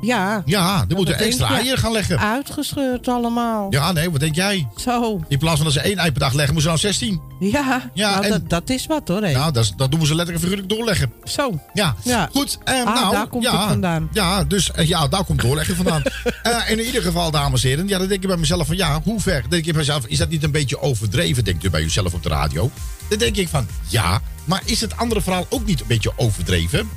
Ja. 0.00 0.42
Ja, 0.44 0.84
Wat 0.88 0.96
moeten 0.96 1.18
extra 1.18 1.48
eieren 1.48 1.78
gaan 1.78 1.92
leggen. 1.92 2.18
Uitgescheurd 2.18 3.08
allemaal. 3.08 3.66
Ja, 3.70 3.92
nee, 3.92 4.10
wat 4.10 4.20
denk 4.20 4.34
jij? 4.34 4.68
Zo. 4.76 5.20
In 5.28 5.38
plaats 5.38 5.56
van 5.56 5.64
dat 5.64 5.72
ze 5.72 5.80
één 5.80 5.98
ei 5.98 6.10
per 6.10 6.20
dag 6.20 6.32
leggen, 6.32 6.54
moeten 6.54 6.78
ze 6.78 6.86
nou 6.86 6.94
16. 6.94 7.20
Ja, 7.40 7.90
Ja, 7.94 8.10
nou, 8.10 8.24
en- 8.24 8.30
dat, 8.30 8.48
dat 8.48 8.70
is 8.70 8.86
wat 8.86 9.08
hoor. 9.08 9.20
Nou, 9.20 9.52
dat, 9.52 9.72
dat 9.76 9.90
doen 9.90 10.00
we 10.00 10.06
ze 10.06 10.14
letterlijk 10.14 10.44
figuurlijk 10.44 10.68
doorleggen. 10.76 11.12
Zo. 11.24 11.60
Ja, 11.72 11.94
Ja. 12.04 12.28
goed. 12.32 12.58
eh, 12.64 12.74
Ah, 12.84 12.94
nou, 12.94 13.12
daar 13.14 13.26
komt 13.26 13.42
ja, 13.44 13.58
het 13.60 13.68
vandaan. 13.68 14.08
Ja, 14.12 14.44
dus 14.44 14.70
eh, 14.72 14.88
ja, 14.88 15.08
daar 15.08 15.24
komt 15.24 15.40
doorleggen 15.40 15.76
vandaan. 15.76 16.02
Eh, 16.42 16.70
in 16.70 16.80
ieder 16.80 17.02
geval, 17.02 17.30
dames 17.30 17.62
en 17.62 17.68
heren, 17.68 17.88
ja, 17.88 17.98
dan 17.98 18.08
denk 18.08 18.22
ik 18.22 18.28
bij 18.28 18.36
mezelf 18.36 18.66
van 18.66 18.76
ja, 18.76 19.00
hoe 19.04 19.20
ver? 19.20 19.42
Denk 19.48 19.64
ik 19.64 19.64
bij 19.70 19.78
mezelf, 19.80 20.06
is 20.06 20.18
dat 20.18 20.28
niet 20.28 20.42
een 20.42 20.50
beetje 20.50 20.80
overdreven, 20.80 21.44
denkt 21.44 21.64
u 21.64 21.70
bij 21.70 21.82
uzelf 21.82 22.14
op 22.14 22.22
de 22.22 22.28
radio? 22.28 22.70
Dan 23.08 23.18
denk 23.18 23.36
ik 23.36 23.48
van 23.48 23.66
ja, 23.88 24.20
maar 24.44 24.62
is 24.64 24.80
het 24.80 24.96
andere 24.96 25.20
verhaal 25.22 25.46
ook 25.48 25.66
niet 25.66 25.80
een 25.80 25.86
beetje 25.86 26.12
overdreven? 26.16 26.88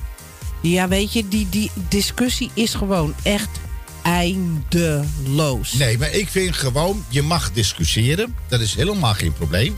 Ja, 0.63 0.87
weet 0.87 1.13
je, 1.13 1.27
die, 1.27 1.47
die 1.49 1.71
discussie 1.89 2.51
is 2.53 2.73
gewoon 2.73 3.13
echt 3.23 3.49
eindeloos. 4.03 5.73
Nee, 5.73 5.97
maar 5.97 6.11
ik 6.11 6.27
vind 6.29 6.55
gewoon, 6.55 7.05
je 7.09 7.21
mag 7.21 7.51
discussiëren. 7.51 8.35
Dat 8.47 8.59
is 8.59 8.75
helemaal 8.75 9.13
geen 9.13 9.33
probleem. 9.33 9.77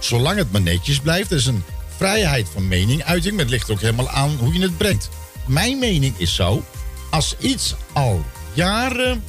Zolang 0.00 0.38
het 0.38 0.52
maar 0.52 0.60
netjes 0.60 1.00
blijft. 1.00 1.30
Dat 1.30 1.38
is 1.38 1.46
een 1.46 1.64
vrijheid 1.96 2.48
van 2.52 2.68
meninguiting. 2.68 3.34
Maar 3.34 3.44
het 3.44 3.50
ligt 3.50 3.70
ook 3.70 3.80
helemaal 3.80 4.08
aan 4.08 4.36
hoe 4.38 4.52
je 4.52 4.60
het 4.60 4.76
brengt. 4.76 5.08
Mijn 5.46 5.78
mening 5.78 6.14
is 6.18 6.34
zo. 6.34 6.64
Als 7.10 7.36
iets 7.40 7.74
al 7.92 8.24
jaren... 8.52 9.22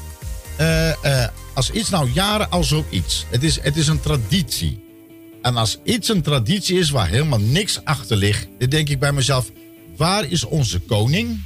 eh, 0.56 1.24
eh, 1.24 1.30
als 1.54 1.72
iets 1.72 1.90
nou 1.90 2.12
jaren 2.12 2.50
al 2.50 2.64
zoiets. 2.64 3.26
Het 3.30 3.44
is, 3.44 3.62
het 3.62 3.76
is 3.78 3.88
een 3.88 4.00
traditie. 4.00 4.84
En 5.42 5.58
als 5.58 5.78
iets 5.84 6.10
een 6.10 6.22
traditie 6.22 6.80
is 6.80 6.90
waar 6.90 7.08
helemaal 7.08 7.40
niks 7.40 7.80
achter 7.84 8.18
ligt... 8.18 8.48
dan 8.60 8.70
denk 8.70 8.90
ik 8.90 9.00
bij 9.00 9.12
mezelf... 9.12 9.52
Waar 9.98 10.26
is 10.26 10.44
onze 10.44 10.80
koning? 10.80 11.46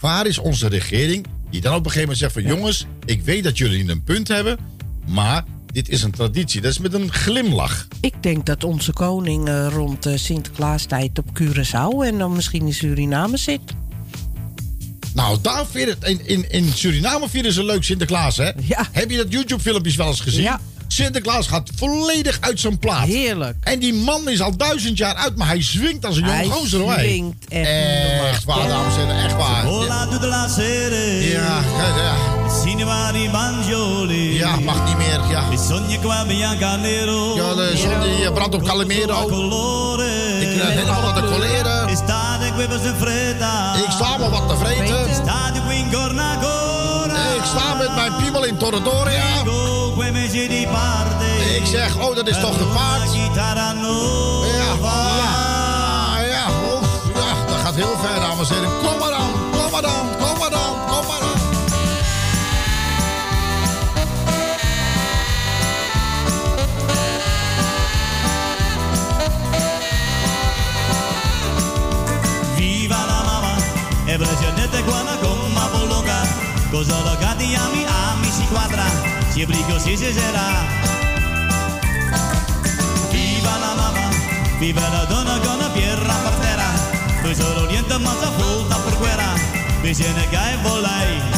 Waar 0.00 0.26
is 0.26 0.38
onze 0.38 0.68
regering? 0.68 1.26
Die 1.50 1.60
dan 1.60 1.74
op 1.74 1.84
een 1.84 1.90
gegeven 1.90 2.00
moment 2.00 2.18
zegt 2.18 2.32
van... 2.32 2.42
jongens, 2.42 2.86
ik 3.04 3.22
weet 3.22 3.44
dat 3.44 3.58
jullie 3.58 3.90
een 3.90 4.02
punt 4.02 4.28
hebben... 4.28 4.58
maar 5.06 5.44
dit 5.72 5.88
is 5.88 6.02
een 6.02 6.10
traditie. 6.10 6.60
Dat 6.60 6.70
is 6.70 6.78
met 6.78 6.94
een 6.94 7.12
glimlach. 7.12 7.86
Ik 8.00 8.22
denk 8.22 8.46
dat 8.46 8.64
onze 8.64 8.92
koning 8.92 9.48
eh, 9.48 9.66
rond 9.70 10.06
eh, 10.06 10.16
Sinterklaastijd 10.16 11.18
op 11.18 11.40
Curaçao 11.40 12.06
en 12.06 12.18
dan 12.18 12.32
misschien 12.32 12.66
in 12.66 12.74
Suriname 12.74 13.36
zit. 13.36 13.60
Nou, 15.14 15.38
daar 15.42 15.64
het, 15.72 16.04
in, 16.04 16.26
in, 16.26 16.50
in 16.50 16.72
Suriname 16.72 17.28
vieren 17.28 17.52
ze 17.52 17.64
leuk 17.64 17.84
Sinterklaas, 17.84 18.36
hè? 18.36 18.50
Heb 18.92 19.10
je 19.10 19.16
dat 19.16 19.32
YouTube-filmpjes 19.32 19.96
wel 19.96 20.06
eens 20.06 20.20
gezien? 20.20 20.42
Ja. 20.42 20.60
Sinterklaas 20.88 21.46
gaat 21.46 21.70
volledig 21.76 22.38
uit 22.40 22.60
zijn 22.60 22.78
plaat. 22.78 23.06
Heerlijk. 23.06 23.56
En 23.60 23.78
die 23.78 23.94
man 23.94 24.28
is 24.28 24.40
al 24.40 24.56
duizend 24.56 24.98
jaar 24.98 25.14
uit, 25.14 25.36
maar 25.36 25.46
hij 25.46 25.62
zwingt 25.62 26.06
als 26.06 26.16
een 26.16 26.24
Hij 26.24 26.44
jonge 26.44 26.54
gozer, 26.54 26.80
hoor. 26.80 26.92
zwingt 26.92 27.44
echt 27.48 27.68
Echt 28.28 28.44
waar, 28.44 28.68
dames 28.68 28.94
en 28.94 29.00
heren, 29.00 29.24
echt 29.24 29.36
waar. 29.36 29.64
Hola 29.64 30.06
tutte 30.06 30.26
la 30.26 30.48
sere 30.48 31.28
Ja, 31.30 31.60
ja, 31.78 32.02
ja. 32.02 32.14
Cinema 32.62 33.12
di 33.12 33.30
Ja, 34.34 34.56
mag 34.56 34.86
niet 34.86 34.96
meer, 34.96 35.20
ja. 35.30 35.42
E 35.52 35.56
sogni 35.56 35.98
qua 35.98 36.24
Ja, 36.28 37.54
de 37.54 37.72
zon 37.76 38.00
die 38.00 38.24
eh, 38.24 38.32
brandt 38.32 38.54
op 38.54 38.62
Calimero. 38.64 39.20
Ik 40.40 40.48
krijg 40.58 40.74
helemaal 40.74 41.02
wat 41.02 41.14
te 41.14 41.22
colleren. 41.32 41.88
Estate 41.88 42.52
qui 42.56 42.66
per 42.66 42.94
fretta 42.98 43.74
Ik 43.74 43.90
sta 43.90 44.16
maar 44.16 44.30
wat 44.30 44.48
te 44.48 44.56
vreten. 44.56 45.08
Ik 45.08 45.14
sta 47.44 47.74
met 47.74 47.94
mijn 47.94 48.12
piemel 48.16 48.44
in 48.44 48.56
Torredoria. 48.56 49.57
Zeg, 51.68 51.96
oh, 51.96 52.14
dat 52.14 52.28
is 52.28 52.40
toch 52.40 52.58
de 52.58 52.64
paard? 52.64 53.14
Ja, 53.14 53.54
ja, 56.20 56.46
oef, 56.72 56.88
ja, 57.14 57.46
dat 57.46 57.56
gaat 57.64 57.74
heel 57.74 57.96
ver, 58.02 58.20
dames 58.20 58.50
en 58.50 58.54
heren. 58.54 58.70
Kom 58.82 58.98
maar 58.98 59.10
dan, 59.10 59.30
kom 59.52 59.70
maar 59.70 59.82
dan, 59.82 60.06
kom 60.18 60.38
maar 60.38 60.50
dan, 60.50 60.74
kom 60.90 61.06
maar 61.06 61.20
dan. 61.20 61.36
Viva 72.56 73.06
la 73.06 73.22
mamma 73.28 73.54
E 74.06 74.16
precedente 74.16 74.82
quando 74.86 75.18
con 75.22 75.52
ma 75.52 75.68
bolonga 75.72 76.20
Cosa 76.70 76.98
lo 77.04 77.16
gatti 77.20 77.54
ami 77.54 77.84
ami 77.84 78.30
si 78.36 78.46
quadra 78.52 78.86
Si 79.32 79.46
brigo 79.46 79.78
si 79.78 79.96
si 79.96 80.12
Viva 84.58 84.88
la 84.88 85.04
donna 85.04 85.38
con 85.38 85.56
la 85.56 85.68
pierra 85.70 86.14
per 86.24 86.32
terra 86.40 86.72
Poi 87.22 87.34
solo 87.34 87.66
niente 87.66 87.92
sa 87.92 88.30
volta 88.36 88.76
per 88.78 88.96
guerra 88.98 89.34
Bisogna 89.80 90.26
che 90.28 90.58
volai 90.62 91.37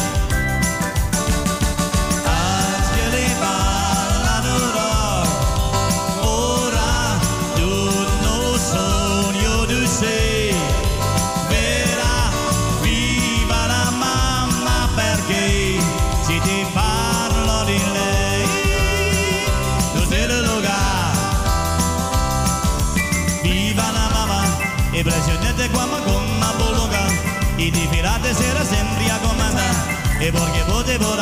e 30.21 30.31
perché 30.31 30.63
potevo 30.65 31.15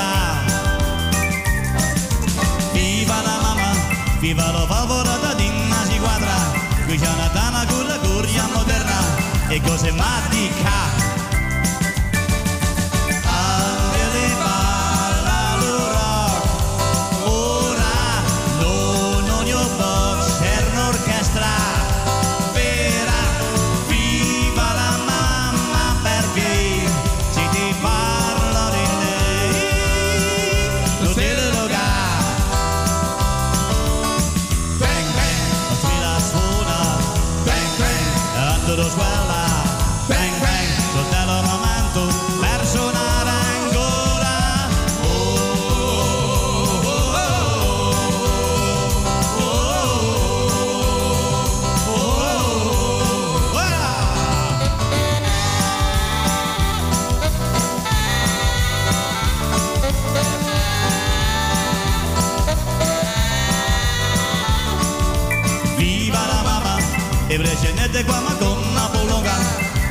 Viva 2.74 3.22
la 3.22 3.40
mamma, 3.42 3.72
viva 4.20 4.52
la 4.52 4.66
favorata 4.68 5.34
di 5.36 5.48
una 5.48 5.86
si 5.86 5.98
quadra. 6.00 6.36
Qui 6.86 6.98
c'è 6.98 7.08
una 7.08 7.30
tana 7.30 7.66
con 7.66 7.88
la 7.88 7.98
curia 8.00 8.48
moderna 8.54 9.00
e 9.48 9.62
cose 9.62 9.92
matica 9.92 10.99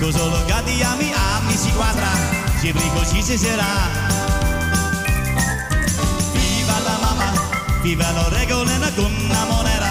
Io 0.09 0.16
sono 0.16 0.39
legati 0.39 0.80
a 0.80 0.94
mi 0.94 1.55
si 1.55 1.70
quadra, 1.72 2.09
sempre 2.59 2.82
così 2.94 3.20
si 3.20 3.36
sarà. 3.36 3.66
Viva 6.32 6.78
la 6.78 6.98
mamma, 6.98 7.32
viva 7.82 8.10
la 8.12 8.26
regola 8.30 8.90
con 8.97 9.28
la 9.28 9.44
monera, 9.44 9.90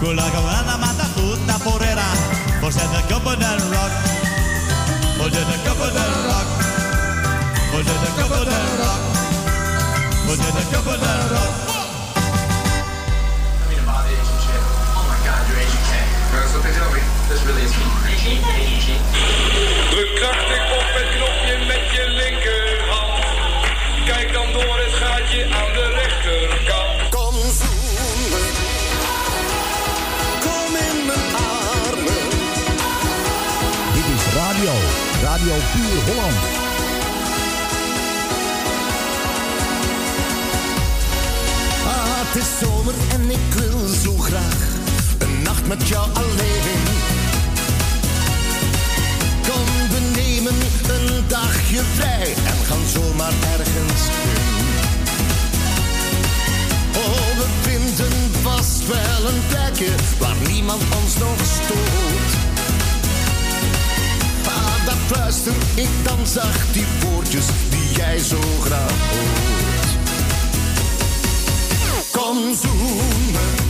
con 0.00 0.14
la 0.16 0.30
cavalana 0.30 0.76
mata 0.76 1.08
tutta 1.14 1.56
porera, 1.62 2.04
forse 2.60 2.86
del 2.90 3.06
copo 3.08 3.34
del 3.36 3.58
rock, 3.58 3.92
forse 5.16 5.46
del 5.46 5.62
copo 5.64 5.86
del 5.86 6.12
rock, 6.28 6.46
forse 7.70 7.98
del 8.00 8.14
copo 8.20 8.44
del 8.44 8.66
rock, 8.76 9.00
forse 10.26 10.52
del 10.52 10.66
copo 10.72 10.90
del 10.90 11.28
rock. 11.30 11.72
This 17.26 17.42
really 17.46 17.62
is 17.62 17.72
me. 17.78 18.03
Druk 18.24 20.14
krachtig 20.14 20.64
op 20.72 20.88
het 20.98 21.08
knopje 21.14 21.66
met 21.66 21.90
je 21.90 22.04
linkerhand. 22.08 23.24
Kijk 24.04 24.32
dan 24.32 24.52
door 24.52 24.76
het 24.84 24.94
gaatje 24.94 25.44
aan 25.44 25.72
de 25.72 25.86
rechterkant. 26.00 27.08
Kom 27.10 27.34
me. 27.34 28.40
Kom 30.40 30.76
in 30.88 31.06
mijn 31.06 31.34
armen. 31.36 32.28
Dit 33.94 34.06
is 34.16 34.34
radio. 34.34 34.72
Radio 35.22 35.54
Puur 35.72 35.98
Holland. 36.06 36.42
Ah, 41.86 42.20
het 42.24 42.42
is 42.42 42.48
zomer 42.60 42.94
en 43.10 43.30
ik 43.30 43.52
wil 43.52 43.86
zo 43.86 44.16
graag 44.16 44.58
een 45.18 45.42
nacht 45.42 45.66
met 45.66 45.88
jou 45.88 46.08
alleen. 46.12 47.13
Nemen 50.44 50.62
een 50.88 51.24
dagje 51.28 51.80
vrij 51.94 52.34
en 52.46 52.66
gaan 52.66 52.86
zomaar 52.92 53.32
ergens 53.58 54.02
heen. 54.10 54.64
Oh, 56.96 57.38
we 57.38 57.46
vinden 57.60 58.30
vast 58.42 58.86
wel 58.86 59.28
een 59.28 59.42
plekje 59.48 59.94
waar 60.18 60.36
niemand 60.48 60.82
ons 61.02 61.16
nog 61.18 61.38
stoort. 61.62 62.32
Ah, 64.46 64.86
daar 64.86 64.96
fluister 65.06 65.54
ik 65.74 65.90
dan 66.02 66.26
zacht 66.26 66.72
die 66.72 66.86
woordjes 67.00 67.46
die 67.70 67.96
jij 67.96 68.18
zo 68.18 68.40
graag 68.60 68.90
hoort. 69.10 69.86
Kom 72.10 72.54
zoen 72.54 73.63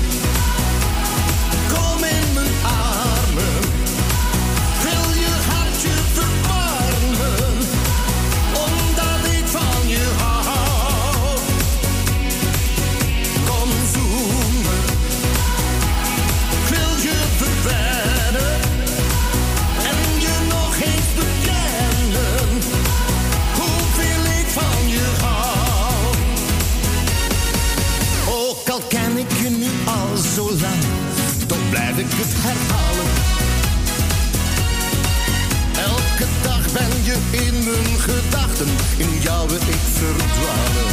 Elke 35.77 36.27
dag 36.43 36.73
ben 36.73 37.05
je 37.05 37.17
in 37.31 37.65
mijn 37.65 37.99
gedachten, 37.99 38.67
in 38.97 39.21
jou 39.21 39.49
wil 39.49 39.57
ik 39.57 39.85
verdwalen. 39.93 40.93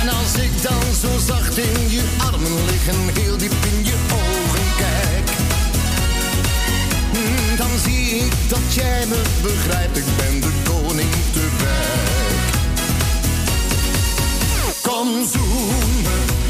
En 0.00 0.08
als 0.08 0.34
ik 0.34 0.62
dan 0.62 0.94
zo 1.00 1.18
zacht 1.26 1.56
in 1.58 1.90
je 1.90 2.02
armen 2.18 2.64
lig 2.64 2.88
en 2.88 3.22
heel 3.22 3.36
diep 3.36 3.52
in 3.72 3.84
je 3.84 3.94
ogen 4.12 4.64
kijk, 4.76 5.30
hmm, 7.12 7.56
dan 7.56 7.70
zie 7.84 8.16
ik 8.24 8.32
dat 8.48 8.74
jij 8.74 9.06
me 9.06 9.22
begrijpt, 9.42 9.96
ik 9.96 10.04
ben 10.16 10.40
de 10.40 10.52
koning 10.64 11.10
te 11.32 11.48
wijk. 11.58 12.52
Kom 14.82 15.26
zoen 15.32 16.02
me. 16.02 16.43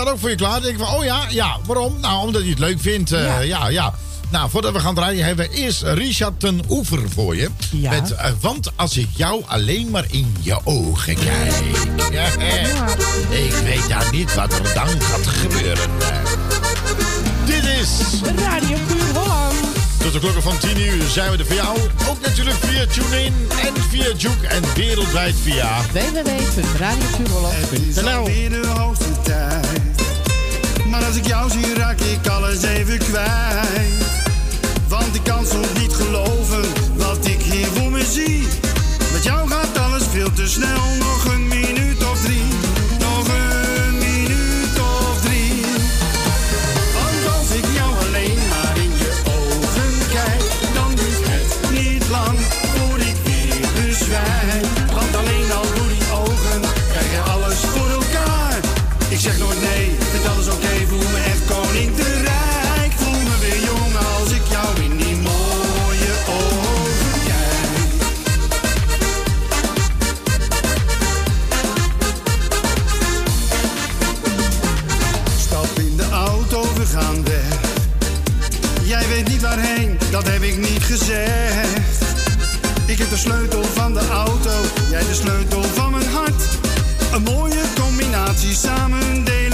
Staat 0.00 0.12
ook 0.12 0.18
voor 0.18 0.30
je 0.30 0.36
klaar. 0.36 0.52
Dan 0.52 0.62
denk 0.62 0.78
ik 0.78 0.84
van, 0.84 0.94
oh 0.94 1.04
ja, 1.04 1.20
ja, 1.30 1.56
waarom? 1.66 2.00
Nou, 2.00 2.26
omdat 2.26 2.40
hij 2.40 2.50
het 2.50 2.58
leuk 2.58 2.80
vindt. 2.80 3.12
eh, 3.12 3.24
ja. 3.24 3.40
Ja. 3.40 3.68
ja, 3.68 3.94
Nou, 4.30 4.50
voordat 4.50 4.72
we 4.72 4.80
gaan 4.80 4.94
draaien, 4.94 5.24
hebben 5.24 5.48
we 5.48 5.54
eerst 5.56 5.82
Richard 5.82 6.40
ten 6.40 6.60
Oever 6.68 7.10
voor 7.10 7.36
je. 7.36 7.48
Ja. 7.70 7.90
Met, 7.90 8.10
eh, 8.14 8.30
want 8.40 8.70
als 8.76 8.96
ik 8.96 9.08
jou 9.16 9.42
alleen 9.46 9.90
maar 9.90 10.04
in 10.10 10.36
je 10.40 10.58
ogen 10.64 11.14
kijk. 11.14 11.52
Ja, 12.12 12.26
ik 13.30 13.54
weet 13.64 13.88
daar 13.88 14.08
niet 14.12 14.34
wat 14.34 14.52
er 14.52 14.74
dan 14.74 15.00
gaat 15.00 15.26
gebeuren. 15.26 15.90
Dit 17.46 17.64
is... 17.64 17.88
Radio 18.36 18.76
Puur 18.86 19.12
Holland. 19.14 19.54
Tot 19.98 20.12
de 20.12 20.18
klokken 20.18 20.42
van 20.42 20.58
10 20.58 20.80
uur 20.80 21.08
zijn 21.08 21.30
we 21.30 21.36
er 21.36 21.46
voor 21.46 21.54
jou. 21.54 21.78
Ook 22.08 22.20
natuurlijk 22.20 22.56
via 22.56 22.86
TuneIn 22.86 23.34
en 23.66 23.72
via 23.90 24.12
Juke 24.16 24.46
en 24.46 24.62
wereldwijd 24.74 25.34
via... 25.42 25.80
www.radiopuurholland.nl 25.92 28.08
alweer 28.10 28.50
de 28.50 28.66
hoogste 28.66 29.20
tijd. 29.22 29.83
Maar 30.94 31.04
als 31.04 31.16
ik 31.16 31.26
jou 31.26 31.50
zie, 31.50 31.74
raak 31.74 32.00
ik 32.00 32.26
alles 32.26 32.62
even 32.62 32.98
kwijt. 32.98 34.04
Want 34.88 35.14
ik 35.14 35.22
kan 35.22 35.46
soms 35.46 35.66
niet 35.80 35.94
geloven 35.94 36.64
wat 36.96 37.26
ik 37.26 37.42
hier 37.42 37.66
voor 37.66 37.90
me 37.90 38.04
zie. 38.04 38.46
Met 39.12 39.24
jou 39.24 39.48
gaat 39.48 39.78
alles 39.78 40.02
veel 40.10 40.32
te 40.32 40.46
snel, 40.46 40.84
nog 40.98 41.24
een 41.24 41.48
minuut 41.48 42.04
of 42.10 42.20
drie. 42.20 42.63
Ik 82.86 82.98
heb 82.98 83.10
de 83.10 83.16
sleutel 83.16 83.62
van 83.62 83.92
de 83.92 84.08
auto, 84.08 84.50
jij 84.90 85.04
de 85.04 85.14
sleutel 85.14 85.62
van 85.62 85.90
mijn 85.90 86.06
hart. 86.08 86.42
Een 87.12 87.22
mooie 87.22 87.60
combinatie, 87.80 88.54
samen 88.54 89.24
delen 89.24 89.53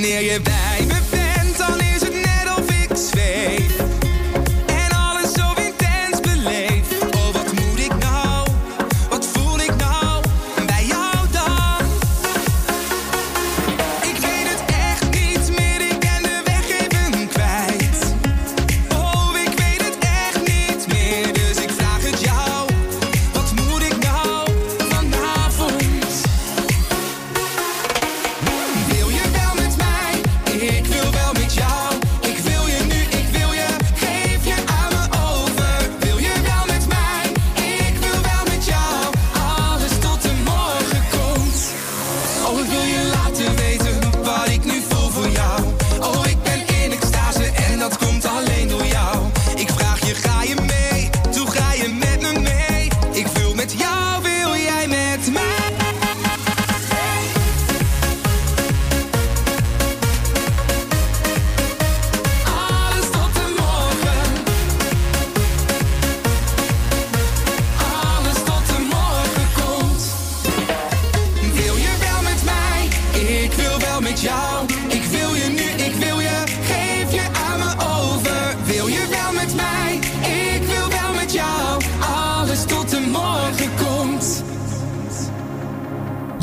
near 0.00 0.20
you 0.20 0.40
back. 0.40 0.67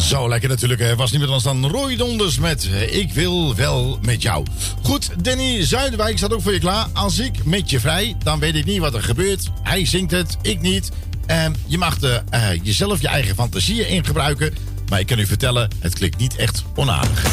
Zo 0.06 0.30
lekker 0.30 0.50
natuurlijk. 0.50 0.96
Was 0.96 1.12
niet 1.12 1.22
anders 1.22 1.44
dan 1.44 1.66
Roy 1.66 1.96
Donders 1.96 2.38
met 2.38 2.70
eh, 2.72 2.96
Ik 2.96 3.14
wil 3.14 3.56
wel 3.56 4.00
met 4.02 4.22
jou. 4.22 4.46
Goed, 4.82 5.10
Danny 5.24 5.66
Zuidwijk 5.66 6.18
staat 6.18 6.34
ook 6.34 6.42
voor 6.42 6.54
je 6.54 6.60
klaar. 6.60 6.88
Als 6.94 7.20
ik 7.20 7.46
met 7.46 7.70
je 7.70 7.80
vrij, 7.80 8.16
dan 8.24 8.40
weet 8.40 8.56
ik 8.56 8.66
niet 8.66 8.80
wat 8.80 8.94
er 8.94 9.04
gebeurt. 9.04 9.50
Hij 9.64 9.86
zingt 9.86 10.12
het, 10.12 10.38
ik 10.42 10.62
niet. 10.62 10.92
En 11.26 11.56
je 11.68 11.78
mag 11.78 12.00
de, 12.00 12.22
eh, 12.30 12.64
jezelf 12.64 13.02
je 13.02 13.08
eigen 13.08 13.36
fantasieën 13.36 13.88
in 13.88 14.06
gebruiken 14.06 14.54
Maar 14.90 15.00
ik 15.00 15.06
kan 15.06 15.20
u 15.20 15.26
vertellen, 15.26 15.70
het 15.80 15.94
klinkt 15.94 16.18
niet 16.18 16.36
echt 16.36 16.64
onaardig. 16.76 17.24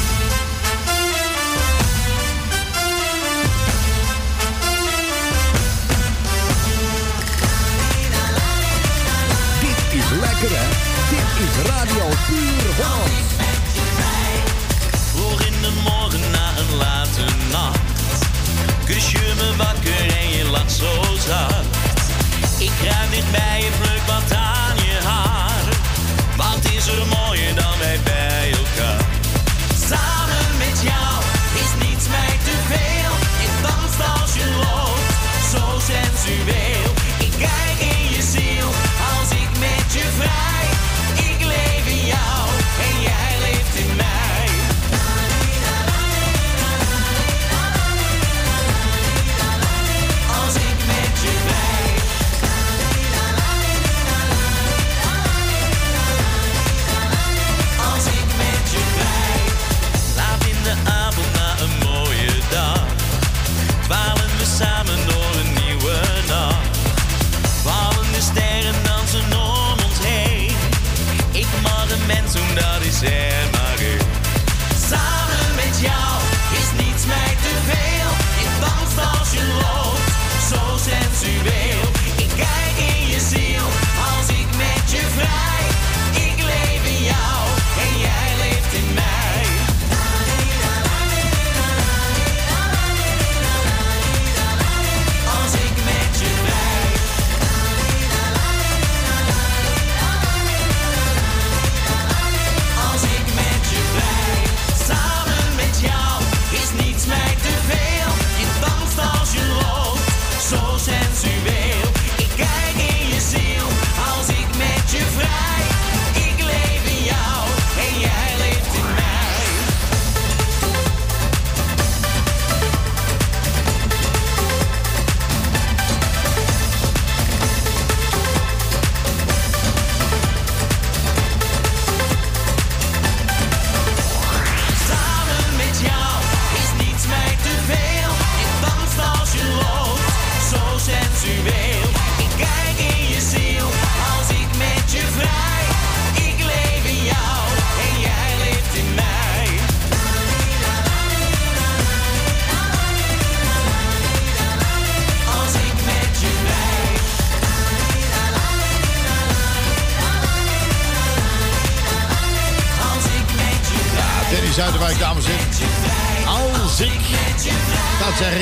Radio 11.56 12.04
Puur 12.26 12.66
Holland. 12.78 13.10
Voor 15.12 15.46
in 15.46 15.60
de 15.60 15.72
morgen 15.84 16.30
na 16.30 16.46
een 16.58 16.76
late 16.76 17.24
nacht. 17.50 17.78
Kus 18.84 19.10
je 19.10 19.32
me 19.36 19.56
wakker 19.56 20.16
en 20.20 20.28
je 20.36 20.44
lacht 20.50 20.72
zo 20.72 21.02
zacht. 21.26 21.66
Ik 22.58 22.70
kruip 22.80 23.10
dichtbij 23.10 23.60
je, 23.60 23.70
pluk 23.80 24.02
wat 24.06 24.32
aan 24.38 24.76
je 24.76 24.98
haar. 25.04 25.64
Wat 26.36 26.72
is 26.76 26.86
er 26.86 27.06
mooier 27.06 27.54
dan 27.54 27.78
wij 27.78 28.00
bij 28.04 28.41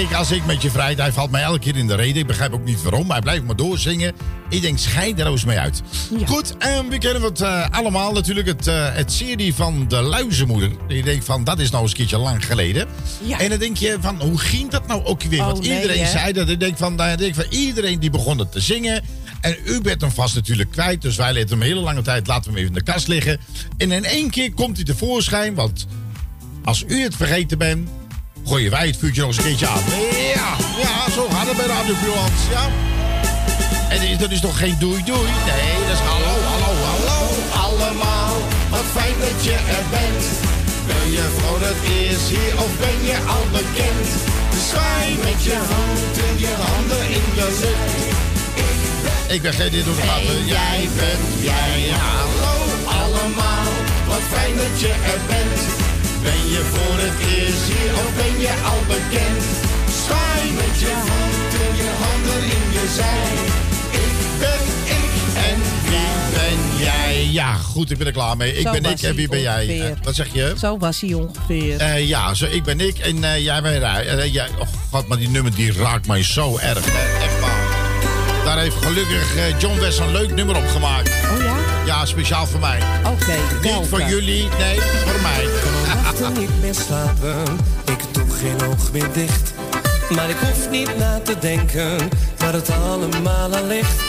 als 0.08 0.30
ik 0.30 0.46
met 0.46 0.62
je 0.62 0.70
vrij, 0.70 0.94
hij 0.96 1.12
valt 1.12 1.30
mij 1.30 1.42
elke 1.42 1.58
keer 1.58 1.76
in 1.76 1.86
de 1.86 1.94
reden. 1.94 2.16
Ik 2.16 2.26
begrijp 2.26 2.52
ook 2.52 2.64
niet 2.64 2.82
waarom, 2.82 3.06
maar 3.06 3.12
hij 3.12 3.22
blijft 3.22 3.44
maar 3.44 3.56
doorzingen. 3.56 4.12
Ik 4.48 4.62
denk, 4.62 4.78
schei 4.78 5.14
daar 5.14 5.26
eens 5.26 5.44
mee 5.44 5.58
uit. 5.58 5.82
Goed, 6.26 6.56
en 6.56 6.88
we 6.88 6.98
kennen 6.98 7.22
het 7.22 7.40
eh, 7.40 7.66
allemaal 7.70 8.12
natuurlijk, 8.12 8.46
het, 8.46 8.66
eh, 8.66 8.94
het 8.94 9.12
serie 9.12 9.54
van 9.54 9.84
de 9.88 10.00
luizenmoeder. 10.00 10.70
Je 10.88 11.02
denkt 11.02 11.24
van, 11.24 11.44
dat 11.44 11.58
is 11.58 11.70
nou 11.70 11.82
eens 11.82 11.90
een 11.90 11.96
keertje 11.96 12.18
lang 12.18 12.46
geleden. 12.46 12.86
Ja. 13.22 13.38
En 13.38 13.48
dan 13.48 13.58
denk 13.58 13.76
je 13.76 13.96
van, 14.00 14.20
hoe 14.20 14.38
ging 14.38 14.70
dat 14.70 14.86
nou 14.86 15.04
ook 15.04 15.22
weer? 15.22 15.40
Oh, 15.40 15.46
Want 15.46 15.64
iedereen 15.64 16.06
zei 16.06 16.32
dat. 16.32 16.48
Ik 16.48 16.60
denk 16.60 16.76
van, 16.76 16.94
nou, 16.94 17.10
ik 17.10 17.18
denk 17.18 17.34
van, 17.34 17.46
iedereen 17.50 18.00
die 18.00 18.10
begon 18.10 18.38
het 18.38 18.52
te 18.52 18.60
zingen. 18.60 19.02
En 19.40 19.56
u 19.64 19.80
bent 19.80 20.00
hem 20.00 20.10
vast 20.10 20.34
natuurlijk 20.34 20.70
kwijt. 20.70 21.02
Dus 21.02 21.16
wij 21.16 21.32
lieten 21.32 21.50
hem 21.50 21.60
een 21.60 21.66
hele 21.66 21.80
lange 21.80 22.02
tijd, 22.02 22.26
laten 22.26 22.42
we 22.42 22.48
hem 22.48 22.58
even 22.58 22.76
in 22.76 22.84
de 22.84 22.92
kast 22.92 23.08
liggen. 23.08 23.40
En 23.76 23.92
in 23.92 24.04
één 24.04 24.30
keer 24.30 24.52
komt 24.52 24.76
hij 24.76 24.84
tevoorschijn, 24.84 25.54
want 25.54 25.86
als 26.64 26.84
u 26.86 27.02
het 27.02 27.16
vergeten 27.16 27.58
bent, 27.58 27.88
gooien 28.44 28.70
wij 28.70 28.86
het 28.86 28.96
vuurtje 28.96 29.20
nog 29.20 29.28
eens 29.30 29.38
een 29.38 29.44
keertje 29.44 29.66
aan. 29.66 29.82
Ja, 30.34 30.50
ja, 30.84 31.10
zo 31.14 31.28
gaat 31.32 31.46
het 31.46 31.56
bij 31.56 31.66
Radio 31.66 31.94
Buurlands, 32.02 32.42
ja. 32.50 32.64
En 33.88 34.18
dat 34.18 34.30
is- 34.30 34.40
toch 34.40 34.58
geen 34.58 34.76
doei 34.78 35.02
doei? 35.04 35.28
Nee, 35.50 35.72
dat 35.88 35.96
is 35.98 36.02
hallo, 36.12 36.34
hallo, 36.50 36.72
hallo 36.90 37.18
allemaal. 37.66 38.34
Wat 38.70 38.86
fijn 38.96 39.14
dat 39.20 39.44
je 39.44 39.52
er 39.76 39.84
bent. 39.90 40.24
Ben 40.86 41.10
je 41.10 41.24
voor 41.38 41.60
het 41.60 41.80
eerst 41.98 42.28
hier 42.28 42.54
of 42.64 42.70
ben 42.84 42.98
je 43.10 43.16
al 43.34 43.44
bekend? 43.52 44.08
Zwaai 44.68 45.08
met 45.26 45.44
je 45.48 45.56
handen, 45.72 46.32
je 46.44 46.54
handen 46.66 47.02
in 47.18 47.26
de 47.34 47.48
lucht. 47.60 48.18
Ik 49.36 49.42
ben 49.42 49.52
geen 49.52 49.70
dit 49.70 49.84
de 49.84 49.94
gaten. 50.06 50.46
Jij 50.46 50.88
bent 50.96 51.28
jij, 51.40 51.80
hallo 52.08 52.54
allemaal. 53.02 53.70
Wat 54.06 54.24
fijn 54.32 54.56
dat 54.56 54.80
je 54.80 54.88
er 55.12 55.20
bent. 55.26 55.60
Ben 56.22 56.48
je 56.54 56.60
voor 56.72 56.96
het 56.98 57.18
eerst 57.36 57.62
hier 57.64 57.92
of 57.94 58.08
ben 58.16 58.40
je 58.40 58.52
al 58.64 58.80
bekend? 58.86 59.42
Zwaai 60.04 60.50
met 60.60 60.80
je 60.80 60.92
handen, 61.10 61.76
je 61.76 61.90
handen 62.02 62.42
in 62.56 62.66
je 62.76 62.84
zij. 62.96 63.32
Ik 64.04 64.16
ben 64.38 64.62
ik 64.96 65.12
en 65.48 65.58
wie 65.84 66.38
ben 66.38 66.78
jij? 66.84 67.28
Ja, 67.30 67.52
goed, 67.54 67.90
ik 67.90 67.98
ben 67.98 68.06
er 68.06 68.12
klaar 68.12 68.36
mee. 68.36 68.52
Ik 68.56 68.66
Zo 68.66 68.70
ben 68.72 68.84
ik 68.84 69.02
en 69.02 69.14
wie 69.14 69.28
ben 69.28 69.40
jij? 69.40 69.94
wat 70.02 70.14
zeg 70.14 70.28
je? 70.32 70.54
Zo 70.58 70.78
was 70.78 71.00
hij 71.00 71.14
ongeveer. 71.14 71.76
Eh, 71.80 72.08
ja, 72.08 72.34
zo, 72.34 72.46
ik 72.46 72.62
ben 72.62 72.80
ik 72.80 72.98
en 72.98 73.24
eh, 73.24 73.44
jij 73.44 73.62
bent 73.62 73.80
jij. 73.80 74.06
Eh, 74.06 74.32
jij. 74.32 74.48
Oh 74.58 74.66
god, 74.90 75.08
maar 75.08 75.18
die 75.18 75.28
nummer 75.28 75.54
die 75.54 75.72
raakt 75.72 76.06
mij 76.06 76.22
zo 76.22 76.58
erg. 76.58 76.84
hè. 76.84 77.24
Echt 77.24 77.40
waar. 77.40 77.68
Daar 78.44 78.58
heeft 78.58 78.76
gelukkig 78.76 79.34
John 79.58 79.78
West 79.80 79.98
een 79.98 80.12
leuk 80.12 80.34
nummer 80.34 80.56
op 80.56 80.66
gemaakt. 80.68 81.19
Ja? 82.00 82.06
Ja, 82.06 82.06
speciaal 82.06 82.46
voor 82.46 82.60
mij. 82.60 82.78
Oké, 83.04 83.36
Niet 83.62 83.88
voor 83.88 84.02
jullie, 84.02 84.48
nee, 84.58 84.80
voor 84.80 85.20
mij. 85.22 85.48
Vannachten 85.84 86.32
niet 86.32 86.60
meer 86.60 86.74
slapen, 86.74 87.42
ik 87.84 88.00
doe 88.12 88.30
geen 88.30 88.68
oog 88.68 88.92
meer 88.92 89.12
dicht. 89.12 89.54
Maar 90.08 90.30
ik 90.30 90.36
hoef 90.36 90.70
niet 90.70 90.98
na 90.98 91.20
te 91.20 91.38
denken 91.38 92.08
waar 92.36 92.52
het 92.52 92.70
allemaal 92.70 93.54
aan 93.56 93.66
ligt. 93.66 94.02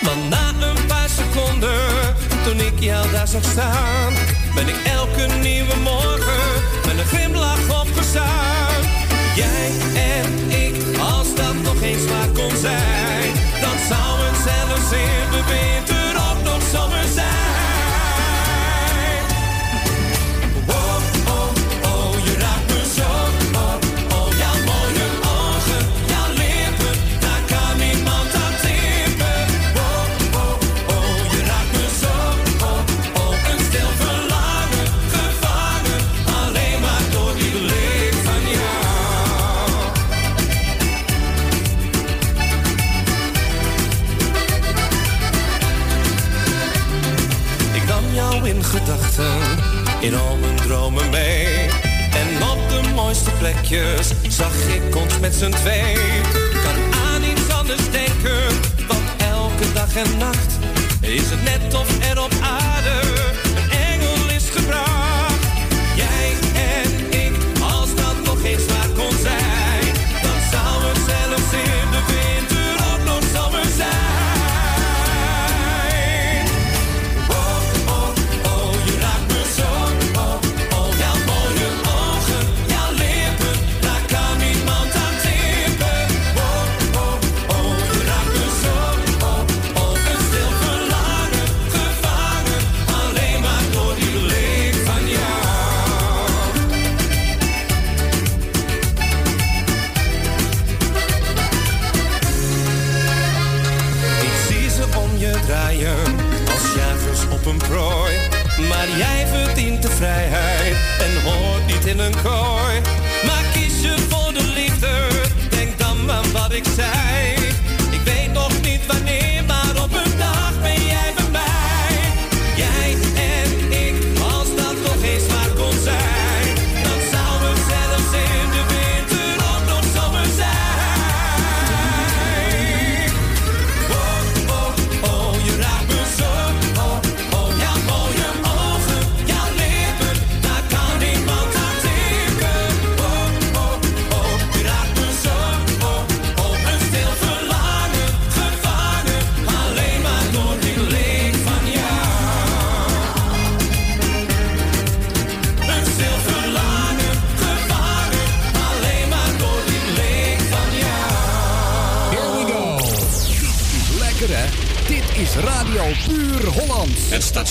Want 0.00 0.28
na 0.28 0.48
een 0.66 0.86
paar 0.86 1.08
seconden, 1.08 2.14
toen 2.44 2.60
ik 2.60 2.80
jou 2.80 3.10
daar 3.10 3.28
zag 3.28 3.44
staan, 3.44 4.12
ben 4.54 4.68
ik 4.68 4.76
elke 4.84 5.34
nieuwe 5.42 5.76
morgen 5.82 6.62
met 6.86 6.98
een 6.98 7.06
glimlach 7.06 7.80
opgestaan. 7.82 8.82
Jij 9.34 9.70
en 9.94 10.50
ik, 10.50 10.98
als 10.98 11.34
dat 11.34 11.54
nog 11.62 11.82
eens 11.82 12.04
waar 12.06 12.28
kon 12.28 12.56
zijn, 12.60 13.32
dan 13.60 13.76
zou 13.88 14.20
het 14.26 14.36
zelfs 14.44 14.92
in 14.92 15.30
de 15.30 15.42
winter 15.48 16.07
in 50.00 50.14
al 50.14 50.36
mijn 50.36 50.56
dromen 50.56 51.10
mee. 51.10 51.68
En 52.10 52.48
op 52.50 52.68
de 52.68 52.88
mooiste 52.94 53.30
plekjes 53.30 54.12
zag 54.28 54.54
ik 54.68 54.96
ons 54.96 55.18
met 55.18 55.34
z'n 55.34 55.50
twee. 55.50 55.94
Kan 56.62 57.00
aan 57.06 57.22
iets 57.22 57.50
anders 57.50 57.90
denken, 57.90 58.42
want 58.88 59.02
elke 59.18 59.72
dag 59.72 59.96
en 59.96 60.18
nacht 60.18 60.58
is 61.00 61.30
het 61.30 61.42
net 61.42 61.74
of 61.74 62.10
er 62.10 62.22
op 62.22 62.32
aarde 62.42 63.27
vrijheid 109.98 110.76
en 111.00 111.22
hoort 111.22 111.66
niet 111.66 111.86
in 111.86 111.98
een 111.98 112.14
kooi. 112.22 112.37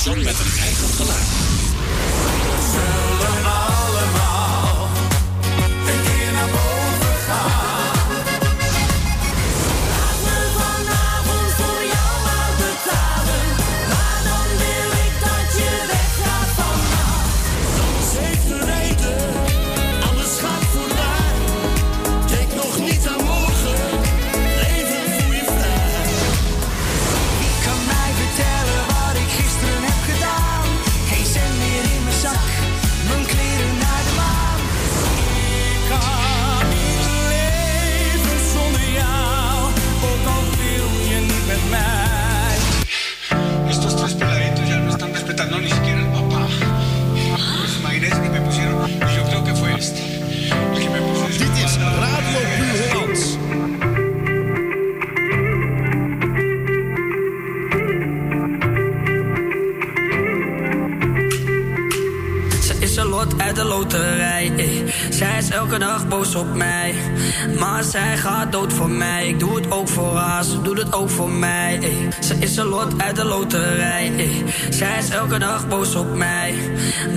Het 0.07 0.15
station 0.15 0.33
met 0.33 0.39
een 0.39 0.46
dag 75.69 75.77
boos 75.77 75.95
op 75.95 76.15
mij. 76.15 76.55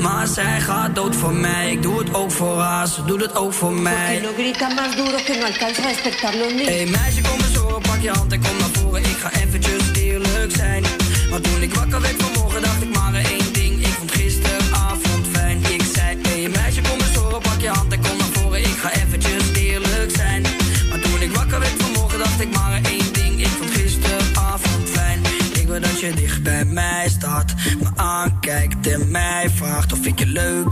Maar 0.01 0.27
zij 0.27 0.61
gaat 0.61 0.95
dood 0.95 1.17
voor 1.17 1.35
mij. 1.35 1.71
Ik 1.71 1.83
doe 1.83 1.99
het 1.99 2.15
ook 2.15 2.31
voor 2.31 2.59
haar, 2.59 2.87
ze 2.87 3.05
doet 3.05 3.21
het 3.21 3.37
ook 3.37 3.53
voor 3.53 3.73
mij. 3.73 4.21
Hey 6.67 6.87
meisje, 6.87 7.21
kom 7.21 7.39
eens 7.39 7.57
horen, 7.57 7.83
pak 7.83 8.01
je 8.01 8.11
hand 8.11 8.33
en 8.33 8.41
kom 8.41 8.57
naar 8.59 8.69
voren. 8.73 9.01
Ik 9.01 9.17
ga 9.17 9.33
eventjes 9.33 9.83
eerlijk 9.93 10.57
zijn. 10.57 10.85
Maar 11.31 11.41
toen 11.41 11.63
ik 11.63 11.75
wakker 11.75 12.01
werd 12.01 12.23
vanmorgen, 12.23 12.40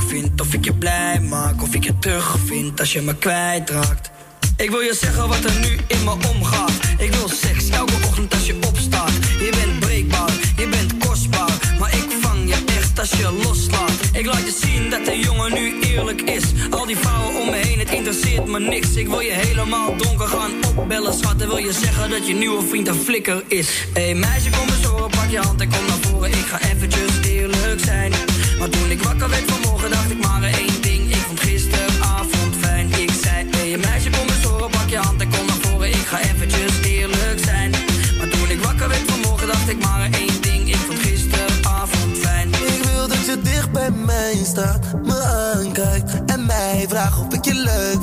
vind, 0.08 0.40
of 0.40 0.54
ik 0.54 0.64
je 0.64 0.74
blij 0.74 1.20
maak, 1.20 1.62
of 1.62 1.74
ik 1.74 1.84
je 1.84 1.98
terug 1.98 2.36
vind 2.46 2.80
als 2.80 2.92
je 2.92 3.00
me 3.00 3.14
kwijtraakt. 3.14 4.10
Ik 4.56 4.70
wil 4.70 4.80
je 4.80 4.96
zeggen 5.00 5.28
wat 5.28 5.44
er 5.44 5.58
nu 5.60 5.78
in 5.86 6.04
me 6.04 6.10
omgaat. 6.10 6.72
Ik 6.98 7.12
wil 7.14 7.28
seks 7.28 7.68
elke 7.68 7.92
ochtend 8.06 8.34
als 8.34 8.46
je 8.46 8.56
opstaat. 8.66 9.12
Je 9.38 9.52
bent 9.60 9.80
breekbaar, 9.80 10.32
je 10.56 10.68
bent 10.68 10.98
kostbaar. 10.98 11.76
Maar 11.78 11.92
ik 11.94 12.06
vang 12.20 12.48
je 12.48 12.64
echt 12.78 12.98
als 12.98 13.10
je 13.10 13.32
loslaat. 13.42 13.92
Ik 14.12 14.26
laat 14.26 14.44
je 14.44 14.56
zien 14.66 14.90
dat 14.90 15.04
de 15.04 15.18
jongen 15.18 15.52
nu 15.54 15.80
eerlijk 15.80 16.22
is. 16.22 16.44
Al 16.70 16.86
die 16.86 16.96
vrouwen 16.96 17.40
om 17.40 17.50
me 17.50 17.56
heen, 17.56 17.78
het 17.78 17.90
interesseert 17.90 18.46
me 18.46 18.60
niks. 18.60 18.94
Ik 18.94 19.08
wil 19.08 19.20
je 19.20 19.32
helemaal 19.32 19.96
donker 19.96 20.28
gaan 20.28 20.52
opbellen, 20.76 21.14
schat. 21.14 21.40
En 21.40 21.48
wil 21.48 21.56
je 21.56 21.72
zeggen 21.72 22.10
dat 22.10 22.26
je 22.26 22.34
nieuwe 22.34 22.62
vriend 22.68 22.88
een 22.88 22.94
flikker 22.94 23.42
is. 23.48 23.68
Hé 23.94 24.02
hey, 24.02 24.14
meisje, 24.14 24.50
kom 24.50 24.68
eens 24.68 24.84
horen, 24.84 25.10
pak 25.10 25.30
je 25.30 25.38
hand 25.38 25.60
en 25.60 25.68
kom 25.68 25.86
naar 25.86 26.00
voren. 26.00 26.30
Ik 26.30 26.46
ga 26.46 26.60
eventjes 26.60 27.10
eerlijk 27.22 27.80
zijn. 27.84 28.12
Maar 28.58 28.68
toen 28.68 28.90
ik 28.90 29.02
wakker 29.02 29.28
werd 29.28 29.42
vanmorgen, 29.46 29.57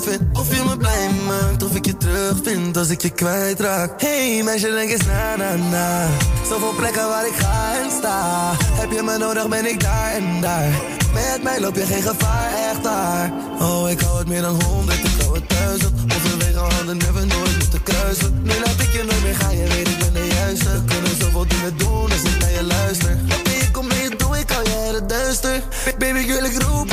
je 0.05 0.11
vind. 0.11 0.37
Of 0.37 0.55
je 0.55 0.63
me 0.63 0.77
blij 0.77 1.09
maakt, 1.27 1.63
of 1.63 1.75
ik 1.75 1.85
je 1.85 1.97
terug 1.97 2.37
vind 2.43 2.77
als 2.77 2.89
ik 2.89 3.01
je 3.01 3.09
kwijtraak. 3.09 4.01
Hey 4.01 4.41
meisje, 4.43 4.69
denk 4.69 4.89
eens 4.89 5.05
na, 5.05 5.35
na, 5.35 5.55
na. 5.55 6.07
Zoveel 6.49 6.73
plekken 6.75 7.07
waar 7.07 7.25
ik 7.27 7.35
ga 7.35 7.73
en 7.83 7.91
sta. 7.91 8.51
Heb 8.81 8.91
je 8.91 9.01
me 9.01 9.17
nodig, 9.17 9.47
ben 9.47 9.65
ik 9.65 9.79
daar 9.79 10.11
en 10.13 10.41
daar. 10.41 10.69
Met 11.13 11.43
mij 11.43 11.59
loop 11.59 11.75
je 11.75 11.85
geen 11.85 12.01
gevaar, 12.01 12.49
echt 12.71 12.83
daar. 12.83 13.31
Oh, 13.59 13.89
ik 13.89 13.99
hou 13.99 14.17
het 14.17 14.27
meer 14.27 14.41
dan 14.41 14.63
honderd, 14.63 14.97
ik 14.97 15.21
hou 15.21 15.35
het 15.35 15.49
duizend. 15.49 15.93
Overwege 16.15 16.59
handen, 16.59 16.97
never 16.97 17.27
nooit 17.27 17.57
moeten 17.57 17.83
kruisen. 17.83 18.41
Nu 18.43 18.53
laat 18.65 18.79
ik 18.79 18.91
je 18.91 19.03
nooit 19.03 19.23
meer 19.23 19.35
gaan, 19.35 19.57
je 19.57 19.67
weet 19.67 19.87
ik 19.87 19.99
ben 19.99 20.13
de 20.13 20.27
juiste. 20.27 20.69
We 20.71 20.83
kunnen 20.85 21.17
zoveel 21.19 21.47
dingen 21.47 21.77
doen 21.77 22.11
als 22.11 22.23
ik 22.23 22.39
naar 22.39 22.51
je 22.51 22.63
luister. 22.63 23.17
Oké, 23.39 23.51
ik 23.51 23.69
kom 23.71 23.87
mee, 23.87 24.15
doe 24.15 24.37
ik 24.37 24.51
al 24.51 24.67
jaren 24.67 25.07
duister. 25.07 25.61
Baby 25.97 26.23
girl, 26.27 26.45
ik 26.45 26.61
roep 26.61 26.84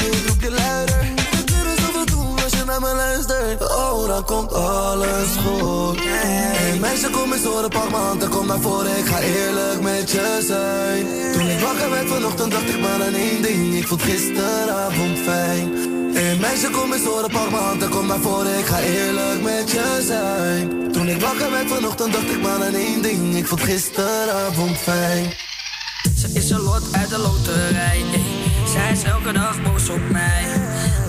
dan 4.26 4.36
komt 4.36 4.52
alles 4.52 5.36
goed. 5.44 5.98
Hey, 6.00 6.78
meisje, 6.78 7.10
kom 7.10 7.32
eens 7.32 7.44
horen, 7.44 7.70
pak 7.70 7.90
m'n 7.90 7.94
hand 7.94 8.22
en 8.22 8.28
kom 8.28 8.46
naar 8.46 8.60
voren. 8.60 8.98
Ik 8.98 9.06
ga 9.06 9.18
eerlijk 9.18 9.80
met 9.80 10.10
je 10.10 10.44
zijn. 10.46 11.32
Toen 11.32 11.48
ik 11.48 11.58
wakker 11.60 11.90
werd 11.90 12.08
vanochtend, 12.08 12.50
dacht 12.52 12.68
ik 12.68 12.80
maar 12.80 13.02
aan 13.06 13.14
één 13.14 13.42
ding. 13.42 13.74
Ik 13.74 13.86
vond 13.86 14.02
gisteravond 14.02 15.18
fijn. 15.18 15.72
Hey, 16.14 16.36
meisje, 16.36 16.70
kom 16.70 16.92
eens 16.92 17.04
horen, 17.04 17.30
pak 17.30 17.50
m'n 17.50 17.56
hand 17.56 17.82
en 17.82 17.88
kom 17.88 18.06
naar 18.06 18.20
voren. 18.20 18.58
Ik 18.58 18.66
ga 18.66 18.78
eerlijk 18.78 19.42
met 19.42 19.70
je 19.70 20.02
zijn. 20.06 20.92
Toen 20.92 21.08
ik 21.08 21.20
wakker 21.20 21.50
werd 21.50 21.68
vanochtend, 21.68 22.12
dacht 22.12 22.30
ik 22.30 22.42
maar 22.42 22.62
aan 22.64 22.74
één 22.74 23.02
ding. 23.02 23.36
Ik 23.36 23.46
vond 23.46 23.60
gisteravond 23.60 24.78
fijn. 24.78 25.32
Ze 26.16 26.28
is 26.32 26.50
een 26.50 26.60
lot 26.60 26.82
uit 26.92 27.08
de 27.08 27.18
loterij. 27.18 28.04
Zij 28.72 28.92
is 28.92 29.02
elke 29.02 29.32
dag 29.32 29.62
boos 29.62 29.88
op 29.88 30.10
mij. 30.10 30.44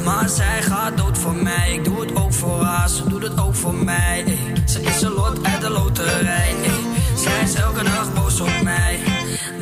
Maar 0.03 0.29
zij 0.29 0.61
gaat 0.61 0.97
dood 0.97 1.17
voor 1.17 1.35
mij. 1.35 1.73
Ik 1.73 1.83
doe 1.83 2.01
het 2.01 2.15
ook 2.15 2.33
voor 2.33 2.63
haar, 2.63 2.89
ze 2.89 3.07
doet 3.07 3.23
het 3.23 3.39
ook 3.39 3.55
voor 3.55 3.73
mij. 3.73 4.23
Ze 4.65 4.81
is 4.81 5.01
een 5.01 5.11
lot 5.11 5.45
uit 5.45 5.61
de 5.61 5.69
loterij. 5.69 6.55
ey. 6.63 6.71
Zij 7.17 7.41
is 7.43 7.53
elke 7.53 7.83
dag 7.83 8.13
boos 8.13 8.39
op 8.41 8.61
mij. 8.63 8.99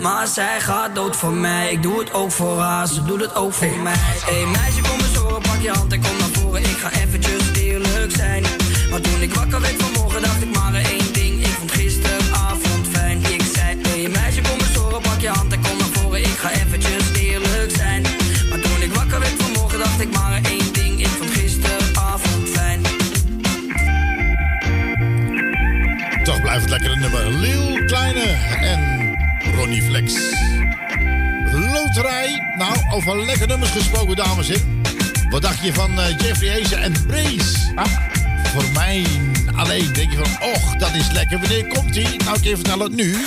Maar 0.01 0.27
zij 0.27 0.59
gaat 0.59 0.95
dood 0.95 1.15
voor 1.15 1.33
mij. 1.33 1.71
Ik 1.71 1.81
doe 1.81 1.99
het 1.99 2.13
ook 2.13 2.31
voor 2.31 2.59
haar, 2.59 2.87
ze 2.87 3.03
doet 3.03 3.21
het 3.21 3.35
ook 3.35 3.53
voor 3.53 3.77
mij. 3.83 3.95
Hey 3.97 4.45
meisje, 4.45 4.81
kom 4.81 4.99
eens 4.99 5.15
horen, 5.15 5.41
pak 5.41 5.61
je 5.61 5.69
hand 5.69 5.93
en 5.93 6.01
kom 6.01 6.17
naar 6.17 6.29
voren. 6.31 6.61
Ik 6.61 6.77
ga 6.77 6.91
eventjes 6.91 7.51
eerlijk 7.53 8.11
zijn. 8.15 8.43
Maar 8.89 9.01
toen 9.01 9.21
ik 9.21 9.33
wakker 9.33 9.61
werd 9.61 9.83
vanmorgen, 9.83 10.21
dacht 10.21 10.41
ik 10.41 10.55
maar 10.55 10.73
één 10.73 11.13
ding. 11.13 11.45
Ik 11.45 11.51
vond 11.59 11.71
gisteravond 11.71 12.87
fijn. 12.91 13.23
Ik 13.23 13.43
zei, 13.53 13.77
hey 13.81 14.07
meisje, 14.09 14.41
kom 14.41 14.59
eens 14.59 14.75
horen, 14.75 15.01
pak 15.01 15.19
je 15.19 15.29
hand 15.29 15.53
en 15.53 15.61
kom 15.61 15.77
naar 15.77 15.87
voren. 15.87 16.19
Ik 16.19 16.37
ga 16.37 16.49
eventjes 16.49 16.70
lekkere 26.71 26.95
nummer. 26.95 27.29
Lil 27.29 27.85
Kleine 27.85 28.37
en 28.61 28.81
Ronnie 29.55 29.83
Flex. 29.83 30.13
Loterij. 31.51 32.41
Nou, 32.57 32.75
over 32.93 33.25
lekker 33.25 33.47
nummers 33.47 33.71
gesproken, 33.71 34.15
dames 34.15 34.49
en 34.49 34.53
heren. 34.53 34.81
Wat 35.29 35.41
dacht 35.41 35.63
je 35.63 35.73
van 35.73 35.99
eh, 35.99 36.17
Jeffrey 36.17 36.49
Hazen 36.49 36.81
en 36.81 36.93
Brace? 37.07 37.71
Ah, 37.75 37.85
voor 38.53 38.63
mij 38.73 39.05
alleen 39.55 39.93
denk 39.93 40.11
je 40.11 40.17
van, 40.17 40.49
och, 40.49 40.75
dat 40.75 40.93
is 40.93 41.11
lekker. 41.11 41.39
Wanneer 41.39 41.67
komt 41.67 41.93
die? 41.93 42.23
Nou, 42.23 42.37
ik 42.37 42.43
je 42.43 42.55
vertellen 42.55 42.85
het 42.85 42.95
nu. 42.95 43.25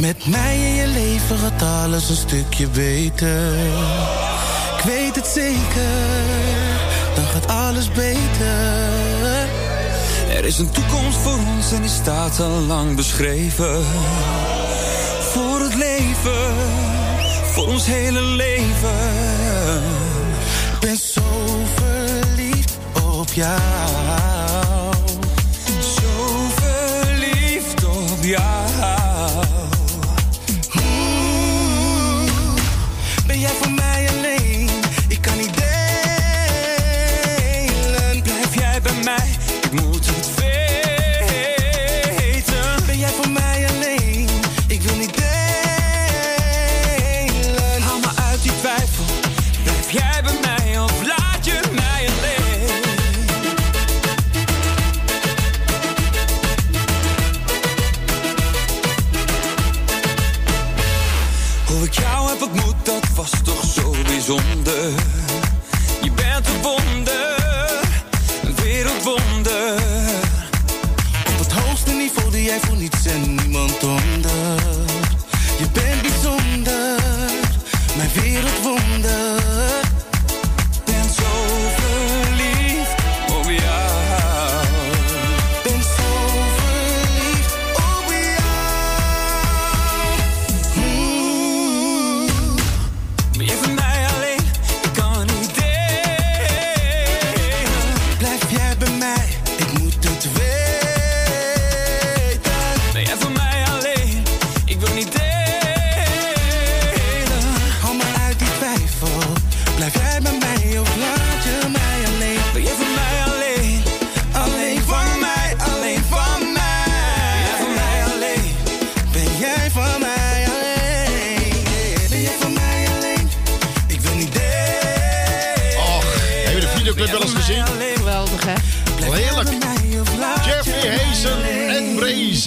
Met 0.00 0.26
mij 0.26 0.56
in 0.56 0.74
je 0.74 0.86
leven 0.86 1.38
gaat 1.38 1.62
alles 1.62 2.08
een 2.08 2.16
stukje 2.16 2.68
beter. 2.68 4.25
Zeker, 5.36 6.24
dan 7.14 7.24
gaat 7.24 7.46
alles 7.46 7.88
beter. 7.88 9.48
Er 10.28 10.44
is 10.44 10.58
een 10.58 10.70
toekomst 10.70 11.18
voor 11.18 11.38
ons 11.56 11.72
en 11.72 11.80
die 11.80 11.90
staat 11.90 12.40
al 12.40 12.60
lang 12.60 12.96
beschreven. 12.96 13.84
Voor 15.20 15.60
het 15.60 15.74
leven, 15.74 16.54
voor 17.52 17.66
ons 17.66 17.86
hele 17.86 18.22
leven. 18.22 19.82
Ik 20.72 20.80
ben 20.80 20.96
zo 20.96 21.22
verliefd 21.74 22.78
op 23.02 23.32
jou. 23.32 24.25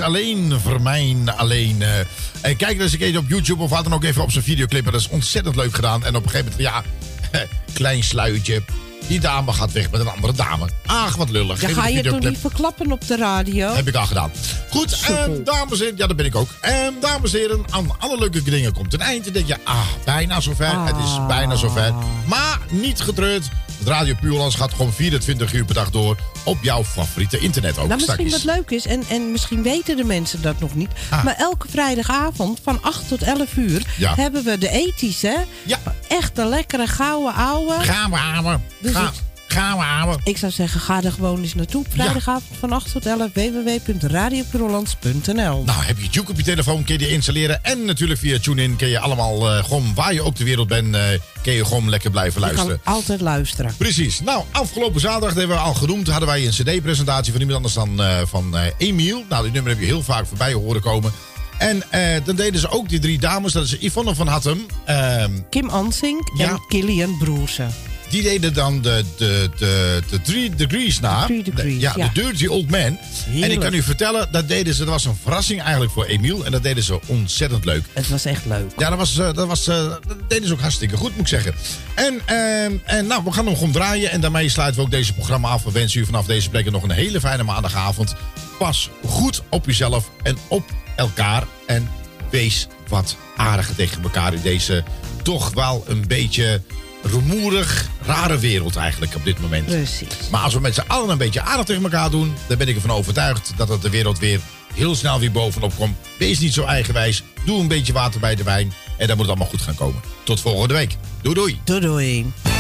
Alleen 0.10 0.60
voor 0.60 0.82
mij 0.82 1.16
alleen. 1.36 1.82
eh. 1.82 2.00
En 2.42 2.56
kijk 2.56 2.80
eens 2.80 2.92
een 2.92 2.98
keer 2.98 3.18
op 3.18 3.30
YouTube 3.30 3.64
of 3.64 3.70
wat 3.70 3.84
dan 3.84 3.94
ook 3.94 4.04
even 4.04 4.22
op 4.22 4.32
zijn 4.32 4.44
videoclip. 4.44 4.86
Dat 4.86 4.94
is 4.94 5.10
ontzettend 5.10 5.56
leuk 5.56 5.76
gedaan. 5.76 6.06
En 6.06 6.16
op 6.16 6.24
een 6.24 6.30
gegeven 6.30 6.52
moment, 6.52 6.70
ja, 6.70 6.84
klein 7.74 8.04
sluitje. 8.04 8.62
Die 9.08 9.20
dame 9.20 9.54
gaat 9.54 9.72
weg 9.72 9.92
met 9.92 10.02
een 10.02 10.08
andere 10.08 10.34
dame. 10.34 10.70
Ach, 10.86 11.16
wat 11.16 11.30
lullig. 11.30 11.60
Dan 11.60 11.70
ga 11.70 11.88
je 11.88 12.02
toch 12.04 12.20
niet 12.20 12.38
verklappen 12.38 12.92
op 12.92 13.08
de 13.08 13.16
radio? 13.18 13.74
Heb 13.74 13.88
ik 13.88 13.96
al 13.96 14.06
gedaan. 14.06 14.32
Goed, 14.70 15.00
en 15.08 15.44
dames 15.44 15.72
en 15.80 15.84
heren, 15.84 15.98
ja, 15.98 16.08
dat 16.08 16.16
ben 16.16 16.26
ik 16.26 16.36
ook. 16.36 16.50
En 16.62 16.94
dames 17.02 17.34
en 17.34 17.40
heren, 17.40 17.66
aan 17.70 18.00
alle 18.00 18.18
leuke 18.18 18.42
dingen 18.44 18.74
komt 18.74 18.94
een 18.94 19.02
eind. 19.02 19.24
Dan 19.24 19.34
denk 19.34 19.48
je, 19.48 19.58
ah, 19.64 19.88
bijna 20.06 20.40
zover. 20.40 20.86
Het 20.86 20.98
is 20.98 21.26
bijna 21.28 21.56
zover. 21.56 21.94
Maar 22.26 22.60
niet 22.70 23.02
getreurd. 23.02 23.50
Het 23.80 23.88
Radio 23.88 24.14
Puurlands 24.22 24.56
gaat 24.56 24.74
gewoon 24.74 24.94
24 24.94 25.54
uur 25.54 25.66
per 25.66 25.76
dag 25.76 25.90
door 25.90 26.18
op 26.44 26.58
jouw 26.62 26.84
favoriete 26.84 27.40
internet 27.40 27.78
ook. 27.78 27.88
Nou, 27.88 28.00
misschien 28.00 28.30
wat 28.30 28.44
leuk 28.44 28.70
is, 28.70 28.86
en, 28.86 29.04
en 29.10 29.32
misschien 29.32 29.64
weten 29.64 29.98
de 29.98 30.04
mensen 30.04 30.42
dat 30.42 30.60
nog 30.60 30.76
niet. 30.76 30.90
Ah. 31.10 31.24
Maar 31.24 31.36
elke 31.38 31.68
vrijdagavond 31.70 32.60
van 32.64 32.82
8 32.82 33.08
tot 33.08 33.22
11 33.22 33.56
uur 33.56 33.86
Ja. 33.98 34.16
hebben 34.16 34.44
we 34.44 34.58
de 34.58 34.70
ethische. 34.70 35.46
Ja. 35.66 35.80
Echt 36.08 36.38
een 36.38 36.48
lekkere 36.50 36.88
gouden 36.88 37.34
ouwe. 37.34 37.74
Gaan 37.80 38.12
we 38.12 38.18
ouwe. 38.18 38.60
Dus 38.82 38.94
Ga- 38.96 39.06
het- 39.06 39.22
Gaan 39.52 39.78
we 39.78 39.84
ouwe. 39.84 40.18
Ik 40.24 40.38
zou 40.38 40.52
zeggen, 40.52 40.80
ga 40.82 41.04
er 41.04 41.12
gewoon 41.12 41.42
eens 41.42 41.56
naartoe. 41.56 41.86
Vrijdagavond 41.90 42.58
van 42.60 42.72
8 42.72 42.92
tot 42.92 43.06
11 43.06 43.30
www.radiopurelands.nl 43.34 45.64
Nou, 45.66 45.84
heb 45.84 46.00
je 46.00 46.08
Juke 46.12 46.32
op 46.32 46.38
je 46.38 46.44
telefoon, 46.44 46.84
kun 46.84 46.94
je 46.94 47.00
die 47.00 47.10
installeren. 47.10 47.64
En 47.64 47.86
natuurlijk 47.86 48.20
via 48.20 48.40
TuneIn 48.40 48.76
kun 48.76 48.88
je 48.88 49.00
allemaal, 49.00 49.40
gewoon 49.64 49.92
waar 49.96 50.14
je 50.14 50.22
ook 50.22 50.36
ter 50.36 50.46
wereld 50.46 50.68
bent, 50.68 50.96
eh, 50.96 51.02
kun 51.42 51.54
je 51.54 51.66
gewoon 51.66 51.90
lekker 51.90 52.12
blijven 52.12 52.42
Je 52.42 52.48
kan 52.48 52.56
luisteren. 52.56 52.82
altijd 52.96 53.22
luisteren. 53.22 53.74
Precies. 53.78 54.22
Nou, 54.22 54.44
afgelopen 54.52 55.02
zaterdag, 55.02 55.30
dat 55.30 55.38
hebben 55.38 55.58
we 55.58 55.64
al 55.64 55.74
genoemd, 55.74 56.08
hadden 56.08 56.28
wij 56.30 56.46
een 56.46 56.52
cd-presentatie 56.52 57.32
van 57.32 57.42
iemand 57.42 57.58
anders 57.58 57.74
dan 57.76 58.02
eh, 58.02 58.18
van 58.26 58.56
Emiel. 58.78 59.24
Nou, 59.30 59.44
die 59.44 59.52
nummer 59.52 59.72
heb 59.72 59.80
je 59.82 59.86
heel 59.88 60.04
vaak 60.04 60.26
voorbij 60.28 60.54
horen 60.54 60.82
komen. 60.82 61.12
En 61.58 61.84
dan 62.24 62.36
deden 62.36 62.60
ze 62.60 62.70
ook 62.70 62.90
die 62.90 63.00
drie 63.00 63.20
dames. 63.20 63.54
Dat 63.54 63.64
is 63.64 63.76
Yvonne 63.80 64.16
van 64.16 64.28
Hattem. 64.28 64.66
ehm, 64.86 65.32
Kim 65.50 65.70
Ansink 65.70 66.32
Ja. 66.38 66.50
en 66.50 66.60
Kilian 66.68 67.18
Broersen. 67.18 67.74
Die 68.10 68.22
deden 68.22 68.54
dan 68.54 68.82
de, 68.82 69.04
de, 69.18 69.50
de, 69.58 70.02
de 70.10 70.22
Three 70.22 70.56
Degrees 70.56 71.00
na. 71.00 71.26
Three 71.26 71.44
Degrees, 71.44 71.82
ja, 71.82 71.94
ja. 71.96 72.10
de 72.14 72.22
Dirty 72.22 72.46
Old 72.46 72.70
Man. 72.70 73.00
En 73.42 73.52
ik 73.52 73.60
kan 73.60 73.74
u 73.74 73.82
vertellen, 73.82 74.28
dat 74.32 74.48
deden 74.48 74.74
ze. 74.74 74.80
Dat 74.80 74.94
was 74.94 75.06
een 75.06 75.18
verrassing 75.22 75.62
eigenlijk 75.62 75.92
voor 75.92 76.06
Emiel. 76.06 76.46
En 76.46 76.52
dat 76.52 76.64
deden 76.64 76.84
ze 76.84 77.00
ontzettend 77.06 77.66
leuk. 77.66 77.86
Het 77.94 78.10
was 78.10 78.26
echt 78.26 78.46
leuk. 78.46 78.72
Ja, 78.78 78.90
dat, 78.90 78.98
was, 78.98 79.18
eh, 79.18 79.34
dat, 79.34 79.48
was, 79.48 79.68
eh, 79.68 79.76
dat 80.08 80.18
deden 80.28 80.48
ze 80.48 80.54
ook 80.54 80.62
hartstikke 80.62 80.98
goed, 80.98 81.12
moet 81.12 81.20
ik 81.20 81.28
zeggen. 81.28 81.54
En, 81.96 82.22
ehm, 82.26 82.74
en 82.84 83.08
nou, 83.08 83.24
we 83.24 83.32
gaan 83.32 83.46
hem 83.46 83.56
gewoon 83.56 83.72
draaien. 83.72 84.12
En 84.12 84.22
daarmee 84.22 84.50
sluiten 84.50 84.80
we 84.80 84.86
ook 84.86 84.92
deze 84.92 85.14
programma 85.14 85.50
af. 85.50 85.64
We 85.64 85.72
wensen 85.72 86.02
u 86.02 86.06
vanaf 86.06 86.26
deze 86.26 86.50
plek 86.50 86.72
nog 86.72 86.84
een 86.84 86.92
hele 86.92 87.20
fijne 87.20 87.44
maandagavond. 87.44 88.16
Pas 88.60 88.90
goed 89.06 89.42
op 89.50 89.68
uzelf 89.68 90.10
en 90.24 90.38
op 90.48 90.64
elkaar. 90.96 91.44
En 91.66 91.90
wees 92.30 92.68
wat 92.88 93.16
aardiger 93.36 93.76
tegen 93.76 94.04
elkaar 94.04 94.34
in 94.34 94.42
deze 94.42 94.84
toch 95.24 95.54
wel 95.54 95.84
een 95.88 96.08
beetje 96.08 96.62
rumoerig, 97.02 97.90
rare 98.06 98.40
wereld 98.40 98.76
eigenlijk 98.76 99.16
op 99.16 99.24
dit 99.24 99.40
moment. 99.40 99.66
Precies. 99.66 100.30
Maar 100.32 100.42
als 100.42 100.54
we 100.54 100.60
met 100.60 100.76
z'n 100.76 100.84
allen 100.88 101.10
een 101.10 101.18
beetje 101.18 101.42
aardig 101.42 101.66
tegen 101.66 101.84
elkaar 101.84 102.10
doen, 102.10 102.34
dan 102.48 102.58
ben 102.58 102.68
ik 102.68 102.76
ervan 102.76 102.92
overtuigd 102.92 103.52
dat 103.58 103.70
het 103.70 103.82
de 103.82 103.90
wereld 103.90 104.20
weer 104.20 104.40
heel 104.74 104.96
snel 104.96 105.20
weer 105.20 105.32
bovenop 105.32 105.74
komt. 105.78 105.98
Wees 106.18 106.40
niet 106.40 106.54
zo 106.54 106.64
eigenwijs. 106.64 107.24
Doe 107.46 107.60
een 107.60 107.68
beetje 107.68 107.94
water 107.94 108.20
bij 108.20 108.36
de 108.36 108.44
wijn. 108.44 108.74
En 108.98 109.08
dan 109.08 109.18
moet 109.18 109.26
het 109.26 109.36
allemaal 109.36 109.48
goed 109.48 109.62
gaan 109.62 109.76
komen. 109.76 110.02
Tot 110.24 110.40
volgende 110.40 110.74
week. 110.74 110.96
Doei 111.22 111.36
doei. 111.36 111.60
Doei 111.64 111.80
doei. 111.80 112.59